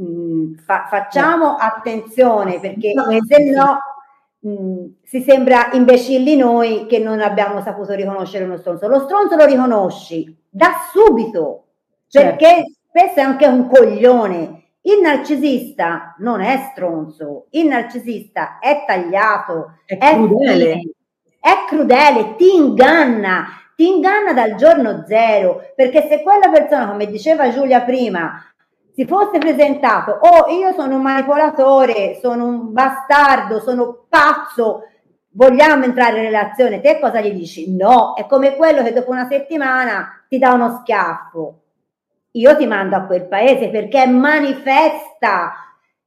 Mm, 0.00 0.54
fa- 0.54 0.86
facciamo 0.88 1.56
attenzione 1.56 2.58
perché 2.60 2.92
se 3.28 3.50
no 3.50 3.78
mm, 4.46 4.86
si 5.02 5.20
sembra 5.20 5.68
imbecilli 5.72 6.34
noi 6.36 6.86
che 6.86 6.98
non 6.98 7.20
abbiamo 7.20 7.60
saputo 7.60 7.92
riconoscere 7.94 8.44
uno 8.44 8.56
stronzo. 8.56 8.88
Lo 8.88 9.00
stronzo 9.00 9.36
lo 9.36 9.44
riconosci 9.44 10.34
da 10.48 10.72
subito 10.90 11.64
perché 12.10 12.64
spesso 12.88 13.20
è 13.20 13.22
anche 13.22 13.46
un 13.46 13.68
coglione. 13.68 14.60
Il 14.84 15.00
narcisista 15.00 16.14
non 16.18 16.40
è 16.40 16.68
stronzo, 16.72 17.46
il 17.50 17.66
narcisista 17.66 18.58
è 18.58 18.84
tagliato, 18.86 19.76
È 19.86 19.96
crudele. 19.96 20.72
fine, 20.72 20.90
è 21.38 21.64
crudele, 21.68 22.34
ti 22.36 22.52
inganna, 22.56 23.46
ti 23.76 23.86
inganna 23.86 24.32
dal 24.32 24.56
giorno 24.56 25.04
zero, 25.06 25.60
perché 25.76 26.08
se 26.08 26.22
quella 26.22 26.48
persona, 26.50 26.88
come 26.88 27.06
diceva 27.06 27.50
Giulia 27.52 27.82
prima, 27.82 28.42
si 28.94 29.06
fosse 29.06 29.38
presentato, 29.38 30.18
oh 30.20 30.52
io 30.52 30.72
sono 30.72 30.96
un 30.96 31.02
manipolatore, 31.02 32.18
sono 32.20 32.46
un 32.46 32.72
bastardo, 32.72 33.60
sono 33.60 34.04
pazzo, 34.08 34.88
vogliamo 35.30 35.84
entrare 35.84 36.18
in 36.18 36.24
relazione, 36.24 36.80
te 36.80 36.98
cosa 37.00 37.20
gli 37.20 37.32
dici? 37.32 37.74
No, 37.74 38.14
è 38.14 38.26
come 38.26 38.54
quello 38.54 38.82
che 38.82 38.92
dopo 38.92 39.10
una 39.10 39.26
settimana 39.28 40.24
ti 40.28 40.38
dà 40.38 40.52
uno 40.52 40.78
schiaffo. 40.80 41.58
Io 42.32 42.56
ti 42.56 42.66
mando 42.66 42.96
a 42.96 43.04
quel 43.04 43.26
paese 43.26 43.68
perché 43.70 44.06
manifesta 44.06 45.52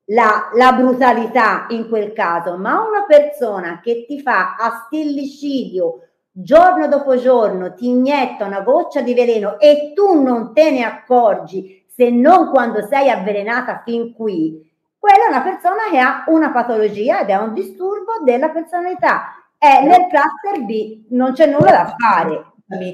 la, 0.06 0.50
la 0.54 0.74
brutalità 0.74 1.66
in 1.70 1.88
quel 1.88 2.14
caso, 2.14 2.58
ma 2.58 2.82
una 2.82 3.06
persona 3.08 3.80
che 3.82 4.06
ti 4.08 4.20
fa 4.22 4.56
a 4.56 4.84
stillicidio 4.86 6.02
giorno 6.38 6.88
dopo 6.88 7.16
giorno, 7.16 7.74
ti 7.74 7.88
inietta 7.88 8.46
una 8.46 8.60
goccia 8.60 9.02
di 9.02 9.14
veleno 9.14 9.58
e 9.58 9.94
tu 9.96 10.22
non 10.22 10.54
te 10.54 10.70
ne 10.70 10.84
accorgi 10.84 11.85
se 11.96 12.10
non 12.10 12.50
quando 12.50 12.86
sei 12.86 13.10
avvelenata 13.10 13.82
fin 13.86 14.14
qui, 14.14 14.70
quella 15.00 15.28
è 15.28 15.30
una 15.30 15.42
persona 15.42 15.84
che 15.90 16.00
ha 16.00 16.24
una 16.28 16.52
patologia 16.52 17.22
ed 17.22 17.30
è 17.30 17.36
un 17.36 17.54
disturbo 17.54 18.24
della 18.24 18.50
personalità. 18.50 19.46
È 19.58 19.82
nel 19.84 20.08
cluster 20.10 20.66
B, 20.66 21.06
non 21.10 21.34
c'è 21.34 21.46
nulla 21.48 21.72
da 21.72 21.96
fare. 21.98 22.46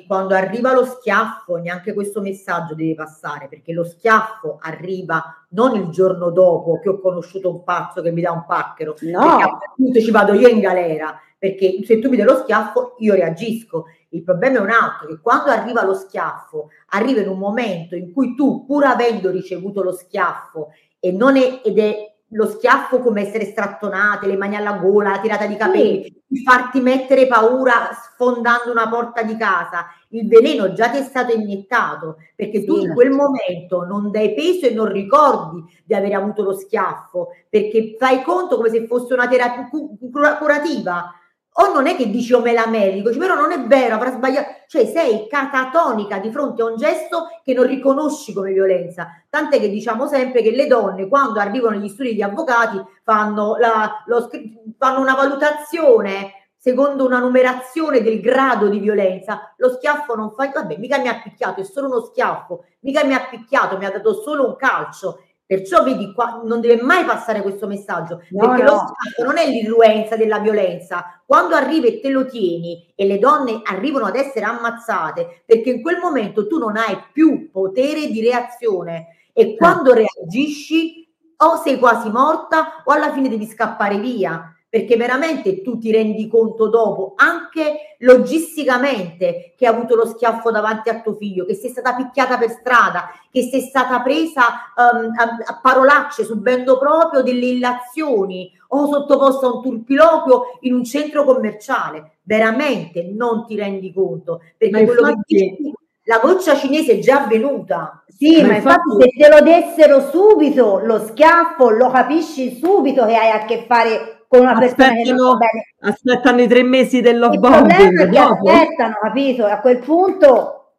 Quando 0.06 0.36
arriva 0.36 0.74
lo 0.74 0.84
schiaffo, 0.84 1.56
neanche 1.56 1.94
questo 1.94 2.22
messaggio 2.22 2.76
deve 2.76 2.94
passare, 2.94 3.48
perché 3.48 3.72
lo 3.72 3.86
schiaffo 3.86 4.60
arriva 4.62 5.24
non 5.52 5.76
il 5.76 5.88
giorno 5.88 6.30
dopo 6.30 6.80
che 6.80 6.90
ho 6.90 7.00
conosciuto 7.00 7.50
un 7.50 7.64
pazzo 7.64 8.02
che 8.02 8.12
mi 8.12 8.22
dà 8.22 8.32
un 8.34 8.46
pacchero, 8.46 8.96
No. 9.02 9.20
perché 9.22 9.44
a 9.44 9.48
quel 9.58 9.72
punto 9.78 10.00
ci 10.02 10.12
vado 10.12 10.34
io 10.34 10.50
in 10.50 10.60
galera, 10.60 11.18
perché 11.40 11.80
se 11.86 12.00
tu 12.00 12.10
mi 12.10 12.18
dai 12.18 12.26
lo 12.26 12.36
schiaffo 12.40 12.96
io 13.00 13.14
reagisco. 13.16 13.86
Il 14.14 14.24
problema 14.24 14.58
è 14.58 14.62
un 14.62 14.70
altro, 14.70 15.08
che 15.08 15.20
quando 15.20 15.52
arriva 15.52 15.84
lo 15.84 15.94
schiaffo, 15.94 16.70
arriva 16.90 17.22
in 17.22 17.30
un 17.30 17.38
momento 17.38 17.96
in 17.96 18.12
cui 18.12 18.36
tu, 18.36 18.66
pur 18.66 18.86
avendo 18.86 19.30
ricevuto 19.30 19.82
lo 19.84 19.94
schiaffo, 19.94 20.70
e 21.00 21.12
non 21.12 21.38
è, 21.38 21.62
ed 21.64 21.80
è 21.80 22.12
lo 22.34 22.48
schiaffo 22.48 23.00
come 23.00 23.28
essere 23.28 23.46
strattonate, 23.46 24.28
le 24.28 24.38
mani 24.38 24.56
alla 24.56 24.74
gola, 24.74 25.12
la 25.12 25.20
tirata 25.20 25.46
di 25.46 25.56
capelli, 25.56 26.24
di 26.26 26.44
farti 26.44 26.80
mettere 26.80 27.28
paura 27.28 27.90
sfondando 27.92 28.72
una 28.72 28.88
porta 28.88 29.22
di 29.22 29.36
casa. 29.36 29.88
Il 30.10 30.28
veleno 30.28 30.72
già 30.74 30.90
ti 30.90 30.98
è 30.98 31.04
stato 31.04 31.34
iniettato 31.34 32.18
perché 32.36 32.64
tu 32.64 32.78
in 32.78 32.94
quel 32.94 33.12
momento 33.12 33.84
non 33.84 34.12
dai 34.12 34.34
peso 34.34 34.66
e 34.66 34.74
non 34.74 34.92
ricordi 34.92 35.64
di 35.84 35.94
aver 35.94 36.14
avuto 36.14 36.44
lo 36.44 36.54
schiaffo 36.54 37.30
perché 37.50 37.96
fai 37.98 38.22
conto 38.22 38.56
come 38.56 38.70
se 38.70 38.88
fosse 38.88 39.14
una 39.14 39.28
terapia 39.28 39.68
cu- 39.70 39.98
cura- 40.12 40.38
curativa 40.38 41.14
o 41.54 41.74
non 41.74 41.88
è 41.88 41.96
che 41.96 42.10
dici 42.10 42.34
o 42.34 42.40
me 42.40 42.54
la 42.54 42.68
merito, 42.68 43.10
dici, 43.10 43.20
però 43.20 43.36
non 43.36 43.52
è 43.52 43.60
vero, 43.66 43.96
avrà 43.96 44.12
sbagliato, 44.12 44.48
cioè 44.68 44.86
sei 44.86 45.28
catatonica 45.28 46.20
di 46.20 46.32
fronte 46.32 46.62
a 46.62 46.66
un 46.66 46.78
gesto 46.78 47.28
che 47.44 47.54
non 47.54 47.68
riconosci 47.68 48.32
come 48.32 48.54
violenza. 48.54 49.10
Tant'è 49.30 49.60
che 49.60 49.70
diciamo 49.70 50.08
sempre 50.08 50.42
che 50.42 50.52
le 50.52 50.68
donne 50.68 51.08
quando 51.08 51.40
arrivano 51.40 51.76
agli 51.76 51.90
studi 51.90 52.14
di 52.14 52.24
avvocati 52.24 52.82
fanno, 53.04 53.58
la, 53.58 54.04
lo, 54.06 54.30
fanno 54.78 55.02
una 55.02 55.16
valutazione 55.16 56.36
secondo 56.62 57.06
una 57.06 57.18
numerazione 57.18 58.02
del 58.02 58.22
grado 58.22 58.68
di 58.68 58.80
violenza. 58.80 59.54
Lo 59.58 59.72
schiaffo 59.72 60.16
non 60.16 60.32
fa, 60.32 60.48
vabbè, 60.50 60.78
mica 60.78 61.00
mi 61.00 61.08
ha 61.08 61.20
picchiato, 61.20 61.60
è 61.60 61.64
solo 61.64 61.88
uno 61.88 62.02
schiaffo, 62.02 62.66
mica 62.82 63.04
mi 63.04 63.16
ha 63.16 63.28
picchiato, 63.30 63.78
mi 63.78 63.86
ha 63.86 63.92
dato 63.92 64.14
solo 64.14 64.48
un 64.48 64.56
calcio 64.56 65.24
Perciò 65.52 65.84
vedi 65.84 66.14
qua, 66.14 66.40
non 66.46 66.62
deve 66.62 66.82
mai 66.82 67.04
passare 67.04 67.42
questo 67.42 67.68
messaggio, 67.68 68.22
no, 68.30 68.48
perché 68.48 68.64
no. 68.64 68.72
lo 68.72 68.78
scatto 68.78 69.24
non 69.26 69.38
è 69.38 69.46
l'irruenza 69.50 70.16
della 70.16 70.40
violenza. 70.40 71.22
Quando 71.26 71.56
arrivi 71.56 71.88
e 71.88 72.00
te 72.00 72.08
lo 72.08 72.26
tieni 72.26 72.94
e 72.96 73.06
le 73.06 73.20
donne 73.20 73.60
arrivano 73.66 74.06
ad 74.06 74.16
essere 74.16 74.46
ammazzate, 74.46 75.44
perché 75.46 75.72
in 75.72 75.82
quel 75.82 75.98
momento 75.98 76.48
tu 76.48 76.58
non 76.58 76.78
hai 76.78 76.98
più 77.12 77.52
potere 77.52 78.08
di 78.08 78.22
reazione 78.22 79.08
e 79.34 79.58
quando 79.58 79.92
reagisci 79.92 81.06
o 81.36 81.58
sei 81.58 81.78
quasi 81.78 82.10
morta 82.10 82.82
o 82.86 82.94
alla 82.94 83.12
fine 83.12 83.28
devi 83.28 83.46
scappare 83.46 83.98
via 83.98 84.56
perché 84.72 84.96
veramente 84.96 85.62
tu 85.62 85.78
ti 85.78 85.92
rendi 85.92 86.30
conto 86.30 86.70
dopo, 86.70 87.12
anche 87.18 87.98
logisticamente, 87.98 89.54
che 89.58 89.68
hai 89.68 89.76
avuto 89.76 89.96
lo 89.96 90.06
schiaffo 90.06 90.50
davanti 90.50 90.88
a 90.88 91.02
tuo 91.02 91.14
figlio, 91.16 91.44
che 91.44 91.56
sei 91.56 91.72
stata 91.72 91.94
picchiata 91.94 92.38
per 92.38 92.52
strada, 92.52 93.10
che 93.30 93.50
sei 93.52 93.60
stata 93.60 94.00
presa 94.00 94.44
um, 94.78 95.12
a, 95.14 95.38
a, 95.46 95.60
parolacce 95.62 96.24
subendo 96.24 96.80
proprio 96.80 97.22
delle 97.22 97.48
illazioni 97.48 98.50
o 98.70 98.88
sottoposta 98.88 99.48
a 99.48 99.56
un 99.56 99.62
turpiloquio 99.62 100.44
in 100.62 100.74
un 100.74 100.86
centro 100.86 101.26
commerciale. 101.26 102.20
Veramente 102.24 103.12
non 103.14 103.46
ti 103.46 103.58
rendi 103.58 103.92
conto, 103.92 104.40
perché 104.58 104.80
ma 104.80 104.86
quello 104.86 105.02
infatti... 105.02 105.36
che 105.36 105.56
dici 105.58 105.74
la 106.06 106.20
goccia 106.20 106.56
cinese 106.56 106.94
è 106.94 107.00
già 107.00 107.24
avvenuta. 107.24 108.06
Sì, 108.08 108.42
ma, 108.42 108.48
ma 108.48 108.56
infatti, 108.56 108.90
infatti 108.90 109.18
se 109.18 109.22
te 109.22 109.30
lo 109.30 109.42
dessero 109.42 110.10
subito 110.10 110.80
lo 110.82 110.98
schiaffo, 111.00 111.70
lo 111.72 111.90
capisci 111.90 112.58
subito 112.58 113.06
che 113.06 113.16
hai 113.16 113.32
a 113.32 113.44
che 113.44 113.66
fare 113.68 114.21
con 114.32 114.40
una 114.40 114.58
persona 114.58 114.94
che 114.94 115.12
non 115.12 115.38
bene. 115.38 115.74
Aspettano 115.82 116.42
i 116.42 116.48
tre 116.48 116.64
mesi 116.64 117.02
dell'obbonding. 117.02 118.16
Aspettano, 118.16 118.94
capito? 119.02 119.46
A 119.46 119.60
quel 119.60 119.80
punto 119.80 120.76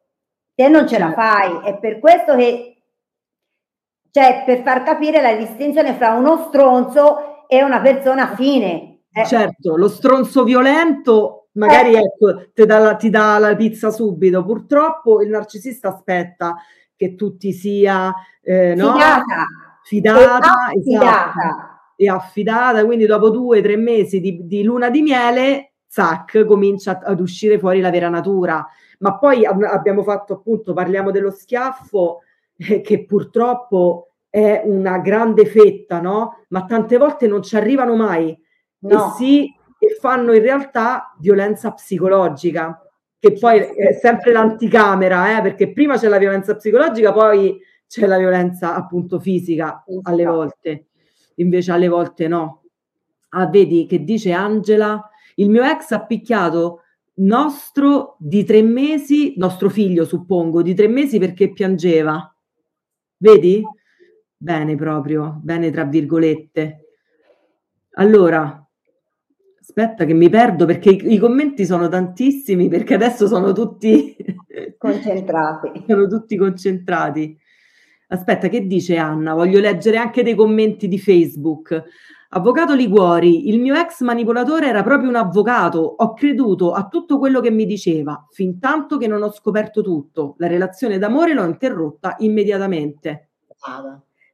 te 0.55 0.69
non 0.69 0.89
ce 0.89 0.99
la 0.99 1.13
fai. 1.13 1.61
È 1.63 1.79
per 1.79 1.99
questo 1.99 2.35
che 2.35 2.69
cioè 4.11 4.45
per 4.47 4.63
far 4.63 4.83
capire 4.83 5.21
la 5.21 5.35
distinzione 5.35 5.93
fra 5.95 6.15
uno 6.15 6.47
stronzo 6.49 7.47
e 7.47 7.63
una 7.63 7.83
persona 7.83 8.35
fine. 8.35 9.03
Eh. 9.13 9.27
Certo, 9.27 9.77
lo 9.77 9.89
stronzo 9.89 10.45
violento 10.45 11.49
magari 11.53 11.93
eh. 11.93 11.99
ecco, 11.99 12.53
ti 12.55 12.65
dà, 12.65 12.79
la, 12.79 12.97
ti 12.97 13.11
dà 13.11 13.37
la 13.37 13.55
pizza 13.55 13.91
subito. 13.91 14.43
Purtroppo 14.47 15.21
il 15.21 15.29
narcisista 15.29 15.89
aspetta 15.89 16.57
che 16.97 17.17
tu 17.17 17.37
ti 17.37 17.53
sia 17.53 18.15
eh, 18.41 18.75
no? 18.75 18.93
fidata, 18.93 19.47
fidata, 19.83 20.53
esatto 20.73 21.72
è 22.05 22.09
affidata, 22.09 22.85
quindi 22.85 23.07
dopo 23.07 23.31
due 23.31 23.59
o 23.59 23.63
tre 23.63 23.77
mesi 23.77 24.21
di, 24.21 24.47
di, 24.47 24.63
luna 24.63 24.91
di 24.91 25.03
miele, 25.03 25.73
zac, 25.87 26.45
comincia 26.45 27.01
ad 27.03 27.21
uscire 27.21 27.59
fuori 27.59 27.81
la 27.81 27.91
vera 27.91 28.09
natura. 28.09 28.67
Ma 28.99 29.19
poi 29.19 29.45
ab- 29.45 29.63
abbiamo 29.63 30.03
fatto 30.03 30.35
appunto, 30.35 30.73
parliamo 30.73 31.11
dello 31.11 31.31
schiaffo, 31.31 32.21
eh, 32.57 32.81
che 32.81 33.05
purtroppo 33.05 34.13
è 34.29 34.63
una 34.65 34.99
grande 34.99 35.45
fetta, 35.47 36.01
no? 36.01 36.45
Ma 36.49 36.65
tante 36.65 36.97
volte 36.97 37.27
non 37.27 37.43
ci 37.43 37.57
arrivano 37.57 37.95
mai. 37.95 38.37
No. 38.81 39.09
E 39.09 39.11
sì, 39.17 39.55
e 39.79 39.97
fanno 40.01 40.33
in 40.33 40.43
realtà 40.43 41.15
violenza 41.19 41.73
psicologica, 41.73 42.81
che 43.19 43.33
poi 43.33 43.59
è 43.59 43.93
sempre 43.93 44.33
l'anticamera, 44.33 45.39
eh, 45.39 45.43
perché 45.43 45.73
prima 45.73 45.97
c'è 45.97 46.09
la 46.09 46.19
violenza 46.19 46.57
psicologica, 46.57 47.13
poi 47.13 47.61
c'è 47.87 48.07
la 48.07 48.17
violenza 48.17 48.75
appunto 48.75 49.21
fisica 49.21 49.85
alle 50.05 50.25
volte 50.25 50.87
invece 51.37 51.73
alle 51.73 51.89
volte 51.89 52.29
no. 52.29 52.63
Ah, 53.31 53.47
vedi 53.47 53.87
che 53.87 54.05
dice 54.05 54.33
Angela, 54.33 55.11
il 55.37 55.49
mio 55.49 55.63
ex 55.63 55.91
ha 55.93 56.05
picchiato 56.05 56.81
nostro 57.15 58.17
di 58.19 58.45
tre 58.45 58.63
mesi, 58.63 59.35
nostro 59.37 59.69
figlio 59.69 60.05
suppongo, 60.05 60.63
di 60.63 60.75
tre 60.75 60.89
mesi 60.89 61.19
perché 61.19 61.53
piangeva. 61.53 62.35
Vedi? 63.17 63.63
Bene 64.37 64.75
proprio, 64.77 65.39
bene 65.43 65.71
tra 65.71 65.85
virgolette. 65.85 66.87
Allora, 67.95 68.67
aspetta 69.61 70.05
che 70.05 70.15
mi 70.15 70.29
perdo 70.29 70.65
perché 70.67 70.91
i, 70.91 71.13
i 71.15 71.19
commenti 71.19 71.65
sono 71.65 71.89
tantissimi 71.89 72.69
perché 72.69 72.95
adesso 72.95 73.27
sono 73.27 73.53
tutti 73.53 74.17
concentrati. 74.79 75.85
sono 75.87 76.07
tutti 76.09 76.37
concentrati. 76.37 77.39
Aspetta, 78.13 78.49
che 78.49 78.67
dice 78.67 78.99
Anna? 78.99 79.33
Voglio 79.33 79.59
leggere 79.59 79.97
anche 79.97 80.23
dei 80.23 80.35
commenti 80.35 80.87
di 80.87 80.99
Facebook. 80.99 81.83
Avvocato 82.35 82.75
Liguori, 82.75 83.49
il 83.49 83.59
mio 83.59 83.75
ex 83.75 84.03
manipolatore 84.03 84.67
era 84.67 84.83
proprio 84.83 85.09
un 85.09 85.17
avvocato. 85.17 85.81
Ho 85.81 86.13
creduto 86.13 86.73
a 86.73 86.89
tutto 86.89 87.19
quello 87.19 87.41
che 87.41 87.51
mi 87.51 87.65
diceva, 87.65 88.27
fin 88.31 88.59
tanto 88.59 88.99
che 88.99 89.07
non 89.07 89.23
ho 89.23 89.33
scoperto 89.33 89.81
tutto. 89.81 90.35
La 90.37 90.47
relazione 90.47 90.99
d'amore 90.99 91.33
l'ho 91.33 91.45
interrotta 91.45 92.17
immediatamente. 92.19 93.31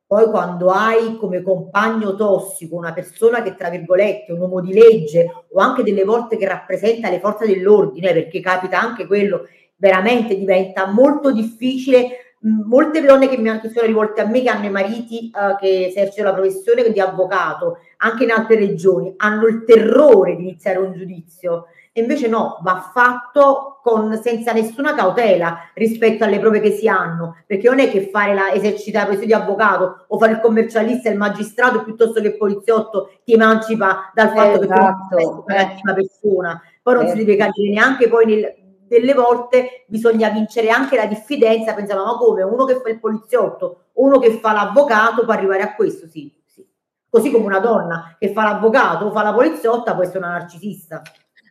Poi 0.05 0.27
quando 0.27 0.71
hai 0.71 1.17
come 1.17 1.43
compagno 1.43 2.17
tossico 2.17 2.75
una 2.75 2.93
persona 2.93 3.43
che, 3.43 3.55
tra 3.55 3.69
virgolette, 3.69 4.33
un 4.33 4.41
uomo 4.41 4.61
di 4.61 4.73
legge 4.73 5.45
o 5.51 5.61
anche 5.61 5.85
delle 5.85 6.03
volte 6.03 6.37
che 6.37 6.49
rappresenta 6.49 7.11
le 7.11 7.21
forze 7.21 7.47
dell'ordine, 7.47 8.13
perché 8.13 8.41
capita 8.41 8.81
anche 8.81 9.07
quello, 9.07 9.47
veramente 9.77 10.37
diventa 10.37 10.91
molto 10.91 11.31
difficile 11.31 12.28
molte 12.41 13.03
donne 13.03 13.29
che 13.29 13.37
mi 13.37 13.51
che 13.61 13.71
sono 13.71 13.87
rivolte 13.87 14.21
a 14.21 14.27
me 14.27 14.43
che 14.43 14.49
hanno 14.49 14.67
i 14.67 14.71
mariti 14.71 15.31
uh, 15.35 15.57
che 15.59 15.87
esercitano 15.87 16.31
la 16.31 16.35
professione 16.37 16.91
di 16.91 17.01
avvocato 17.01 17.79
anche 17.99 18.25
in 18.25 18.31
altre 18.31 18.57
regioni 18.57 19.13
hanno 19.17 19.47
il 19.47 19.65
terrore 19.65 20.37
di 20.37 20.43
iniziare 20.43 20.79
un 20.79 20.93
giudizio 20.93 21.67
e 21.99 22.03
invece 22.03 22.29
no, 22.29 22.59
va 22.63 22.91
fatto 22.95 23.81
con, 23.83 24.21
senza 24.23 24.53
nessuna 24.53 24.95
cautela 24.95 25.71
rispetto 25.75 26.23
alle 26.23 26.39
prove 26.39 26.61
che 26.61 26.71
si 26.71 26.87
hanno, 26.87 27.39
perché 27.45 27.69
non 27.69 27.81
è 27.81 27.91
che 27.91 28.09
fare 28.13 28.35
la, 28.35 28.53
esercitare 28.53 29.11
la 29.11 29.11
professione 29.11 29.27
di 29.27 29.33
avvocato 29.33 30.05
o 30.07 30.17
fare 30.17 30.35
il 30.35 30.41
commercialista 30.41 31.09
e 31.09 31.13
il 31.13 31.19
magistrato 31.19 31.83
piuttosto 31.83 32.21
che 32.21 32.29
il 32.29 32.37
poliziotto 32.37 33.11
ti 33.25 33.33
emancipa 33.33 34.13
dal 34.15 34.29
fatto 34.29 34.63
esatto. 34.63 35.17
che 35.17 35.17
tu 35.17 35.17
sei 35.17 35.27
una 35.27 35.55
cattiva 35.57 35.95
persona. 35.95 36.63
Poi 36.81 36.95
non 36.95 37.05
eh. 37.07 37.09
si 37.09 37.17
deve 37.17 37.37
capire 37.37 37.71
neanche 37.71 38.09
poi 38.09 38.27
nel, 38.27 38.55
delle 38.89 39.15
volte 39.15 39.85
bisogna 39.87 40.31
vincere 40.31 40.71
anche 40.71 40.97
la 40.97 41.07
diffidenza, 41.07 41.75
pensiamo 41.75 42.05
ma 42.05 42.17
come 42.17 42.43
uno 42.43 42.65
che 42.65 42.81
fa 42.81 42.89
il 42.89 42.99
poliziotto, 42.99 43.85
uno 43.95 44.19
che 44.19 44.39
fa 44.39 44.53
l'avvocato 44.53 45.25
può 45.25 45.33
arrivare 45.33 45.63
a 45.63 45.75
questo, 45.75 46.07
sì, 46.09 46.33
sì. 46.47 46.67
Così 47.09 47.31
come 47.31 47.47
una 47.47 47.61
donna 47.61 48.17
che 48.19 48.33
fa 48.33 48.45
l'avvocato 48.45 49.07
o 49.07 49.13
fa 49.13 49.23
la 49.23 49.33
poliziotta 49.33 49.95
può 49.95 50.03
essere 50.03 50.19
una 50.19 50.33
narcisista. 50.33 51.03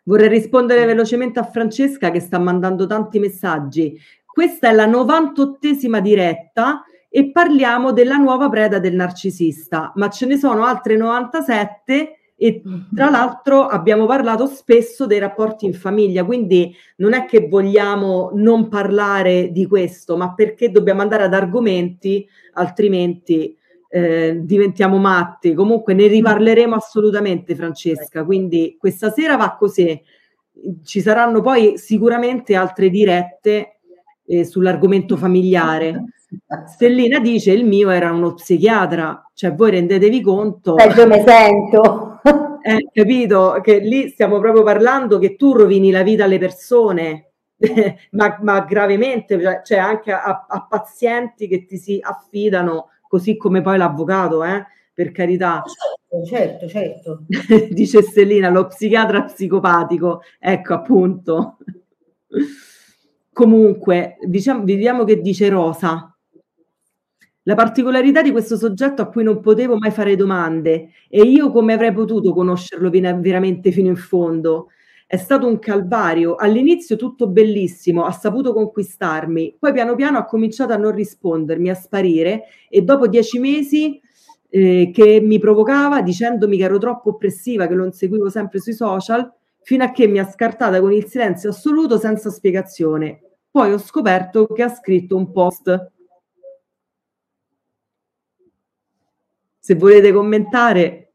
Vorrei 0.04 0.30
rispondere 0.30 0.86
velocemente 0.86 1.40
a 1.40 1.44
Francesca 1.44 2.12
che 2.12 2.20
sta 2.20 2.40
mandando 2.40 2.86
tanti 2.88 3.20
messaggi. 3.20 4.00
Questa 4.26 4.70
è 4.70 4.72
la 4.72 4.88
98esima 4.88 6.00
diretta 6.00 6.84
e 7.10 7.32
parliamo 7.32 7.92
della 7.92 8.16
nuova 8.16 8.50
preda 8.50 8.80
del 8.80 8.94
narcisista, 8.94 9.92
ma 9.96 10.10
ce 10.10 10.26
ne 10.26 10.38
sono 10.38 10.64
altre 10.64 10.96
97 10.96 12.17
e 12.40 12.62
tra 12.94 13.10
l'altro 13.10 13.66
abbiamo 13.66 14.06
parlato 14.06 14.46
spesso 14.46 15.08
dei 15.08 15.18
rapporti 15.18 15.66
in 15.66 15.74
famiglia, 15.74 16.24
quindi 16.24 16.72
non 16.98 17.14
è 17.14 17.26
che 17.26 17.48
vogliamo 17.48 18.30
non 18.36 18.70
parlare 18.70 19.52
di 19.52 19.66
questo, 19.66 20.16
ma 20.18 20.36
perché 20.36 20.70
dobbiamo 20.70 21.02
andare 21.02 21.24
ad 21.24 21.34
argomenti, 21.34 22.28
altrimenti 22.54 23.58
eh, 23.90 24.38
diventiamo 24.44 24.98
matti. 24.98 25.56
Comunque 25.56 25.96
ne 25.96 26.06
riparleremo 26.06 26.76
assolutamente, 26.76 27.56
Francesca. 27.56 28.24
Quindi 28.24 28.78
questa 28.80 29.10
sera 29.10 29.36
va 29.36 29.56
così. 29.58 30.00
Ci 30.84 31.02
saranno 31.02 31.42
poi 31.42 31.80
sicuramente 31.80 32.54
altre 32.54 32.92
dirette 32.92 33.80
eh, 34.28 34.46
sull'argomento 34.46 35.18
familiare. 35.18 36.04
Stellina 36.68 37.20
dice 37.20 37.52
il 37.52 37.66
mio 37.66 37.90
era 37.90 38.12
uno 38.12 38.36
psichiatra, 38.36 39.28
cioè 39.34 39.56
voi 39.56 39.72
rendetevi 39.72 40.22
conto. 40.22 40.76
Peggio 40.76 41.08
mi 41.08 41.24
sento 41.26 42.07
eh, 42.68 42.90
capito? 42.92 43.60
Che 43.62 43.80
lì 43.80 44.10
stiamo 44.10 44.40
proprio 44.40 44.64
parlando 44.64 45.20
che 45.20 45.36
tu 45.36 45.54
rovini 45.54 45.90
la 45.90 46.04
vita 46.04 46.26
alle 46.26 46.38
persone, 46.38 47.32
ma, 48.12 48.38
ma, 48.42 48.60
gravemente, 48.62 49.42
cioè, 49.42 49.62
cioè 49.64 49.78
anche 49.78 50.12
a, 50.12 50.46
a, 50.48 50.68
pazienti 50.68 51.48
che 51.48 51.66
ti 51.66 51.78
si 51.78 52.00
affidano, 52.02 52.90
così 53.08 53.38
come 53.38 53.62
poi 53.62 53.78
l'avvocato, 53.78 54.44
eh? 54.44 54.66
per 54.94 55.12
carità. 55.12 55.64
Certo, 56.26 56.68
certo. 56.68 57.26
Dice 57.70 58.02
Stellina, 58.02 58.50
lo 58.50 58.66
psichiatra 58.66 59.24
psicopatico. 59.26 60.22
Ecco, 60.40 60.74
appunto. 60.74 61.58
Comunque, 63.32 64.18
diciamo, 64.24 64.64
vediamo 64.64 65.04
che 65.04 65.22
dice 65.22 65.50
Rosa. 65.50 66.17
La 67.48 67.56
particolarità 67.56 68.22
di 68.22 68.32
questo 68.32 68.58
soggetto 68.58 69.02
a 69.02 69.08
cui 69.08 69.24
non 69.24 69.40
potevo 69.40 69.78
mai 69.78 69.90
fare 69.90 70.18
domande 70.18 70.90
e 71.08 71.22
io 71.22 71.50
come 71.50 71.72
avrei 71.72 71.94
potuto 71.94 72.34
conoscerlo 72.34 72.90
veramente 72.90 73.72
fino 73.72 73.88
in 73.88 73.96
fondo? 73.96 74.68
È 75.06 75.16
stato 75.16 75.48
un 75.48 75.58
calvario. 75.58 76.36
All'inizio 76.36 76.98
tutto 76.98 77.30
bellissimo, 77.30 78.04
ha 78.04 78.12
saputo 78.12 78.52
conquistarmi, 78.52 79.56
poi 79.58 79.72
piano 79.72 79.96
piano 79.96 80.18
ha 80.18 80.26
cominciato 80.26 80.74
a 80.74 80.76
non 80.76 80.92
rispondermi, 80.92 81.70
a 81.70 81.74
sparire 81.74 82.44
e 82.68 82.82
dopo 82.82 83.08
dieci 83.08 83.40
mesi 83.40 83.98
eh, 84.50 84.92
che 84.94 85.22
mi 85.22 85.40
provocava 85.40 86.02
dicendomi 86.02 86.58
che 86.58 86.64
ero 86.66 86.78
troppo 86.80 87.12
oppressiva, 87.12 87.66
che 87.68 87.76
lo 87.76 87.86
inseguivo 87.86 88.28
sempre 88.30 88.60
sui 88.60 88.74
social, 88.74 89.32
fino 89.62 89.86
a 89.86 89.92
che 89.92 90.06
mi 90.08 90.20
ha 90.20 90.30
scartata 90.30 90.82
con 90.82 90.92
il 90.92 91.06
silenzio 91.06 91.52
assoluto 91.52 91.98
senza 91.98 92.30
spiegazione. 92.30 93.22
Poi 93.50 93.72
ho 93.72 93.78
scoperto 93.78 94.48
che 94.48 94.64
ha 94.64 94.70
scritto 94.70 95.16
un 95.16 95.32
post. 95.32 95.96
Se 99.68 99.76
volete 99.76 100.14
commentare, 100.14 101.07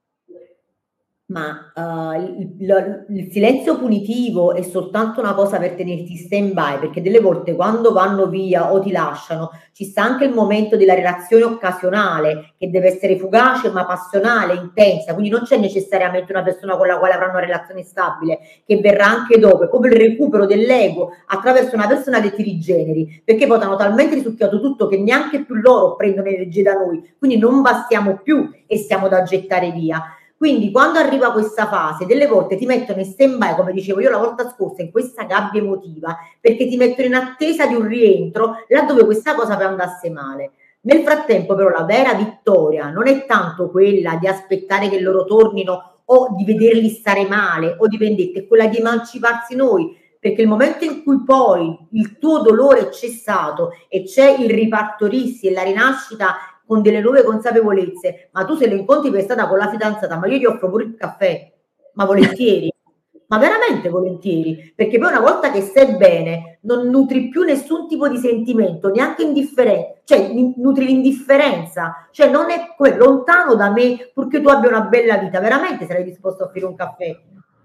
ma 1.33 1.73
uh, 1.75 2.21
il, 2.21 2.57
il, 2.59 3.07
il, 3.09 3.33
silenzio 3.33 3.79
punitivo 3.79 4.53
è 4.53 4.61
soltanto 4.61 5.21
una 5.21 5.33
cosa 5.33 5.59
per 5.59 5.73
tenerti 5.73 6.15
stand 6.17 6.53
by, 6.53 6.79
perché 6.79 7.01
delle 7.01 7.21
volte 7.21 7.55
quando 7.55 7.93
vanno 7.93 8.27
via 8.27 8.71
o 8.71 8.81
ti 8.81 8.93
lasciano, 8.93 9.51
ci 9.73 9.87
sta 9.87 10.03
anche 10.03 10.27
il 10.27 10.35
momento 10.35 10.77
della 10.77 10.93
relazione 10.93 11.45
occasionale, 11.45 12.53
che 12.59 12.69
deve 12.69 12.89
essere 12.89 13.17
fugace 13.17 13.71
ma 13.71 13.87
passionale, 13.87 14.55
intensa, 14.55 15.15
quindi 15.15 15.31
non 15.31 15.43
c'è 15.45 15.57
necessariamente 15.57 16.31
una 16.33 16.43
persona 16.43 16.77
con 16.77 16.87
la 16.87 16.99
quale 16.99 17.15
avranno 17.15 17.33
una 17.33 17.47
relazione 17.47 17.83
stabile, 17.83 18.39
che 18.67 18.77
verrà 18.77 19.07
anche 19.07 19.39
dopo, 19.39 19.65
è 19.65 19.69
proprio 19.69 19.93
il 19.95 20.01
recupero 20.01 20.45
dell'ego 20.45 21.13
attraverso 21.27 21.75
una 21.75 21.87
persona 21.87 22.21
che 22.21 22.35
ti 22.35 22.43
rigeneri, 22.43 23.23
perché 23.25 23.47
poi 23.47 23.59
hanno 23.59 23.77
talmente 23.77 24.17
risucchiato 24.17 24.61
tutto 24.61 24.87
che 24.87 24.99
neanche 24.99 25.45
più 25.45 25.55
loro 25.55 25.97
prendono 25.97 26.29
energie 26.29 26.63
da 26.63 26.75
noi, 26.75 27.15
quindi 27.19 27.39
non 27.39 27.63
bastiamo 27.63 28.21
più 28.23 28.51
e 28.67 28.77
stiamo 28.77 29.09
da 29.09 29.23
gettare 29.23 29.71
via. 29.71 30.03
Quindi 30.43 30.73
quando 30.73 30.99
arriva 30.99 31.31
questa 31.31 31.69
fase, 31.69 32.05
delle 32.05 32.27
volte 32.27 32.57
ti 32.57 32.67
mettono 32.67 32.99
in 32.99 33.05
stand-by, 33.05 33.55
come 33.55 33.73
dicevo 33.73 34.01
io 34.01 34.11
la 34.11 34.19
volta 34.19 34.51
scorsa, 34.51 34.83
in 34.83 34.91
questa 34.91 35.23
gabbia 35.23 35.61
emotiva, 35.61 36.19
perché 36.41 36.67
ti 36.67 36.77
mettono 36.77 37.07
in 37.07 37.15
attesa 37.15 37.69
di 37.69 37.77
un 37.77 37.87
rientro 37.87 38.65
laddove 38.67 39.05
questa 39.05 39.37
cosa 39.37 39.55
poi 39.55 39.67
andasse 39.67 40.11
male. 40.11 40.51
Nel 40.81 41.05
frattempo 41.05 41.55
però 41.55 41.69
la 41.69 41.85
vera 41.85 42.15
vittoria 42.15 42.91
non 42.91 43.07
è 43.07 43.25
tanto 43.25 43.71
quella 43.71 44.17
di 44.17 44.27
aspettare 44.27 44.89
che 44.89 44.99
loro 44.99 45.25
tornino 45.27 46.01
o 46.07 46.35
di 46.35 46.45
vederli 46.45 46.89
stare 46.89 47.25
male 47.25 47.77
o 47.79 47.87
di 47.87 47.97
vendetta, 47.97 48.41
è 48.41 48.47
quella 48.49 48.67
di 48.67 48.79
emanciparsi 48.79 49.55
noi, 49.55 49.97
perché 50.19 50.43
il 50.43 50.49
momento 50.49 50.85
in 50.85 51.05
cui 51.05 51.23
poi 51.25 51.77
il 51.93 52.19
tuo 52.19 52.41
dolore 52.41 52.89
è 52.89 52.91
cessato 52.91 53.71
e 53.89 54.03
c'è 54.03 54.37
il 54.39 54.51
ripartorirsi 54.51 55.47
e 55.47 55.53
la 55.53 55.63
rinascita 55.63 56.52
con 56.73 56.81
delle 56.81 57.01
nuove 57.01 57.23
consapevolezze, 57.23 58.31
ma 58.33 58.47
tu 58.47 58.55
se 58.55 58.67
lo 58.67 58.75
incontri 58.75 59.11
per 59.11 59.21
strada 59.25 59.47
con 59.47 59.59
la 59.59 59.69
fidanzata, 59.69 60.17
ma 60.17 60.27
io 60.27 60.39
ti 60.39 60.47
offro 60.47 60.71
pure 60.71 60.85
il 60.85 60.95
caffè, 60.97 61.53
ma 61.93 62.07
volentieri, 62.07 62.73
ma 63.29 63.37
veramente 63.37 63.91
volentieri, 63.91 64.73
perché 64.75 64.97
poi 64.99 65.11
una 65.11 65.21
volta 65.21 65.51
che 65.51 65.61
stai 65.61 65.97
bene 65.97 66.61
non 66.63 66.89
nutri 66.89 67.29
più 67.29 67.43
nessun 67.43 67.87
tipo 67.89 68.09
di 68.09 68.17
sentimento, 68.17 68.89
neanche 68.89 69.23
indifferenza, 69.23 70.01
cioè 70.05 70.33
nutri 70.33 70.87
l'indifferenza, 70.87 72.09
cioè 72.11 72.31
non 72.31 72.51
è 72.51 72.73
come 72.75 72.97
lontano 72.97 73.55
da 73.55 73.71
me 73.71 74.11
purché 74.15 74.41
tu 74.41 74.49
abbia 74.49 74.71
una 74.71 74.87
bella 74.87 75.19
vita, 75.19 75.41
veramente 75.41 75.85
sarei 75.85 76.05
disposto 76.05 76.45
a 76.45 76.47
offrire 76.47 76.65
un 76.65 76.75
caffè. 76.75 77.15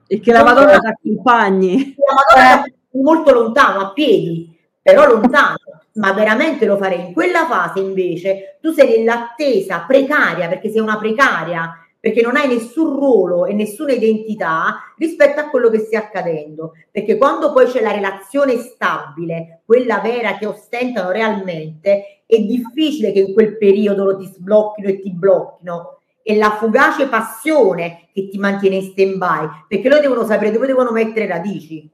E 0.05 0.20
che 0.20 0.32
la 0.34 0.43
Madonna 0.43 0.80
ti 0.80 0.88
accompagni. 0.88 1.95
La 1.97 2.14
Madonna 2.14 2.66
è 2.66 2.74
molto 2.97 3.32
lontano, 3.32 3.80
a 3.80 3.93
piedi, 3.93 4.53
però 4.82 5.05
lontano 5.05 5.55
ma 5.97 6.13
veramente 6.13 6.65
lo 6.65 6.77
farei. 6.77 7.07
In 7.07 7.13
quella 7.13 7.45
fase 7.45 7.79
invece 7.79 8.57
tu 8.61 8.71
sei 8.71 8.97
nell'attesa 8.97 9.83
precaria, 9.87 10.47
perché 10.47 10.69
sei 10.69 10.81
una 10.81 10.97
precaria, 10.97 11.71
perché 11.99 12.21
non 12.21 12.35
hai 12.35 12.47
nessun 12.47 12.95
ruolo 12.95 13.45
e 13.45 13.53
nessuna 13.53 13.91
identità 13.91 14.93
rispetto 14.97 15.39
a 15.39 15.49
quello 15.49 15.69
che 15.69 15.79
stia 15.79 15.99
accadendo. 15.99 16.73
Perché 16.91 17.17
quando 17.17 17.51
poi 17.51 17.65
c'è 17.65 17.81
la 17.81 17.91
relazione 17.91 18.57
stabile, 18.57 19.61
quella 19.65 19.99
vera 19.99 20.37
che 20.37 20.45
ostentano 20.45 21.11
realmente, 21.11 22.21
è 22.25 22.39
difficile 22.39 23.11
che 23.11 23.19
in 23.19 23.33
quel 23.33 23.57
periodo 23.57 24.05
lo 24.05 24.17
ti 24.17 24.25
sblocchino 24.25 24.87
e 24.87 24.99
ti 24.99 25.11
blocchino. 25.11 25.99
È 26.21 26.35
la 26.35 26.51
fugace 26.51 27.07
passione 27.07 28.09
che 28.13 28.27
ti 28.27 28.37
mantiene 28.37 28.75
in 28.75 28.83
stand-by, 28.83 29.65
perché 29.67 29.87
loro 29.89 30.01
devono 30.01 30.25
sapere 30.25 30.51
dove 30.51 30.67
devono 30.67 30.91
mettere 30.91 31.25
radici. 31.25 31.89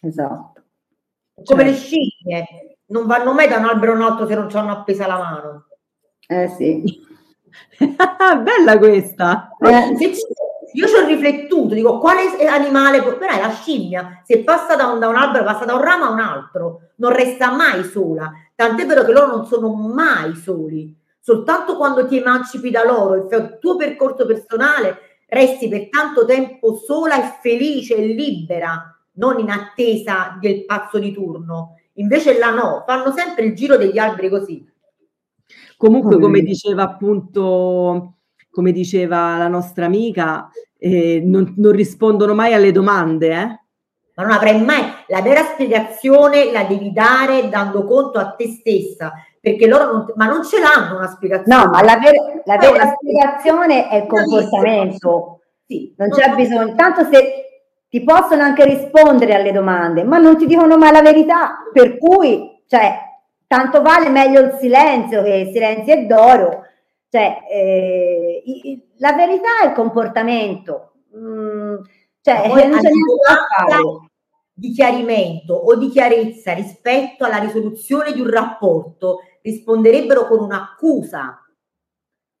Esatto. 0.00 0.62
Come 1.44 1.62
cioè. 1.62 1.70
le 1.70 1.76
scimmie, 1.76 2.46
non 2.88 3.06
vanno 3.06 3.32
mai 3.32 3.48
da 3.48 3.58
un 3.58 3.64
albero 3.64 3.92
a 3.92 3.96
un 3.96 4.02
altro 4.02 4.26
se 4.26 4.34
non 4.34 4.48
hanno 4.52 4.72
appesa 4.72 5.06
la 5.06 5.18
mano. 5.18 5.66
Eh 6.26 6.48
sì. 6.48 7.06
Bella 8.42 8.78
questa. 8.78 9.50
Eh, 9.60 9.96
io 10.72 10.86
ci 10.86 10.94
ho 10.94 11.06
riflettuto, 11.06 11.74
dico 11.74 11.98
quale 11.98 12.46
animale, 12.46 13.02
però 13.02 13.18
è 13.18 13.40
la 13.40 13.50
scimmia, 13.50 14.22
se 14.24 14.44
passa 14.44 14.76
da 14.76 14.86
un, 14.86 14.98
da 14.98 15.08
un, 15.08 15.16
albero, 15.16 15.44
passa 15.44 15.64
da 15.64 15.74
un 15.74 15.82
ramo 15.82 16.04
a 16.04 16.10
un 16.10 16.20
altro, 16.20 16.90
non 16.96 17.12
resta 17.12 17.50
mai 17.52 17.84
sola. 17.84 18.30
Tant'è 18.54 18.84
vero 18.86 19.04
che 19.04 19.12
loro 19.12 19.26
non 19.28 19.46
sono 19.46 19.72
mai 19.72 20.34
soli. 20.34 20.94
Soltanto 21.18 21.76
quando 21.76 22.06
ti 22.06 22.18
emancipi 22.18 22.70
da 22.70 22.84
loro, 22.84 23.14
il 23.14 23.58
tuo 23.60 23.76
percorso 23.76 24.26
personale, 24.26 24.98
resti 25.28 25.68
per 25.68 25.88
tanto 25.88 26.24
tempo 26.24 26.74
sola 26.76 27.18
e 27.22 27.38
felice 27.40 27.96
e 27.96 28.06
libera, 28.06 28.94
non 29.14 29.38
in 29.38 29.50
attesa 29.50 30.36
del 30.40 30.64
pazzo 30.64 30.98
di 30.98 31.12
turno. 31.12 31.77
Invece 31.98 32.38
là 32.38 32.50
no, 32.50 32.84
fanno 32.86 33.12
sempre 33.12 33.44
il 33.44 33.54
giro 33.54 33.76
degli 33.76 33.98
alberi 33.98 34.28
così. 34.28 34.66
Comunque, 35.76 36.18
come 36.18 36.40
diceva 36.40 36.82
appunto, 36.82 38.14
come 38.50 38.72
diceva 38.72 39.36
la 39.36 39.48
nostra 39.48 39.86
amica, 39.86 40.50
eh, 40.78 41.20
non, 41.24 41.54
non, 41.56 41.72
rispondono 41.72 42.34
mai 42.34 42.52
alle 42.54 42.72
domande, 42.72 43.28
eh? 43.28 43.60
Ma 44.14 44.24
non 44.24 44.32
avrai 44.32 44.60
mai 44.60 44.82
la 45.06 45.22
vera 45.22 45.44
spiegazione, 45.44 46.50
la 46.50 46.64
devi 46.64 46.92
dare 46.92 47.48
dando 47.48 47.84
conto 47.84 48.18
a 48.18 48.32
te 48.32 48.48
stessa, 48.48 49.12
perché 49.40 49.68
loro 49.68 49.92
non, 49.92 50.12
ma 50.16 50.26
non 50.26 50.44
ce 50.44 50.58
l'hanno 50.58 50.96
una 50.96 51.06
spiegazione. 51.06 51.62
No, 51.62 51.70
ma 51.70 51.82
la, 51.82 51.98
ver- 51.98 52.42
la 52.44 52.56
vera 52.56 52.96
spiegazione 52.96 53.88
è 53.88 53.96
il 53.98 54.06
comportamento. 54.08 55.40
Sì, 55.66 55.94
non 55.96 56.10
c'è 56.10 56.34
bisogno. 56.34 56.74
Tanto 56.74 57.04
se 57.04 57.47
ti 57.88 58.04
possono 58.04 58.42
anche 58.42 58.64
rispondere 58.64 59.34
alle 59.34 59.52
domande, 59.52 60.04
ma 60.04 60.18
non 60.18 60.36
ti 60.36 60.46
dicono 60.46 60.76
mai 60.76 60.92
la 60.92 61.02
verità, 61.02 61.58
per 61.72 61.96
cui, 61.98 62.62
cioè, 62.66 62.98
tanto 63.46 63.80
vale 63.80 64.10
meglio 64.10 64.40
il 64.40 64.56
silenzio 64.60 65.22
che 65.22 65.34
il 65.34 65.52
silenzio 65.52 65.94
è 65.94 66.04
d'oro, 66.04 66.64
cioè, 67.08 67.38
eh, 67.50 68.88
la 68.98 69.12
verità 69.14 69.62
è 69.62 69.68
il 69.68 69.72
comportamento, 69.72 70.92
mm, 71.16 71.76
cioè, 72.20 72.46
non 72.46 72.56
c'è 72.58 72.66
niente 72.66 72.90
da 73.26 73.66
fare 73.66 73.82
di 74.52 74.72
chiarimento 74.72 75.54
o 75.54 75.76
di 75.76 75.88
chiarezza 75.88 76.52
rispetto 76.52 77.24
alla 77.24 77.38
risoluzione 77.38 78.12
di 78.12 78.20
un 78.20 78.28
rapporto 78.28 79.20
risponderebbero 79.40 80.26
con 80.26 80.40
un'accusa. 80.40 81.40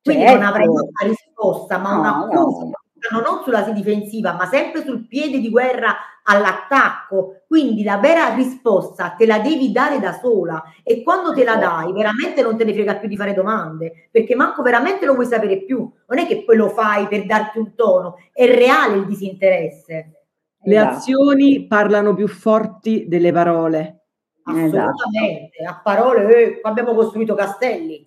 Quindi 0.02 0.24
certo. 0.24 0.38
non 0.38 0.46
avrai 0.46 0.66
una 0.66 0.82
risposta, 1.02 1.78
ma 1.78 1.92
no, 1.92 2.00
un'accusa. 2.00 2.64
No 2.64 2.72
non 3.10 3.42
sulla 3.44 3.62
difensiva, 3.70 4.34
ma 4.34 4.46
sempre 4.46 4.82
sul 4.82 5.06
piede 5.06 5.38
di 5.38 5.50
guerra 5.50 5.96
all'attacco. 6.24 7.42
Quindi 7.46 7.82
la 7.82 7.98
vera 7.98 8.34
risposta 8.34 9.14
te 9.16 9.26
la 9.26 9.38
devi 9.38 9.72
dare 9.72 9.98
da 9.98 10.12
sola 10.12 10.62
e 10.82 11.02
quando 11.02 11.32
te 11.32 11.44
la 11.44 11.56
dai, 11.56 11.92
veramente 11.92 12.42
non 12.42 12.56
te 12.56 12.64
ne 12.64 12.72
frega 12.72 12.96
più 12.96 13.08
di 13.08 13.16
fare 13.16 13.34
domande, 13.34 14.08
perché 14.10 14.34
manco 14.34 14.62
veramente 14.62 15.06
lo 15.06 15.14
vuoi 15.14 15.26
sapere 15.26 15.62
più. 15.62 15.90
Non 16.06 16.18
è 16.18 16.26
che 16.26 16.44
poi 16.44 16.56
lo 16.56 16.68
fai 16.68 17.06
per 17.06 17.24
darti 17.26 17.58
un 17.58 17.74
tono, 17.74 18.16
è 18.32 18.46
reale 18.46 18.96
il 18.96 19.06
disinteresse. 19.06 20.12
Le 20.60 20.76
esatto. 20.76 20.96
azioni 20.96 21.66
parlano 21.66 22.14
più 22.14 22.28
forti 22.28 23.06
delle 23.08 23.32
parole. 23.32 23.94
Assolutamente, 24.42 25.58
esatto. 25.58 25.78
a 25.78 25.80
parole 25.82 26.34
eh, 26.34 26.60
abbiamo 26.62 26.94
costruito 26.94 27.34
castelli. 27.34 28.06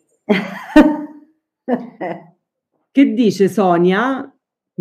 che 2.92 3.14
dice 3.14 3.48
Sonia? 3.48 4.30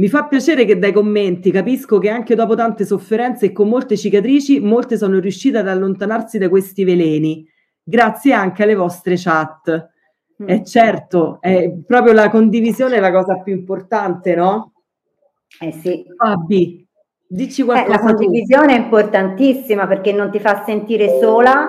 Mi 0.01 0.09
fa 0.09 0.25
piacere 0.25 0.65
che 0.65 0.79
dai 0.79 0.95
commenti 0.95 1.51
capisco 1.51 1.99
che 1.99 2.09
anche 2.09 2.35
dopo 2.35 2.55
tante 2.55 2.87
sofferenze 2.87 3.47
e 3.47 3.53
con 3.53 3.69
molte 3.69 3.99
cicatrici, 3.99 4.59
molte 4.59 4.97
sono 4.97 5.19
riuscite 5.19 5.59
ad 5.59 5.69
allontanarsi 5.69 6.39
da 6.39 6.49
questi 6.49 6.85
veleni, 6.85 7.47
grazie 7.83 8.33
anche 8.33 8.63
alle 8.63 8.75
vostre 8.75 9.17
chat. 9.19 9.91
Mm. 10.43 10.49
E 10.49 10.65
certo, 10.65 11.37
è 11.43 11.71
proprio 11.87 12.15
la 12.15 12.31
condivisione 12.31 12.97
è 12.97 13.01
la 13.01 13.13
cosa 13.13 13.41
più 13.41 13.53
importante, 13.53 14.35
no? 14.35 14.73
Eh 15.61 15.73
sì. 15.73 16.03
Fabi, 16.17 16.89
dici 17.27 17.63
qualcosa. 17.63 17.87
Eh, 17.87 17.99
la 17.99 18.03
condivisione 18.03 18.77
tu. 18.77 18.81
è 18.81 18.83
importantissima 18.83 19.87
perché 19.87 20.13
non 20.15 20.31
ti 20.31 20.41
fa 20.41 20.63
sentire 20.65 21.19
sola, 21.21 21.69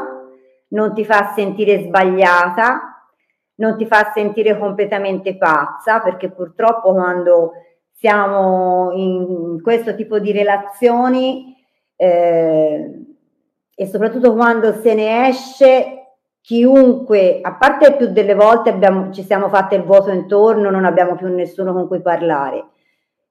non 0.69 0.93
ti 0.93 1.03
fa 1.03 1.33
sentire 1.35 1.83
sbagliata, 1.83 3.09
non 3.55 3.75
ti 3.75 3.85
fa 3.85 4.13
sentire 4.15 4.57
completamente 4.57 5.35
pazza, 5.35 5.99
perché 5.99 6.31
purtroppo 6.31 6.93
quando 6.93 7.51
siamo 8.01 8.91
in 8.93 9.61
questo 9.61 9.93
tipo 9.93 10.17
di 10.17 10.31
relazioni 10.31 11.55
eh, 11.95 13.05
e 13.75 13.85
soprattutto 13.85 14.33
quando 14.33 14.73
se 14.73 14.95
ne 14.95 15.27
esce, 15.27 16.15
chiunque, 16.41 17.41
a 17.43 17.53
parte 17.53 17.95
più 17.97 18.07
delle 18.07 18.33
volte 18.33 18.71
abbiamo, 18.71 19.11
ci 19.11 19.21
siamo 19.21 19.49
fatte 19.49 19.75
il 19.75 19.83
vuoto 19.83 20.09
intorno, 20.09 20.71
non 20.71 20.85
abbiamo 20.85 21.15
più 21.15 21.27
nessuno 21.27 21.73
con 21.73 21.87
cui 21.87 22.01
parlare, 22.01 22.69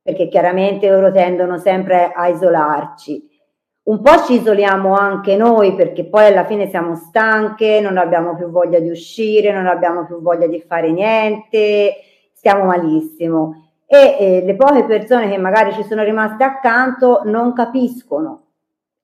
perché 0.01 0.29
chiaramente 0.29 0.89
loro 0.89 1.11
tendono 1.11 1.59
sempre 1.59 2.12
a 2.14 2.29
isolarci. 2.29 3.29
Un 3.83 4.01
po' 4.03 4.23
ci 4.25 4.35
isoliamo 4.35 4.95
anche 4.95 5.35
noi 5.35 5.75
perché 5.75 6.05
poi 6.05 6.27
alla 6.27 6.45
fine 6.45 6.68
siamo 6.68 6.95
stanche, 6.95 7.81
non 7.81 7.97
abbiamo 7.97 8.37
più 8.37 8.51
voglia 8.51 8.79
di 8.79 8.91
uscire, 8.91 9.53
non 9.53 9.66
abbiamo 9.66 10.07
più 10.07 10.23
voglia 10.23 10.47
di 10.47 10.61
fare 10.61 10.93
niente, 10.93 11.95
stiamo 12.35 12.66
malissimo. 12.66 13.70
E 13.93 14.16
eh, 14.20 14.43
le 14.45 14.55
poche 14.55 14.84
persone 14.84 15.28
che 15.28 15.36
magari 15.36 15.72
ci 15.72 15.82
sono 15.82 16.05
rimaste 16.05 16.45
accanto 16.45 17.22
non 17.24 17.53
capiscono. 17.53 18.45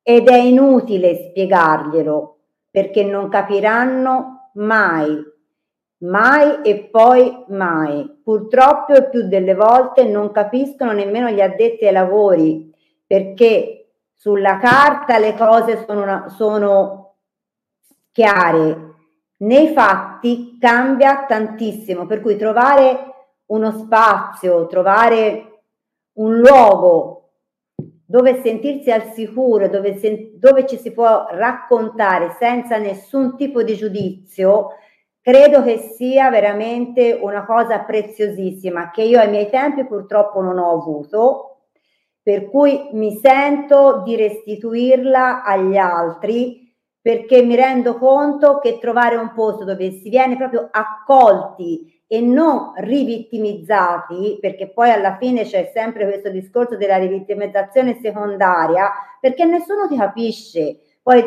Ed 0.00 0.28
è 0.28 0.36
inutile 0.36 1.16
spiegarglielo 1.16 2.36
perché 2.70 3.02
non 3.02 3.28
capiranno 3.28 4.50
mai, 4.54 5.20
mai 6.02 6.60
e 6.62 6.84
poi 6.84 7.44
mai. 7.48 8.20
Purtroppo 8.22 8.94
e 8.94 9.08
più 9.08 9.26
delle 9.26 9.56
volte 9.56 10.04
non 10.04 10.30
capiscono 10.30 10.92
nemmeno 10.92 11.30
gli 11.30 11.40
addetti 11.40 11.84
ai 11.84 11.92
lavori 11.92 12.72
perché 13.04 13.88
sulla 14.12 14.58
carta 14.58 15.18
le 15.18 15.34
cose 15.34 15.84
sono, 15.84 16.02
una, 16.02 16.28
sono 16.28 17.14
chiare, 18.12 18.94
nei 19.38 19.72
fatti 19.72 20.58
cambia 20.60 21.24
tantissimo, 21.26 22.06
per 22.06 22.20
cui 22.20 22.36
trovare 22.36 23.15
uno 23.46 23.72
spazio, 23.72 24.66
trovare 24.66 25.62
un 26.14 26.38
luogo 26.38 27.16
dove 28.08 28.40
sentirsi 28.40 28.90
al 28.90 29.12
sicuro, 29.12 29.68
dove, 29.68 29.96
sen- 29.96 30.38
dove 30.38 30.66
ci 30.66 30.76
si 30.76 30.92
può 30.92 31.26
raccontare 31.30 32.36
senza 32.38 32.78
nessun 32.78 33.36
tipo 33.36 33.62
di 33.62 33.74
giudizio, 33.74 34.68
credo 35.20 35.62
che 35.62 35.78
sia 35.78 36.30
veramente 36.30 37.18
una 37.20 37.44
cosa 37.44 37.80
preziosissima 37.80 38.90
che 38.90 39.02
io 39.02 39.18
ai 39.18 39.28
miei 39.28 39.50
tempi 39.50 39.84
purtroppo 39.84 40.40
non 40.40 40.58
ho 40.58 40.70
avuto, 40.70 41.62
per 42.22 42.48
cui 42.48 42.90
mi 42.92 43.16
sento 43.16 44.02
di 44.04 44.16
restituirla 44.16 45.42
agli 45.42 45.76
altri 45.76 46.65
perché 47.06 47.40
mi 47.40 47.54
rendo 47.54 47.98
conto 47.98 48.58
che 48.58 48.80
trovare 48.80 49.14
un 49.14 49.32
posto 49.32 49.62
dove 49.62 49.92
si 49.92 50.08
viene 50.08 50.36
proprio 50.36 50.66
accolti 50.68 52.02
e 52.04 52.20
non 52.20 52.72
rivittimizzati, 52.78 54.38
perché 54.40 54.70
poi 54.70 54.90
alla 54.90 55.16
fine 55.16 55.44
c'è 55.44 55.70
sempre 55.72 56.04
questo 56.04 56.30
discorso 56.30 56.76
della 56.76 56.96
rivittimizzazione 56.96 58.00
secondaria, 58.02 58.90
perché 59.20 59.44
nessuno 59.44 59.86
ti 59.86 59.96
capisce. 59.96 60.80
Poi 61.00 61.22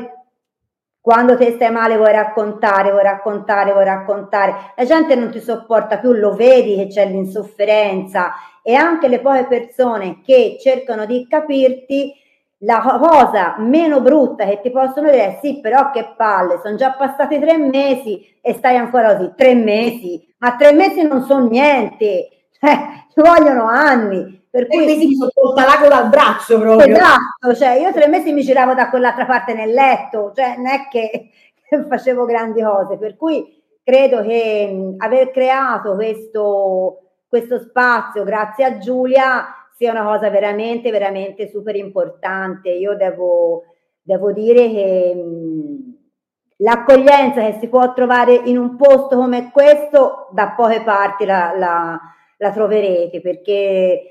quando 1.00 1.38
te 1.38 1.52
stai 1.52 1.72
male 1.72 1.96
vuoi 1.96 2.12
raccontare, 2.12 2.92
vuoi 2.92 3.04
raccontare, 3.04 3.72
vuoi 3.72 3.86
raccontare, 3.86 4.74
la 4.76 4.84
gente 4.84 5.16
non 5.16 5.32
ti 5.32 5.40
sopporta 5.40 6.00
più, 6.00 6.12
lo 6.12 6.36
vedi 6.36 6.76
che 6.76 6.88
c'è 6.88 7.06
l'insofferenza 7.06 8.34
e 8.62 8.74
anche 8.74 9.08
le 9.08 9.22
poche 9.22 9.46
persone 9.46 10.20
che 10.26 10.58
cercano 10.60 11.06
di 11.06 11.26
capirti 11.26 12.28
la 12.60 12.82
cosa 12.82 13.56
meno 13.60 14.02
brutta 14.02 14.46
che 14.46 14.60
ti 14.62 14.72
possono 14.72 15.10
dire 15.10 15.38
è 15.38 15.40
sì, 15.42 15.60
però 15.62 15.92
che 15.92 16.14
palle, 16.18 16.60
sono 16.62 16.76
già 16.76 16.92
passati 16.92 17.40
tre 17.40 17.58
mesi 17.58 18.38
e 18.42 18.54
stai 18.54 18.76
ancora 18.76 19.16
così, 19.16 19.32
tre 19.36 19.54
mesi, 19.56 20.34
ma 20.40 20.56
tre 20.56 20.74
mesi 20.74 21.02
non 21.04 21.24
sono 21.24 21.48
niente, 21.48 22.48
cioè, 22.60 22.78
ci 23.14 23.22
vogliono 23.22 23.68
anni. 23.68 24.38
Per 24.52 24.66
tre 24.68 24.78
cui 24.78 24.86
mesi 24.88 25.08
mi 25.08 25.16
sono 25.16 25.30
tolta 25.32 25.64
l'agola 25.64 25.98
al 25.98 26.10
braccio 26.10 26.60
proprio. 26.60 26.96
Esatto, 26.96 27.54
cioè 27.56 27.80
io 27.80 27.94
tre 27.94 28.08
mesi 28.08 28.34
mi 28.34 28.42
giravo 28.42 28.74
da 28.74 28.90
quell'altra 28.90 29.26
parte 29.26 29.54
nel 29.54 29.72
letto, 29.72 30.32
cioè 30.36 30.56
non 30.58 30.68
è 30.68 30.88
che 30.90 31.30
facevo 31.88 32.26
grandi 32.26 32.64
cose, 32.64 32.98
per 32.98 33.16
cui 33.16 33.62
credo 33.84 34.24
che 34.24 34.72
mh, 34.72 34.96
aver 35.04 35.30
creato 35.30 35.94
questo, 35.94 37.02
questo 37.28 37.60
spazio 37.60 38.24
grazie 38.24 38.66
a 38.66 38.78
Giulia 38.80 39.46
sia 39.80 39.92
una 39.92 40.04
cosa 40.04 40.30
veramente, 40.30 40.92
veramente 40.92 41.48
super 41.48 41.74
importante. 41.74 42.70
Io 42.70 42.98
devo, 42.98 43.64
devo 44.02 44.34
dire 44.34 44.70
che 44.70 45.26
l'accoglienza 46.58 47.40
che 47.46 47.60
si 47.62 47.70
può 47.70 47.94
trovare 47.94 48.34
in 48.34 48.58
un 48.58 48.76
posto 48.76 49.16
come 49.16 49.52
questo, 49.52 50.28
da 50.32 50.50
poche 50.50 50.84
parti 50.84 51.24
la, 51.24 51.54
la, 51.56 51.98
la 52.40 52.52
troverete, 52.52 53.22
perché 53.22 54.02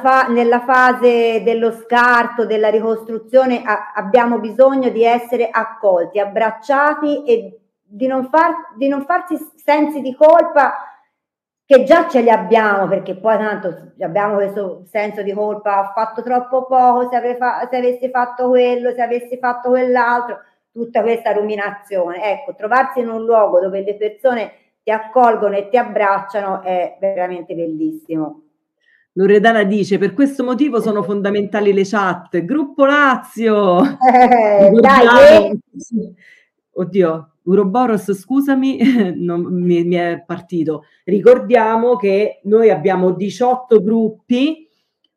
fa- 0.00 0.28
nella 0.28 0.60
fase 0.60 1.42
dello 1.42 1.70
scarto, 1.70 2.46
della 2.46 2.70
ricostruzione, 2.70 3.62
a- 3.62 3.92
abbiamo 3.94 4.38
bisogno 4.38 4.88
di 4.88 5.04
essere 5.04 5.50
accolti, 5.50 6.18
abbracciati 6.18 7.24
e 7.24 7.60
di 7.82 8.06
non, 8.06 8.30
far- 8.30 8.74
di 8.78 8.88
non 8.88 9.04
farsi 9.04 9.36
sensi 9.62 10.00
di 10.00 10.14
colpa 10.14 10.87
che 11.68 11.84
già 11.84 12.08
ce 12.08 12.22
li 12.22 12.30
abbiamo 12.30 12.88
perché 12.88 13.14
poi 13.14 13.36
tanto 13.36 13.92
abbiamo 14.00 14.36
questo 14.36 14.84
senso 14.86 15.20
di 15.20 15.34
colpa, 15.34 15.80
ho 15.80 15.92
fatto 15.92 16.22
troppo 16.22 16.64
poco, 16.64 17.10
se, 17.10 17.36
fa- 17.36 17.68
se 17.70 17.76
avessi 17.76 18.08
fatto 18.08 18.48
quello, 18.48 18.90
se 18.94 19.02
avessi 19.02 19.36
fatto 19.36 19.68
quell'altro, 19.68 20.38
tutta 20.72 21.02
questa 21.02 21.32
ruminazione. 21.32 22.24
Ecco, 22.24 22.54
trovarsi 22.54 23.00
in 23.00 23.10
un 23.10 23.22
luogo 23.22 23.60
dove 23.60 23.82
le 23.82 23.96
persone 23.96 24.52
ti 24.82 24.90
accolgono 24.90 25.56
e 25.56 25.68
ti 25.68 25.76
abbracciano 25.76 26.62
è 26.62 26.96
veramente 26.98 27.54
bellissimo. 27.54 28.44
Loredana 29.12 29.62
dice: 29.64 29.98
Per 29.98 30.14
questo 30.14 30.44
motivo 30.44 30.80
sono 30.80 31.02
fondamentali 31.02 31.74
le 31.74 31.84
chat. 31.84 32.44
Gruppo 32.46 32.86
Lazio. 32.86 33.82
Eh, 33.82 34.70
dai, 34.70 35.50
eh. 35.50 35.58
Oddio, 36.72 37.32
Uroboros, 37.48 38.12
scusami, 38.12 38.78
non, 39.16 39.40
mi, 39.42 39.82
mi 39.84 39.96
è 39.96 40.22
partito. 40.24 40.84
Ricordiamo 41.04 41.96
che 41.96 42.40
noi 42.44 42.70
abbiamo 42.70 43.10
18 43.12 43.82
gruppi, 43.82 44.68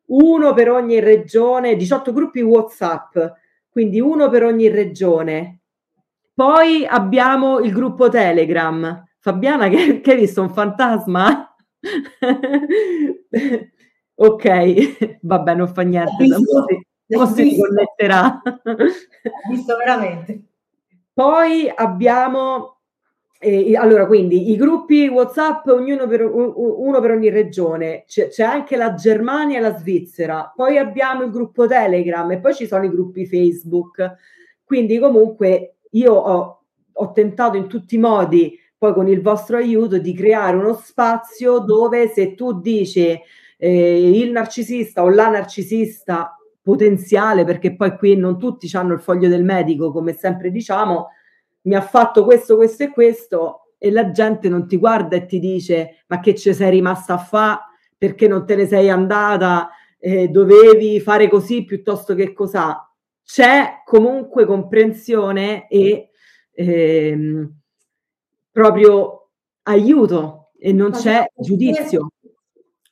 uno 0.06 0.52
per 0.54 0.70
ogni 0.70 0.98
regione, 1.00 1.76
18 1.76 2.12
gruppi 2.12 2.40
WhatsApp, 2.40 3.18
quindi 3.68 4.00
uno 4.00 4.30
per 4.30 4.44
ogni 4.44 4.68
regione. 4.68 5.60
Poi 6.34 6.86
abbiamo 6.86 7.60
il 7.60 7.72
gruppo 7.72 8.08
Telegram. 8.08 9.04
Fabiana, 9.18 9.68
che, 9.68 10.00
che 10.00 10.12
hai 10.12 10.18
visto 10.18 10.40
un 10.40 10.50
fantasma? 10.50 11.54
ok, 14.14 15.18
vabbè, 15.20 15.54
non 15.54 15.68
fa 15.68 15.82
niente. 15.82 16.24
Mo 17.08 17.26
si- 17.26 17.42
riconnetterà. 17.42 18.40
Ho 18.44 19.50
visto 19.50 19.76
veramente. 19.76 20.51
Poi 21.14 21.70
abbiamo, 21.74 22.78
eh, 23.38 23.76
allora, 23.76 24.06
quindi 24.06 24.50
i 24.50 24.56
gruppi 24.56 25.08
WhatsApp, 25.08 25.66
ognuno 25.66 26.06
per, 26.06 26.22
uno 26.24 27.00
per 27.00 27.10
ogni 27.10 27.28
regione, 27.28 28.04
c'è, 28.06 28.28
c'è 28.28 28.44
anche 28.44 28.76
la 28.76 28.94
Germania 28.94 29.58
e 29.58 29.60
la 29.60 29.76
Svizzera, 29.76 30.50
poi 30.54 30.78
abbiamo 30.78 31.24
il 31.24 31.30
gruppo 31.30 31.66
Telegram 31.66 32.30
e 32.30 32.40
poi 32.40 32.54
ci 32.54 32.66
sono 32.66 32.84
i 32.84 32.90
gruppi 32.90 33.26
Facebook. 33.26 34.16
Quindi 34.64 34.98
comunque 34.98 35.76
io 35.90 36.14
ho, 36.14 36.62
ho 36.92 37.12
tentato 37.12 37.58
in 37.58 37.68
tutti 37.68 37.96
i 37.96 37.98
modi, 37.98 38.58
poi 38.78 38.94
con 38.94 39.06
il 39.06 39.20
vostro 39.20 39.58
aiuto, 39.58 39.98
di 39.98 40.14
creare 40.14 40.56
uno 40.56 40.74
spazio 40.74 41.58
dove 41.58 42.08
se 42.08 42.34
tu 42.34 42.58
dici 42.58 43.20
eh, 43.58 44.18
il 44.18 44.30
narcisista 44.30 45.02
o 45.02 45.10
la 45.10 45.28
narcisista 45.28 46.36
potenziale, 46.62 47.44
perché 47.44 47.74
poi 47.76 47.96
qui 47.96 48.16
non 48.16 48.38
tutti 48.38 48.70
hanno 48.76 48.94
il 48.94 49.00
foglio 49.00 49.28
del 49.28 49.44
medico, 49.44 49.90
come 49.92 50.12
sempre 50.14 50.50
diciamo, 50.50 51.08
mi 51.62 51.74
ha 51.74 51.80
fatto 51.80 52.24
questo, 52.24 52.56
questo 52.56 52.84
e 52.84 52.90
questo, 52.90 53.72
e 53.78 53.90
la 53.90 54.10
gente 54.12 54.48
non 54.48 54.66
ti 54.68 54.76
guarda 54.76 55.16
e 55.16 55.26
ti 55.26 55.38
dice: 55.40 56.02
Ma 56.06 56.20
che 56.20 56.34
ci 56.34 56.54
sei 56.54 56.70
rimasta 56.70 57.14
a 57.14 57.18
fa? 57.18 57.66
Perché 57.98 58.28
non 58.28 58.46
te 58.46 58.54
ne 58.56 58.66
sei 58.66 58.88
andata? 58.90 59.70
Eh, 59.98 60.28
dovevi 60.28 60.98
fare 61.00 61.28
così 61.28 61.64
piuttosto 61.64 62.14
che 62.14 62.32
cos'ha? 62.32 62.88
C'è 63.24 63.82
comunque 63.84 64.44
comprensione 64.46 65.68
e 65.68 66.10
ehm, 66.52 67.52
proprio 68.50 69.28
aiuto 69.62 70.50
e 70.58 70.72
non 70.72 70.90
Ma 70.90 70.96
c'è- 70.96 71.26
giudizio. 71.36 72.11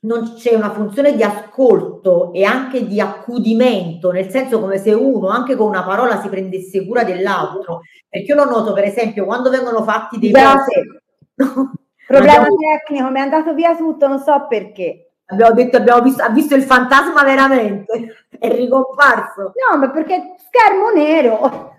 Non 0.02 0.34
c'è 0.34 0.54
una 0.54 0.70
funzione 0.70 1.14
di 1.14 1.22
ascolto 1.22 2.32
e 2.32 2.44
anche 2.44 2.86
di 2.86 3.00
accudimento, 3.00 4.10
nel 4.10 4.30
senso 4.30 4.58
come 4.60 4.78
se 4.78 4.92
uno 4.92 5.28
anche 5.28 5.56
con 5.56 5.68
una 5.68 5.84
parola 5.84 6.20
si 6.20 6.28
prendesse 6.28 6.86
cura 6.86 7.04
dell'altro. 7.04 7.80
Perché 8.08 8.32
io 8.32 8.34
lo 8.36 8.48
noto, 8.48 8.72
per 8.72 8.84
esempio, 8.84 9.24
quando 9.26 9.50
vengono 9.50 9.82
fatti 9.82 10.18
dei 10.18 10.30
Scusate, 10.30 11.02
post- 11.34 11.68
problema 12.06 12.32
Abbiamo- 12.36 12.56
tecnico, 12.56 13.10
mi 13.10 13.18
è 13.18 13.22
andato 13.22 13.54
via 13.54 13.76
tutto, 13.76 14.06
non 14.08 14.18
so 14.18 14.46
perché. 14.48 15.10
abbiamo 15.26 15.54
detto, 15.54 15.76
abbiamo 15.76 16.02
visto, 16.02 16.22
ha 16.22 16.30
visto 16.30 16.54
il 16.54 16.62
fantasma 16.62 17.22
veramente, 17.22 18.26
è 18.38 18.52
ricomparso. 18.52 19.52
No, 19.70 19.78
ma 19.78 19.90
perché 19.90 20.34
schermo 20.48 20.90
nero. 20.90 21.78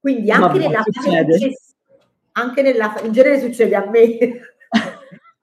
Quindi 0.00 0.30
anche 0.30 0.58
Vabbè, 0.58 0.58
nella 0.58 0.82
anche 2.32 2.62
nella, 2.62 2.94
in 3.02 3.12
genere 3.12 3.40
succede 3.40 3.74
a 3.74 3.84
me, 3.88 4.18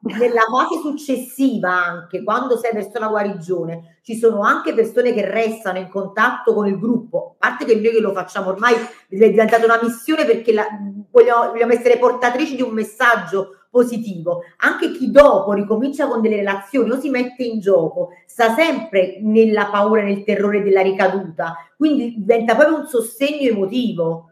nella 0.06 0.41
fase 0.41 0.80
successiva 0.82 1.72
anche, 1.72 2.24
quando 2.24 2.58
sei 2.58 2.74
verso 2.74 2.99
la 2.99 3.08
guarigione, 3.08 3.99
ci 4.03 4.16
sono 4.16 4.41
anche 4.41 4.74
persone 4.74 5.14
che 5.14 5.28
restano 5.28 5.80
in 5.80 5.89
contatto 5.89 6.53
con 6.53 6.68
il 6.68 6.78
gruppo, 6.78 7.36
a 7.39 7.49
parte 7.49 7.66
che 7.66 7.76
noi 7.76 7.91
che 7.91 7.99
lo 7.99 8.14
facciamo 8.14 8.49
ormai 8.49 8.76
è 8.76 9.30
diventata 9.30 9.66
una 9.66 9.80
missione 9.82 10.26
perché 10.26 10.53
la, 10.53 10.68
vogliamo, 11.10 11.51
vogliamo 11.51 11.74
essere 11.74 11.97
portatrici 11.97 12.56
di 12.56 12.62
un 12.62 12.74
messaggio 12.74 13.66
positivo. 13.70 14.43
Anche 14.58 14.91
chi 14.91 15.12
dopo 15.12 15.53
ricomincia 15.53 16.08
con 16.08 16.22
delle 16.22 16.38
relazioni 16.38 16.91
o 16.91 16.99
si 16.99 17.10
mette 17.10 17.43
in 17.43 17.60
gioco, 17.60 18.10
sta 18.26 18.53
sempre 18.53 19.18
nella 19.22 19.66
paura, 19.66 20.03
nel 20.03 20.24
terrore 20.24 20.62
della 20.62 20.82
ricaduta, 20.82 21.56
quindi 21.76 22.14
diventa 22.18 22.56
proprio 22.56 22.78
un 22.78 22.88
sostegno 22.88 23.49
emotivo. 23.49 24.30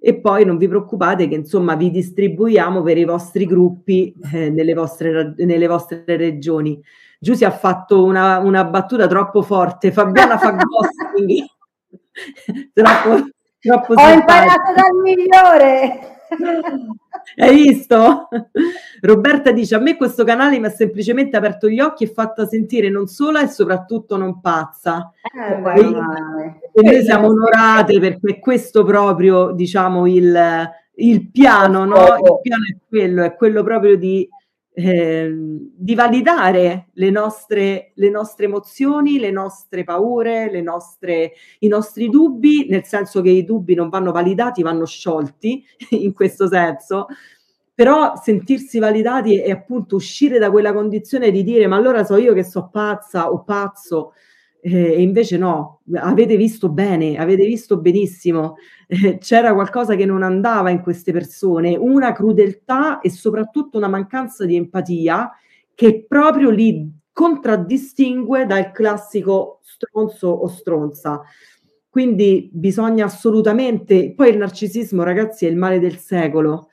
e 0.00 0.20
poi 0.20 0.44
non 0.44 0.56
vi 0.56 0.68
preoccupate 0.68 1.28
che 1.28 1.34
insomma 1.34 1.74
vi 1.74 1.90
distribuiamo 1.90 2.82
per 2.82 2.98
i 2.98 3.04
vostri 3.04 3.46
gruppi 3.46 4.14
eh, 4.32 4.50
nelle, 4.50 4.74
vostre, 4.74 5.34
nelle 5.36 5.66
vostre 5.66 6.04
regioni. 6.06 6.80
Giusy 7.18 7.44
ha 7.44 7.50
fatto 7.50 8.04
una, 8.04 8.38
una 8.38 8.64
battuta 8.64 9.06
troppo 9.08 9.42
forte, 9.42 9.90
Fabiana 9.90 10.38
fa 10.38 10.52
ghosting, 10.52 11.44
troppo, 12.72 13.28
troppo 13.58 13.94
Ho 13.94 14.08
imparato 14.08 14.72
dal 14.74 14.94
migliore. 15.02 16.17
Hai 17.36 17.54
visto? 17.54 18.28
Roberta 19.00 19.50
dice: 19.52 19.74
A 19.74 19.78
me 19.78 19.96
questo 19.96 20.24
canale 20.24 20.58
mi 20.58 20.66
ha 20.66 20.70
semplicemente 20.70 21.36
aperto 21.36 21.68
gli 21.68 21.80
occhi 21.80 22.04
e 22.04 22.12
fatto 22.12 22.46
sentire 22.46 22.88
non 22.88 23.06
sola 23.06 23.42
e 23.42 23.48
soprattutto 23.48 24.16
non 24.16 24.40
pazza. 24.40 25.12
Eh, 25.22 25.60
E, 26.72 26.80
e 26.80 26.82
noi 26.82 27.02
siamo 27.02 27.28
onorate 27.28 27.98
perché 28.00 28.38
questo 28.38 28.84
proprio, 28.84 29.52
diciamo, 29.52 30.06
il, 30.06 30.70
il 30.96 31.30
piano, 31.30 31.84
no? 31.84 31.96
Il 31.96 32.38
piano 32.42 32.64
è 32.70 32.76
quello, 32.88 33.22
è 33.24 33.34
quello 33.34 33.62
proprio 33.62 33.96
di, 33.96 34.28
ehm, 34.78 35.70
di 35.74 35.94
validare 35.94 36.88
le 36.92 37.10
nostre, 37.10 37.90
le 37.94 38.10
nostre 38.10 38.44
emozioni, 38.46 39.18
le 39.18 39.32
nostre 39.32 39.82
paure, 39.82 40.50
le 40.50 40.62
nostre, 40.62 41.32
i 41.60 41.68
nostri 41.68 42.08
dubbi, 42.08 42.66
nel 42.68 42.84
senso 42.84 43.20
che 43.20 43.30
i 43.30 43.44
dubbi 43.44 43.74
non 43.74 43.88
vanno 43.88 44.12
validati, 44.12 44.62
vanno 44.62 44.86
sciolti 44.86 45.64
in 45.90 46.12
questo 46.12 46.46
senso. 46.46 47.06
Però 47.74 48.14
sentirsi 48.16 48.78
validati 48.78 49.40
e 49.40 49.50
appunto 49.50 49.96
uscire 49.96 50.38
da 50.38 50.50
quella 50.50 50.72
condizione 50.72 51.30
di 51.30 51.44
dire 51.44 51.68
ma 51.68 51.76
allora 51.76 52.02
so 52.04 52.16
io 52.16 52.34
che 52.34 52.42
so 52.42 52.68
pazza 52.72 53.30
o 53.30 53.44
pazzo, 53.44 54.14
e 54.60 55.00
invece 55.00 55.38
no, 55.38 55.80
avete 55.94 56.36
visto 56.36 56.68
bene, 56.68 57.16
avete 57.16 57.44
visto 57.44 57.78
benissimo, 57.78 58.56
eh, 58.86 59.18
c'era 59.18 59.54
qualcosa 59.54 59.94
che 59.94 60.04
non 60.04 60.22
andava 60.22 60.70
in 60.70 60.80
queste 60.80 61.12
persone, 61.12 61.76
una 61.76 62.12
crudeltà 62.12 63.00
e 63.00 63.10
soprattutto 63.10 63.78
una 63.78 63.88
mancanza 63.88 64.44
di 64.44 64.56
empatia 64.56 65.30
che 65.74 66.04
proprio 66.08 66.50
li 66.50 66.90
contraddistingue 67.12 68.46
dal 68.46 68.72
classico 68.72 69.60
stronzo 69.62 70.28
o 70.28 70.48
stronza. 70.48 71.22
Quindi 71.88 72.48
bisogna 72.52 73.06
assolutamente, 73.06 74.12
poi 74.14 74.30
il 74.30 74.36
narcisismo 74.36 75.02
ragazzi 75.02 75.46
è 75.46 75.48
il 75.48 75.56
male 75.56 75.80
del 75.80 75.96
secolo, 75.96 76.68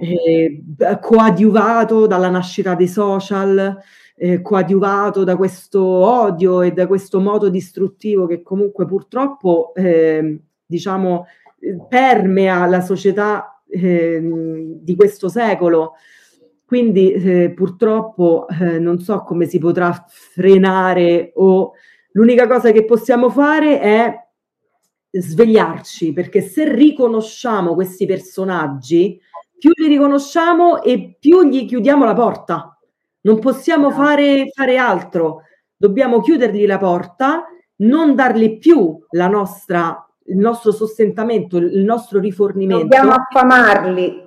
eh, 0.00 0.62
coadiuvato 1.00 2.06
dalla 2.06 2.28
nascita 2.28 2.74
dei 2.74 2.86
social, 2.86 3.76
eh, 4.18 4.42
coadiuvato 4.42 5.22
da 5.24 5.36
questo 5.36 5.82
odio 5.82 6.62
e 6.62 6.72
da 6.72 6.86
questo 6.86 7.20
modo 7.20 7.48
distruttivo 7.48 8.26
che 8.26 8.42
comunque 8.42 8.84
purtroppo 8.84 9.72
eh, 9.74 10.40
diciamo 10.66 11.26
eh, 11.60 11.78
permea 11.88 12.66
la 12.66 12.80
società 12.80 13.62
eh, 13.68 14.20
di 14.80 14.96
questo 14.96 15.28
secolo. 15.28 15.94
Quindi 16.64 17.12
eh, 17.12 17.52
purtroppo 17.54 18.46
eh, 18.48 18.78
non 18.78 18.98
so 18.98 19.22
come 19.22 19.46
si 19.46 19.58
potrà 19.58 20.04
frenare 20.06 21.32
o 21.36 21.72
l'unica 22.12 22.46
cosa 22.46 22.72
che 22.72 22.84
possiamo 22.84 23.30
fare 23.30 23.80
è 23.80 24.26
svegliarci 25.10 26.12
perché 26.12 26.42
se 26.42 26.70
riconosciamo 26.70 27.74
questi 27.74 28.04
personaggi, 28.04 29.18
più 29.58 29.70
li 29.74 29.88
riconosciamo 29.88 30.82
e 30.82 31.16
più 31.18 31.42
gli 31.44 31.66
chiudiamo 31.66 32.04
la 32.04 32.14
porta. 32.14 32.77
Non 33.20 33.38
possiamo 33.40 33.90
fare, 33.90 34.50
fare 34.54 34.76
altro, 34.76 35.42
dobbiamo 35.76 36.20
chiudergli 36.20 36.66
la 36.66 36.78
porta, 36.78 37.44
non 37.76 38.14
dargli 38.14 38.58
più 38.58 38.98
la 39.10 39.28
nostra, 39.28 40.06
il 40.26 40.36
nostro 40.36 40.72
sostentamento, 40.72 41.56
il 41.56 41.84
nostro 41.84 42.20
rifornimento. 42.20 42.84
Dobbiamo 42.84 43.12
affamarli. 43.12 44.26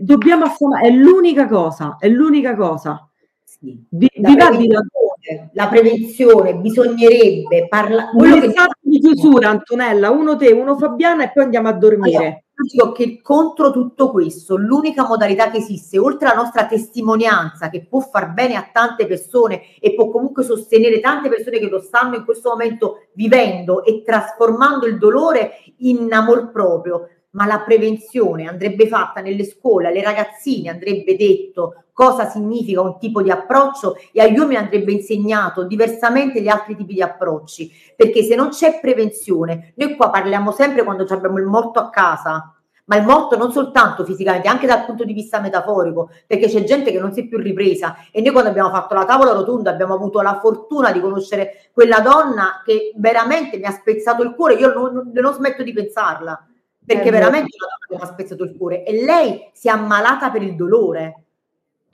Dobbiamo 0.00 0.44
affamare, 0.44 0.88
è 0.88 0.90
l'unica 0.92 1.46
cosa, 1.48 1.96
è 1.98 2.08
l'unica 2.08 2.54
cosa. 2.54 3.08
Sì. 3.44 3.84
Vi, 3.88 4.08
La 4.20 4.36
prevenzione, 4.36 5.50
la 5.52 5.68
prevenzione 5.68 6.56
bisognerebbe 6.56 7.66
parlare. 7.68 8.10
un 8.12 8.28
messaggio 8.28 8.78
di 8.80 9.00
chiusura, 9.00 9.48
Antonella, 9.48 10.10
uno 10.10 10.36
te, 10.36 10.52
uno 10.52 10.76
Fabiana 10.76 11.24
e 11.24 11.32
poi 11.32 11.44
andiamo 11.44 11.68
a 11.68 11.72
dormire. 11.72 12.44
Dico 12.62 12.92
che 12.92 13.20
contro 13.22 13.70
tutto 13.70 14.10
questo, 14.10 14.56
l'unica 14.56 15.06
modalità 15.06 15.50
che 15.50 15.58
esiste, 15.58 15.98
oltre 15.98 16.28
alla 16.28 16.42
nostra 16.42 16.66
testimonianza, 16.66 17.68
che 17.68 17.86
può 17.86 18.00
far 18.00 18.32
bene 18.32 18.56
a 18.56 18.68
tante 18.72 19.06
persone 19.06 19.76
e 19.80 19.94
può 19.94 20.10
comunque 20.10 20.42
sostenere 20.42 21.00
tante 21.00 21.28
persone 21.28 21.58
che 21.58 21.68
lo 21.68 21.80
stanno 21.80 22.16
in 22.16 22.24
questo 22.24 22.50
momento 22.50 23.06
vivendo 23.12 23.84
e 23.84 24.02
trasformando 24.02 24.86
il 24.86 24.98
dolore 24.98 25.52
in 25.78 26.12
amor 26.12 26.50
proprio, 26.50 27.08
ma 27.30 27.46
la 27.46 27.60
prevenzione 27.60 28.48
andrebbe 28.48 28.86
fatta 28.88 29.20
nelle 29.20 29.44
scuole, 29.44 29.88
alle 29.88 30.02
ragazzine 30.02 30.70
andrebbe 30.70 31.16
detto 31.16 31.84
cosa 31.92 32.28
significa 32.28 32.80
un 32.80 32.98
tipo 32.98 33.22
di 33.22 33.30
approccio 33.30 33.96
e 34.12 34.20
agli 34.20 34.38
uomini 34.38 34.56
andrebbe 34.56 34.92
insegnato 34.92 35.64
diversamente 35.64 36.40
gli 36.40 36.48
altri 36.48 36.76
tipi 36.76 36.94
di 36.94 37.02
approcci, 37.02 37.70
perché 37.96 38.22
se 38.22 38.36
non 38.36 38.50
c'è 38.50 38.78
prevenzione, 38.80 39.72
noi 39.76 39.96
qua 39.96 40.08
parliamo 40.08 40.52
sempre 40.52 40.84
quando 40.84 41.04
abbiamo 41.08 41.38
il 41.38 41.46
morto 41.46 41.80
a 41.80 41.90
casa, 41.90 42.54
ma 42.84 42.96
il 42.96 43.04
morto 43.04 43.36
non 43.36 43.52
soltanto 43.52 44.04
fisicamente, 44.04 44.48
anche 44.48 44.66
dal 44.66 44.84
punto 44.84 45.04
di 45.04 45.12
vista 45.12 45.40
metaforico, 45.40 46.10
perché 46.26 46.46
c'è 46.46 46.64
gente 46.64 46.90
che 46.90 46.98
non 46.98 47.12
si 47.12 47.20
è 47.20 47.26
più 47.26 47.36
ripresa. 47.36 47.96
E 48.10 48.22
noi 48.22 48.30
quando 48.30 48.48
abbiamo 48.48 48.70
fatto 48.70 48.94
la 48.94 49.04
tavola 49.04 49.32
rotonda 49.32 49.70
abbiamo 49.70 49.94
avuto 49.94 50.22
la 50.22 50.38
fortuna 50.40 50.90
di 50.90 51.00
conoscere 51.00 51.68
quella 51.72 52.00
donna 52.00 52.62
che 52.64 52.92
veramente 52.96 53.58
mi 53.58 53.64
ha 53.64 53.72
spezzato 53.72 54.22
il 54.22 54.34
cuore, 54.34 54.54
io 54.54 54.72
non, 54.72 54.92
non- 54.92 55.10
non 55.12 55.34
smetto 55.34 55.62
di 55.62 55.72
pensarla, 55.72 56.46
perché 56.94 57.10
vero. 57.10 57.24
veramente 57.24 57.56
una 57.58 57.76
donna 57.86 58.00
che 58.00 58.06
ha 58.06 58.12
spezzato 58.14 58.44
il 58.44 58.56
cuore 58.56 58.84
e 58.84 59.04
lei 59.04 59.50
si 59.52 59.68
è 59.68 59.70
ammalata 59.70 60.30
per 60.30 60.42
il 60.42 60.56
dolore. 60.56 61.24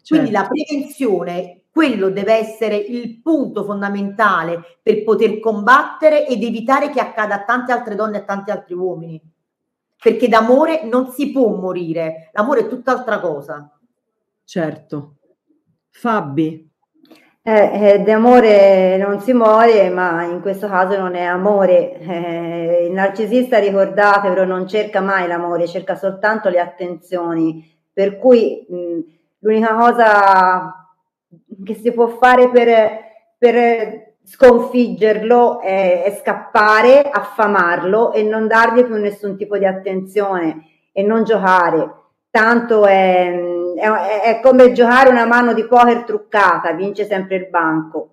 Quindi 0.07 0.31
Certo. 0.31 0.41
la 0.41 0.49
prevenzione, 0.49 1.63
quello 1.71 2.11
deve 2.11 2.35
essere 2.35 2.77
il 2.77 3.21
punto 3.21 3.65
fondamentale 3.65 4.79
per 4.83 5.03
poter 5.03 5.41
combattere 5.41 6.27
ed 6.27 6.43
evitare 6.43 6.91
che 6.91 7.01
accada 7.01 7.35
a 7.35 7.45
tante 7.45 7.73
altre 7.73 7.95
donne 7.97 8.19
e 8.19 8.21
a 8.21 8.25
tanti 8.25 8.51
altri 8.51 8.75
uomini. 8.75 9.21
Perché 10.01 10.29
d'amore 10.29 10.85
non 10.85 11.11
si 11.11 11.33
può 11.33 11.49
morire, 11.57 12.31
l'amore 12.33 12.61
è 12.61 12.69
tutt'altra 12.69 13.19
cosa. 13.19 13.71
Certo. 14.45 15.15
Fabi, 15.89 16.71
Eh, 17.47 17.93
eh, 17.93 17.99
d'amore 17.99 18.97
non 18.97 19.21
si 19.21 19.35
muore, 19.35 19.91
ma 19.91 20.23
in 20.25 20.41
questo 20.41 20.67
caso 20.67 20.97
non 20.97 21.15
è 21.15 21.25
amore. 21.25 21.99
Eh, 21.99 22.87
il 22.87 22.93
narcisista, 22.93 23.59
ricordatevelo, 23.59 24.47
non 24.47 24.67
cerca 24.67 25.03
mai 25.03 25.29
l'amore, 25.29 25.67
cerca 25.67 25.95
soltanto 25.95 26.49
le 26.49 26.59
attenzioni. 26.59 27.71
Per 27.93 28.17
cui 28.17 28.67
mh, 28.67 28.99
l'unica 29.41 29.75
cosa 29.75 30.89
che 31.63 31.75
si 31.75 31.93
può 31.93 32.07
fare 32.07 32.49
per, 32.49 32.99
per 33.37 34.15
sconfiggerlo 34.25 35.61
è, 35.61 36.03
è 36.03 36.19
scappare, 36.23 37.03
affamarlo 37.11 38.13
e 38.13 38.23
non 38.23 38.47
dargli 38.47 38.85
più 38.85 38.97
nessun 38.97 39.37
tipo 39.37 39.59
di 39.59 39.67
attenzione 39.67 40.63
e 40.93 41.03
non 41.03 41.25
giocare. 41.25 41.93
Tanto 42.31 42.87
è, 42.87 43.31
è- 43.75 44.21
è 44.23 44.41
come 44.41 44.73
giocare 44.73 45.11
una 45.11 45.27
mano 45.27 45.53
di 45.53 45.65
poker 45.67 46.05
truccata, 46.05 46.73
vince 46.73 47.05
sempre 47.07 47.37
il 47.37 47.49
banco. 47.49 48.09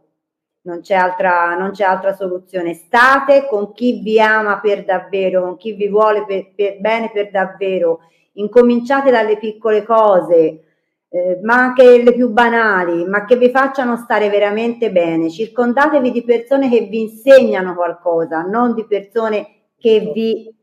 Non 0.64 0.82
c'è 0.82 0.94
altra, 0.96 1.56
non 1.58 1.72
c'è 1.72 1.84
altra 1.84 2.14
soluzione. 2.14 2.74
State 2.74 3.48
con 3.48 3.74
chi 3.74 4.02
vi 4.02 4.20
ama 4.22 4.60
per 4.60 4.84
davvero, 4.86 5.42
con 5.42 5.58
chi 5.58 5.74
vi 5.74 5.88
vuole 5.88 6.24
per, 6.26 6.54
per 6.56 6.80
bene 6.80 7.10
per 7.12 7.32
davvero. 7.32 8.02
Incominciate 8.34 9.10
dalle 9.12 9.38
piccole 9.38 9.84
cose. 9.84 10.64
eh, 11.14 11.40
ma 11.44 11.56
anche 11.56 12.02
le 12.04 12.14
più 12.14 12.30
banali, 12.30 13.04
ma 13.06 13.26
che 13.26 13.36
vi 13.36 13.50
facciano 13.50 13.98
stare 13.98 14.30
veramente 14.30 14.92
bene. 14.92 15.30
Circondatevi 15.30 16.10
di 16.12 16.24
persone 16.24 16.70
che 16.70 16.82
vi 16.82 17.02
insegnano 17.02 17.76
qualcosa, 17.76 18.42
non 18.44 18.74
di 18.74 18.86
persone 18.86 19.48
che 19.78 20.12
vi 20.14 20.54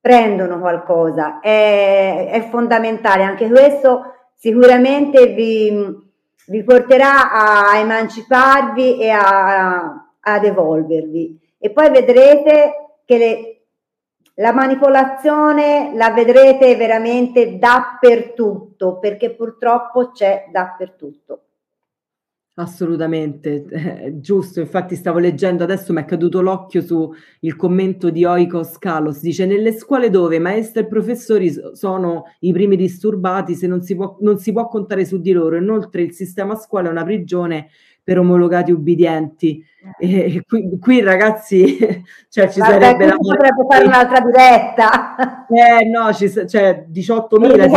prendono 0.00 0.58
qualcosa. 0.60 1.40
È, 1.40 2.30
è 2.30 2.48
fondamentale, 2.48 3.22
anche 3.24 3.48
questo 3.48 4.14
sicuramente 4.38 5.34
vi, 5.34 5.70
vi 6.46 6.62
porterà 6.62 7.32
a 7.32 7.78
emanciparvi 7.78 9.00
e 9.00 9.10
a, 9.10 10.14
ad 10.20 10.44
evolvervi. 10.44 11.38
E 11.58 11.70
poi 11.70 11.90
vedrete 11.90 13.00
che 13.04 13.18
le, 13.18 13.60
la 14.34 14.52
manipolazione 14.52 15.90
la 15.94 16.10
vedrete 16.10 16.76
veramente 16.76 17.58
dappertutto, 17.58 18.98
perché 19.00 19.34
purtroppo 19.34 20.12
c'è 20.12 20.46
dappertutto. 20.52 21.42
Assolutamente, 22.58 23.66
eh, 23.70 24.18
giusto. 24.18 24.58
Infatti 24.58 24.96
stavo 24.96 25.20
leggendo 25.20 25.62
adesso, 25.62 25.92
mi 25.92 26.00
è 26.00 26.04
caduto 26.04 26.40
l'occhio 26.40 26.82
su 26.82 27.08
il 27.40 27.54
commento 27.54 28.10
di 28.10 28.24
Oikos 28.24 28.78
Kalos. 28.78 29.20
Dice: 29.20 29.46
Nelle 29.46 29.72
scuole 29.72 30.10
dove 30.10 30.40
maestri 30.40 30.82
e 30.82 30.86
professori 30.86 31.54
sono 31.74 32.24
i 32.40 32.52
primi 32.52 32.74
disturbati, 32.74 33.54
se 33.54 33.68
non 33.68 33.82
si 33.82 33.94
può, 33.94 34.16
non 34.22 34.38
si 34.38 34.50
può 34.50 34.66
contare 34.66 35.04
su 35.04 35.20
di 35.20 35.30
loro. 35.30 35.56
Inoltre, 35.56 36.02
il 36.02 36.12
sistema 36.12 36.56
scuola 36.56 36.88
è 36.88 36.90
una 36.90 37.04
prigione 37.04 37.68
per 38.02 38.18
omologati 38.18 38.72
ubbidienti. 38.72 39.64
E, 39.96 40.34
e 40.34 40.42
qui, 40.44 40.78
qui, 40.80 41.00
ragazzi, 41.00 41.78
cioè 42.28 42.50
ci 42.50 42.58
Guarda, 42.58 42.86
sarebbe 42.86 43.06
la 43.06 43.16
potrebbe 43.18 43.66
fare 43.70 43.84
un'altra 43.86 44.20
diretta. 44.20 45.46
Eh 45.46 45.84
no, 45.84 46.12
ci, 46.12 46.28
cioè 46.28 46.86
18.000 46.90 47.70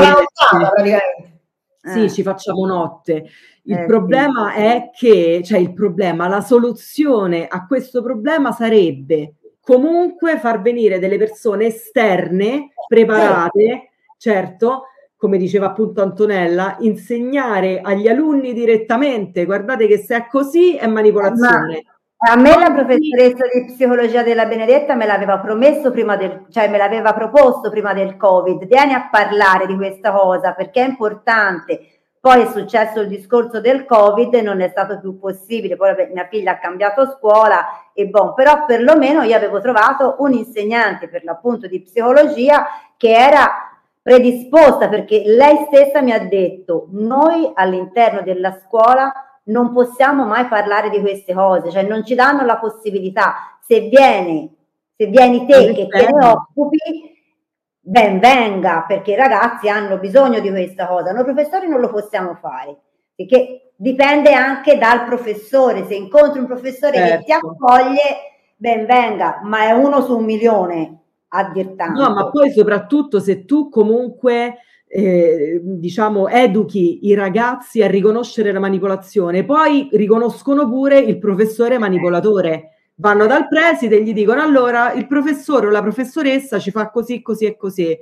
sì, 1.81 2.03
Eh. 2.03 2.09
ci 2.09 2.23
facciamo 2.23 2.65
notte. 2.65 3.25
Il 3.63 3.73
Eh, 3.75 3.79
sì. 3.81 3.85
problema 3.85 4.53
è 4.53 4.89
che, 4.93 5.41
cioè 5.43 5.59
il 5.59 5.73
problema, 5.73 6.27
la 6.27 6.41
soluzione 6.41 7.47
a 7.47 7.65
questo 7.65 8.01
problema 8.01 8.51
sarebbe 8.51 9.35
comunque 9.61 10.37
far 10.39 10.61
venire 10.61 10.99
delle 10.99 11.17
persone 11.17 11.65
esterne, 11.67 12.69
preparate, 12.87 13.91
certo, 14.17 14.85
come 15.15 15.37
diceva 15.37 15.67
appunto 15.67 16.01
Antonella, 16.01 16.77
insegnare 16.79 17.79
agli 17.81 18.07
alunni 18.07 18.53
direttamente, 18.53 19.45
guardate 19.45 19.85
che 19.85 19.99
se 19.99 20.15
è 20.15 20.27
così 20.27 20.75
è 20.75 20.87
manipolazione. 20.87 21.83
A 22.23 22.35
me 22.35 22.55
la 22.55 22.71
professoressa 22.71 23.47
di 23.51 23.65
psicologia 23.65 24.21
della 24.21 24.45
Benedetta 24.45 24.93
me 24.93 25.07
l'aveva 25.07 25.39
promesso 25.39 25.89
prima 25.89 26.15
del, 26.15 26.45
cioè 26.51 26.67
me 26.69 26.77
l'aveva 26.77 27.13
proposto 27.13 27.71
prima 27.71 27.95
del 27.95 28.15
Covid. 28.15 28.67
Vieni 28.67 28.93
a 28.93 29.07
parlare 29.09 29.65
di 29.65 29.75
questa 29.75 30.11
cosa 30.11 30.51
perché 30.51 30.83
è 30.83 30.87
importante. 30.87 31.79
Poi 32.19 32.43
è 32.43 32.45
successo 32.45 32.99
il 32.99 33.07
discorso 33.07 33.59
del 33.59 33.85
Covid 33.85 34.35
e 34.35 34.43
non 34.43 34.61
è 34.61 34.69
stato 34.69 34.99
più 34.99 35.17
possibile. 35.17 35.75
Poi 35.75 35.95
mia 36.13 36.27
figlia 36.29 36.51
ha 36.51 36.59
cambiato 36.59 37.07
scuola 37.17 37.91
e 37.91 38.05
bon, 38.05 38.35
però 38.35 38.65
perlomeno 38.65 39.23
io 39.23 39.35
avevo 39.35 39.59
trovato 39.59 40.17
un 40.19 40.33
insegnante 40.33 41.07
per 41.07 41.23
l'appunto 41.23 41.65
di 41.65 41.81
psicologia 41.81 42.67
che 42.97 43.13
era 43.15 43.49
predisposta 43.99 44.89
perché 44.89 45.23
lei 45.25 45.65
stessa 45.65 46.01
mi 46.01 46.11
ha 46.11 46.19
detto 46.19 46.85
noi 46.91 47.51
all'interno 47.55 48.21
della 48.21 48.59
scuola 48.63 49.11
non 49.43 49.71
possiamo 49.73 50.25
mai 50.25 50.45
parlare 50.45 50.89
di 50.89 50.99
queste 50.99 51.33
cose, 51.33 51.71
cioè 51.71 51.83
non 51.83 52.05
ci 52.05 52.15
danno 52.15 52.45
la 52.45 52.57
possibilità. 52.57 53.57
Se 53.61 53.81
vieni, 53.81 54.53
se 54.95 55.07
vieni 55.07 55.45
te 55.45 55.73
che 55.73 55.87
te 55.87 56.07
ne 56.11 56.25
occupi, 56.25 56.77
ben 57.79 58.19
venga, 58.19 58.85
perché 58.87 59.11
i 59.11 59.15
ragazzi 59.15 59.67
hanno 59.69 59.97
bisogno 59.97 60.39
di 60.39 60.49
questa 60.49 60.87
cosa. 60.87 61.11
Noi 61.11 61.23
professori 61.23 61.67
non 61.67 61.79
lo 61.79 61.89
possiamo 61.89 62.35
fare, 62.35 62.77
perché 63.15 63.71
dipende 63.75 64.33
anche 64.33 64.77
dal 64.77 65.05
professore. 65.05 65.85
Se 65.85 65.95
incontri 65.95 66.39
un 66.39 66.45
professore 66.45 67.01
che 67.01 67.17
ti 67.23 67.31
Certo. 67.31 67.47
accoglie, 67.47 68.01
ben 68.55 68.85
venga, 68.85 69.39
ma 69.43 69.63
è 69.63 69.71
uno 69.71 70.01
su 70.01 70.17
un 70.17 70.23
milione 70.23 70.99
a 71.29 71.45
dir 71.45 71.75
tanto. 71.75 71.99
No, 71.99 72.13
ma 72.13 72.29
poi 72.29 72.51
soprattutto 72.51 73.19
se 73.19 73.45
tu 73.45 73.69
comunque 73.69 74.57
eh, 74.93 75.61
diciamo 75.63 76.27
educhi 76.27 77.07
i 77.07 77.13
ragazzi 77.13 77.81
a 77.81 77.87
riconoscere 77.87 78.51
la 78.51 78.59
manipolazione, 78.59 79.45
poi 79.45 79.87
riconoscono 79.93 80.67
pure 80.67 80.99
il 80.99 81.17
professore 81.17 81.77
manipolatore. 81.77 82.71
Vanno 82.95 83.25
dal 83.25 83.47
preside 83.47 83.97
e 83.97 84.03
gli 84.03 84.13
dicono 84.13 84.41
allora 84.41 84.91
il 84.91 85.07
professore 85.07 85.67
o 85.67 85.69
la 85.69 85.81
professoressa 85.81 86.59
ci 86.59 86.71
fa 86.71 86.89
così, 86.89 87.21
così 87.21 87.45
e 87.45 87.55
così. 87.55 87.97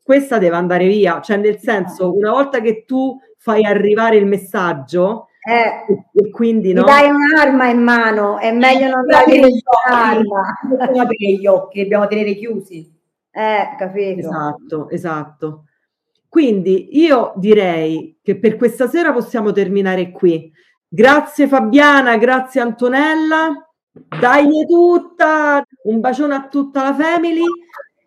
Questa 0.00 0.38
deve 0.38 0.56
andare 0.56 0.86
via, 0.86 1.20
cioè 1.20 1.36
nel 1.36 1.58
senso 1.58 2.14
una 2.16 2.30
volta 2.30 2.60
che 2.60 2.84
tu 2.86 3.18
fai 3.36 3.64
arrivare 3.64 4.16
il 4.16 4.26
messaggio 4.26 5.26
Eh, 5.46 5.94
e, 6.14 6.30
quindi 6.30 6.72
no, 6.72 6.84
dai 6.84 7.10
un'arma 7.10 7.68
in 7.68 7.82
mano, 7.82 8.38
è 8.38 8.52
meglio 8.52 8.88
non 8.88 9.04
occhi, 9.12 9.40
un'arma. 9.88 10.42
dobbiamo 10.68 11.02
aprire 11.02 11.32
gli 11.32 11.46
occhi, 11.46 11.82
dobbiamo 11.82 12.06
tenere 12.06 12.34
chiusi. 12.34 12.90
Eh, 13.30 13.76
capito? 13.76 14.18
Esatto, 14.20 14.88
esatto. 14.88 15.62
Quindi 16.28 16.98
io 16.98 17.32
direi 17.36 18.18
che 18.22 18.38
per 18.38 18.56
questa 18.56 18.86
sera 18.88 19.12
possiamo 19.12 19.52
terminare 19.52 20.10
qui. 20.10 20.52
Grazie 20.86 21.48
Fabiana, 21.48 22.16
grazie 22.18 22.60
Antonella. 22.60 23.68
Dai 23.90 24.46
tutta, 24.66 25.64
un 25.84 26.00
bacione 26.00 26.34
a 26.34 26.48
tutta 26.48 26.82
la 26.82 26.94
family 26.94 27.42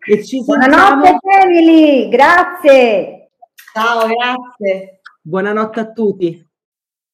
e 0.06 0.24
ci 0.24 0.42
sentiamo. 0.42 1.00
Buonanotte 1.00 1.28
Emily, 1.42 2.08
grazie. 2.08 3.30
Ciao, 3.72 4.06
grazie. 4.06 5.00
Buonanotte 5.20 5.80
a 5.80 5.92
tutti. 5.92 6.51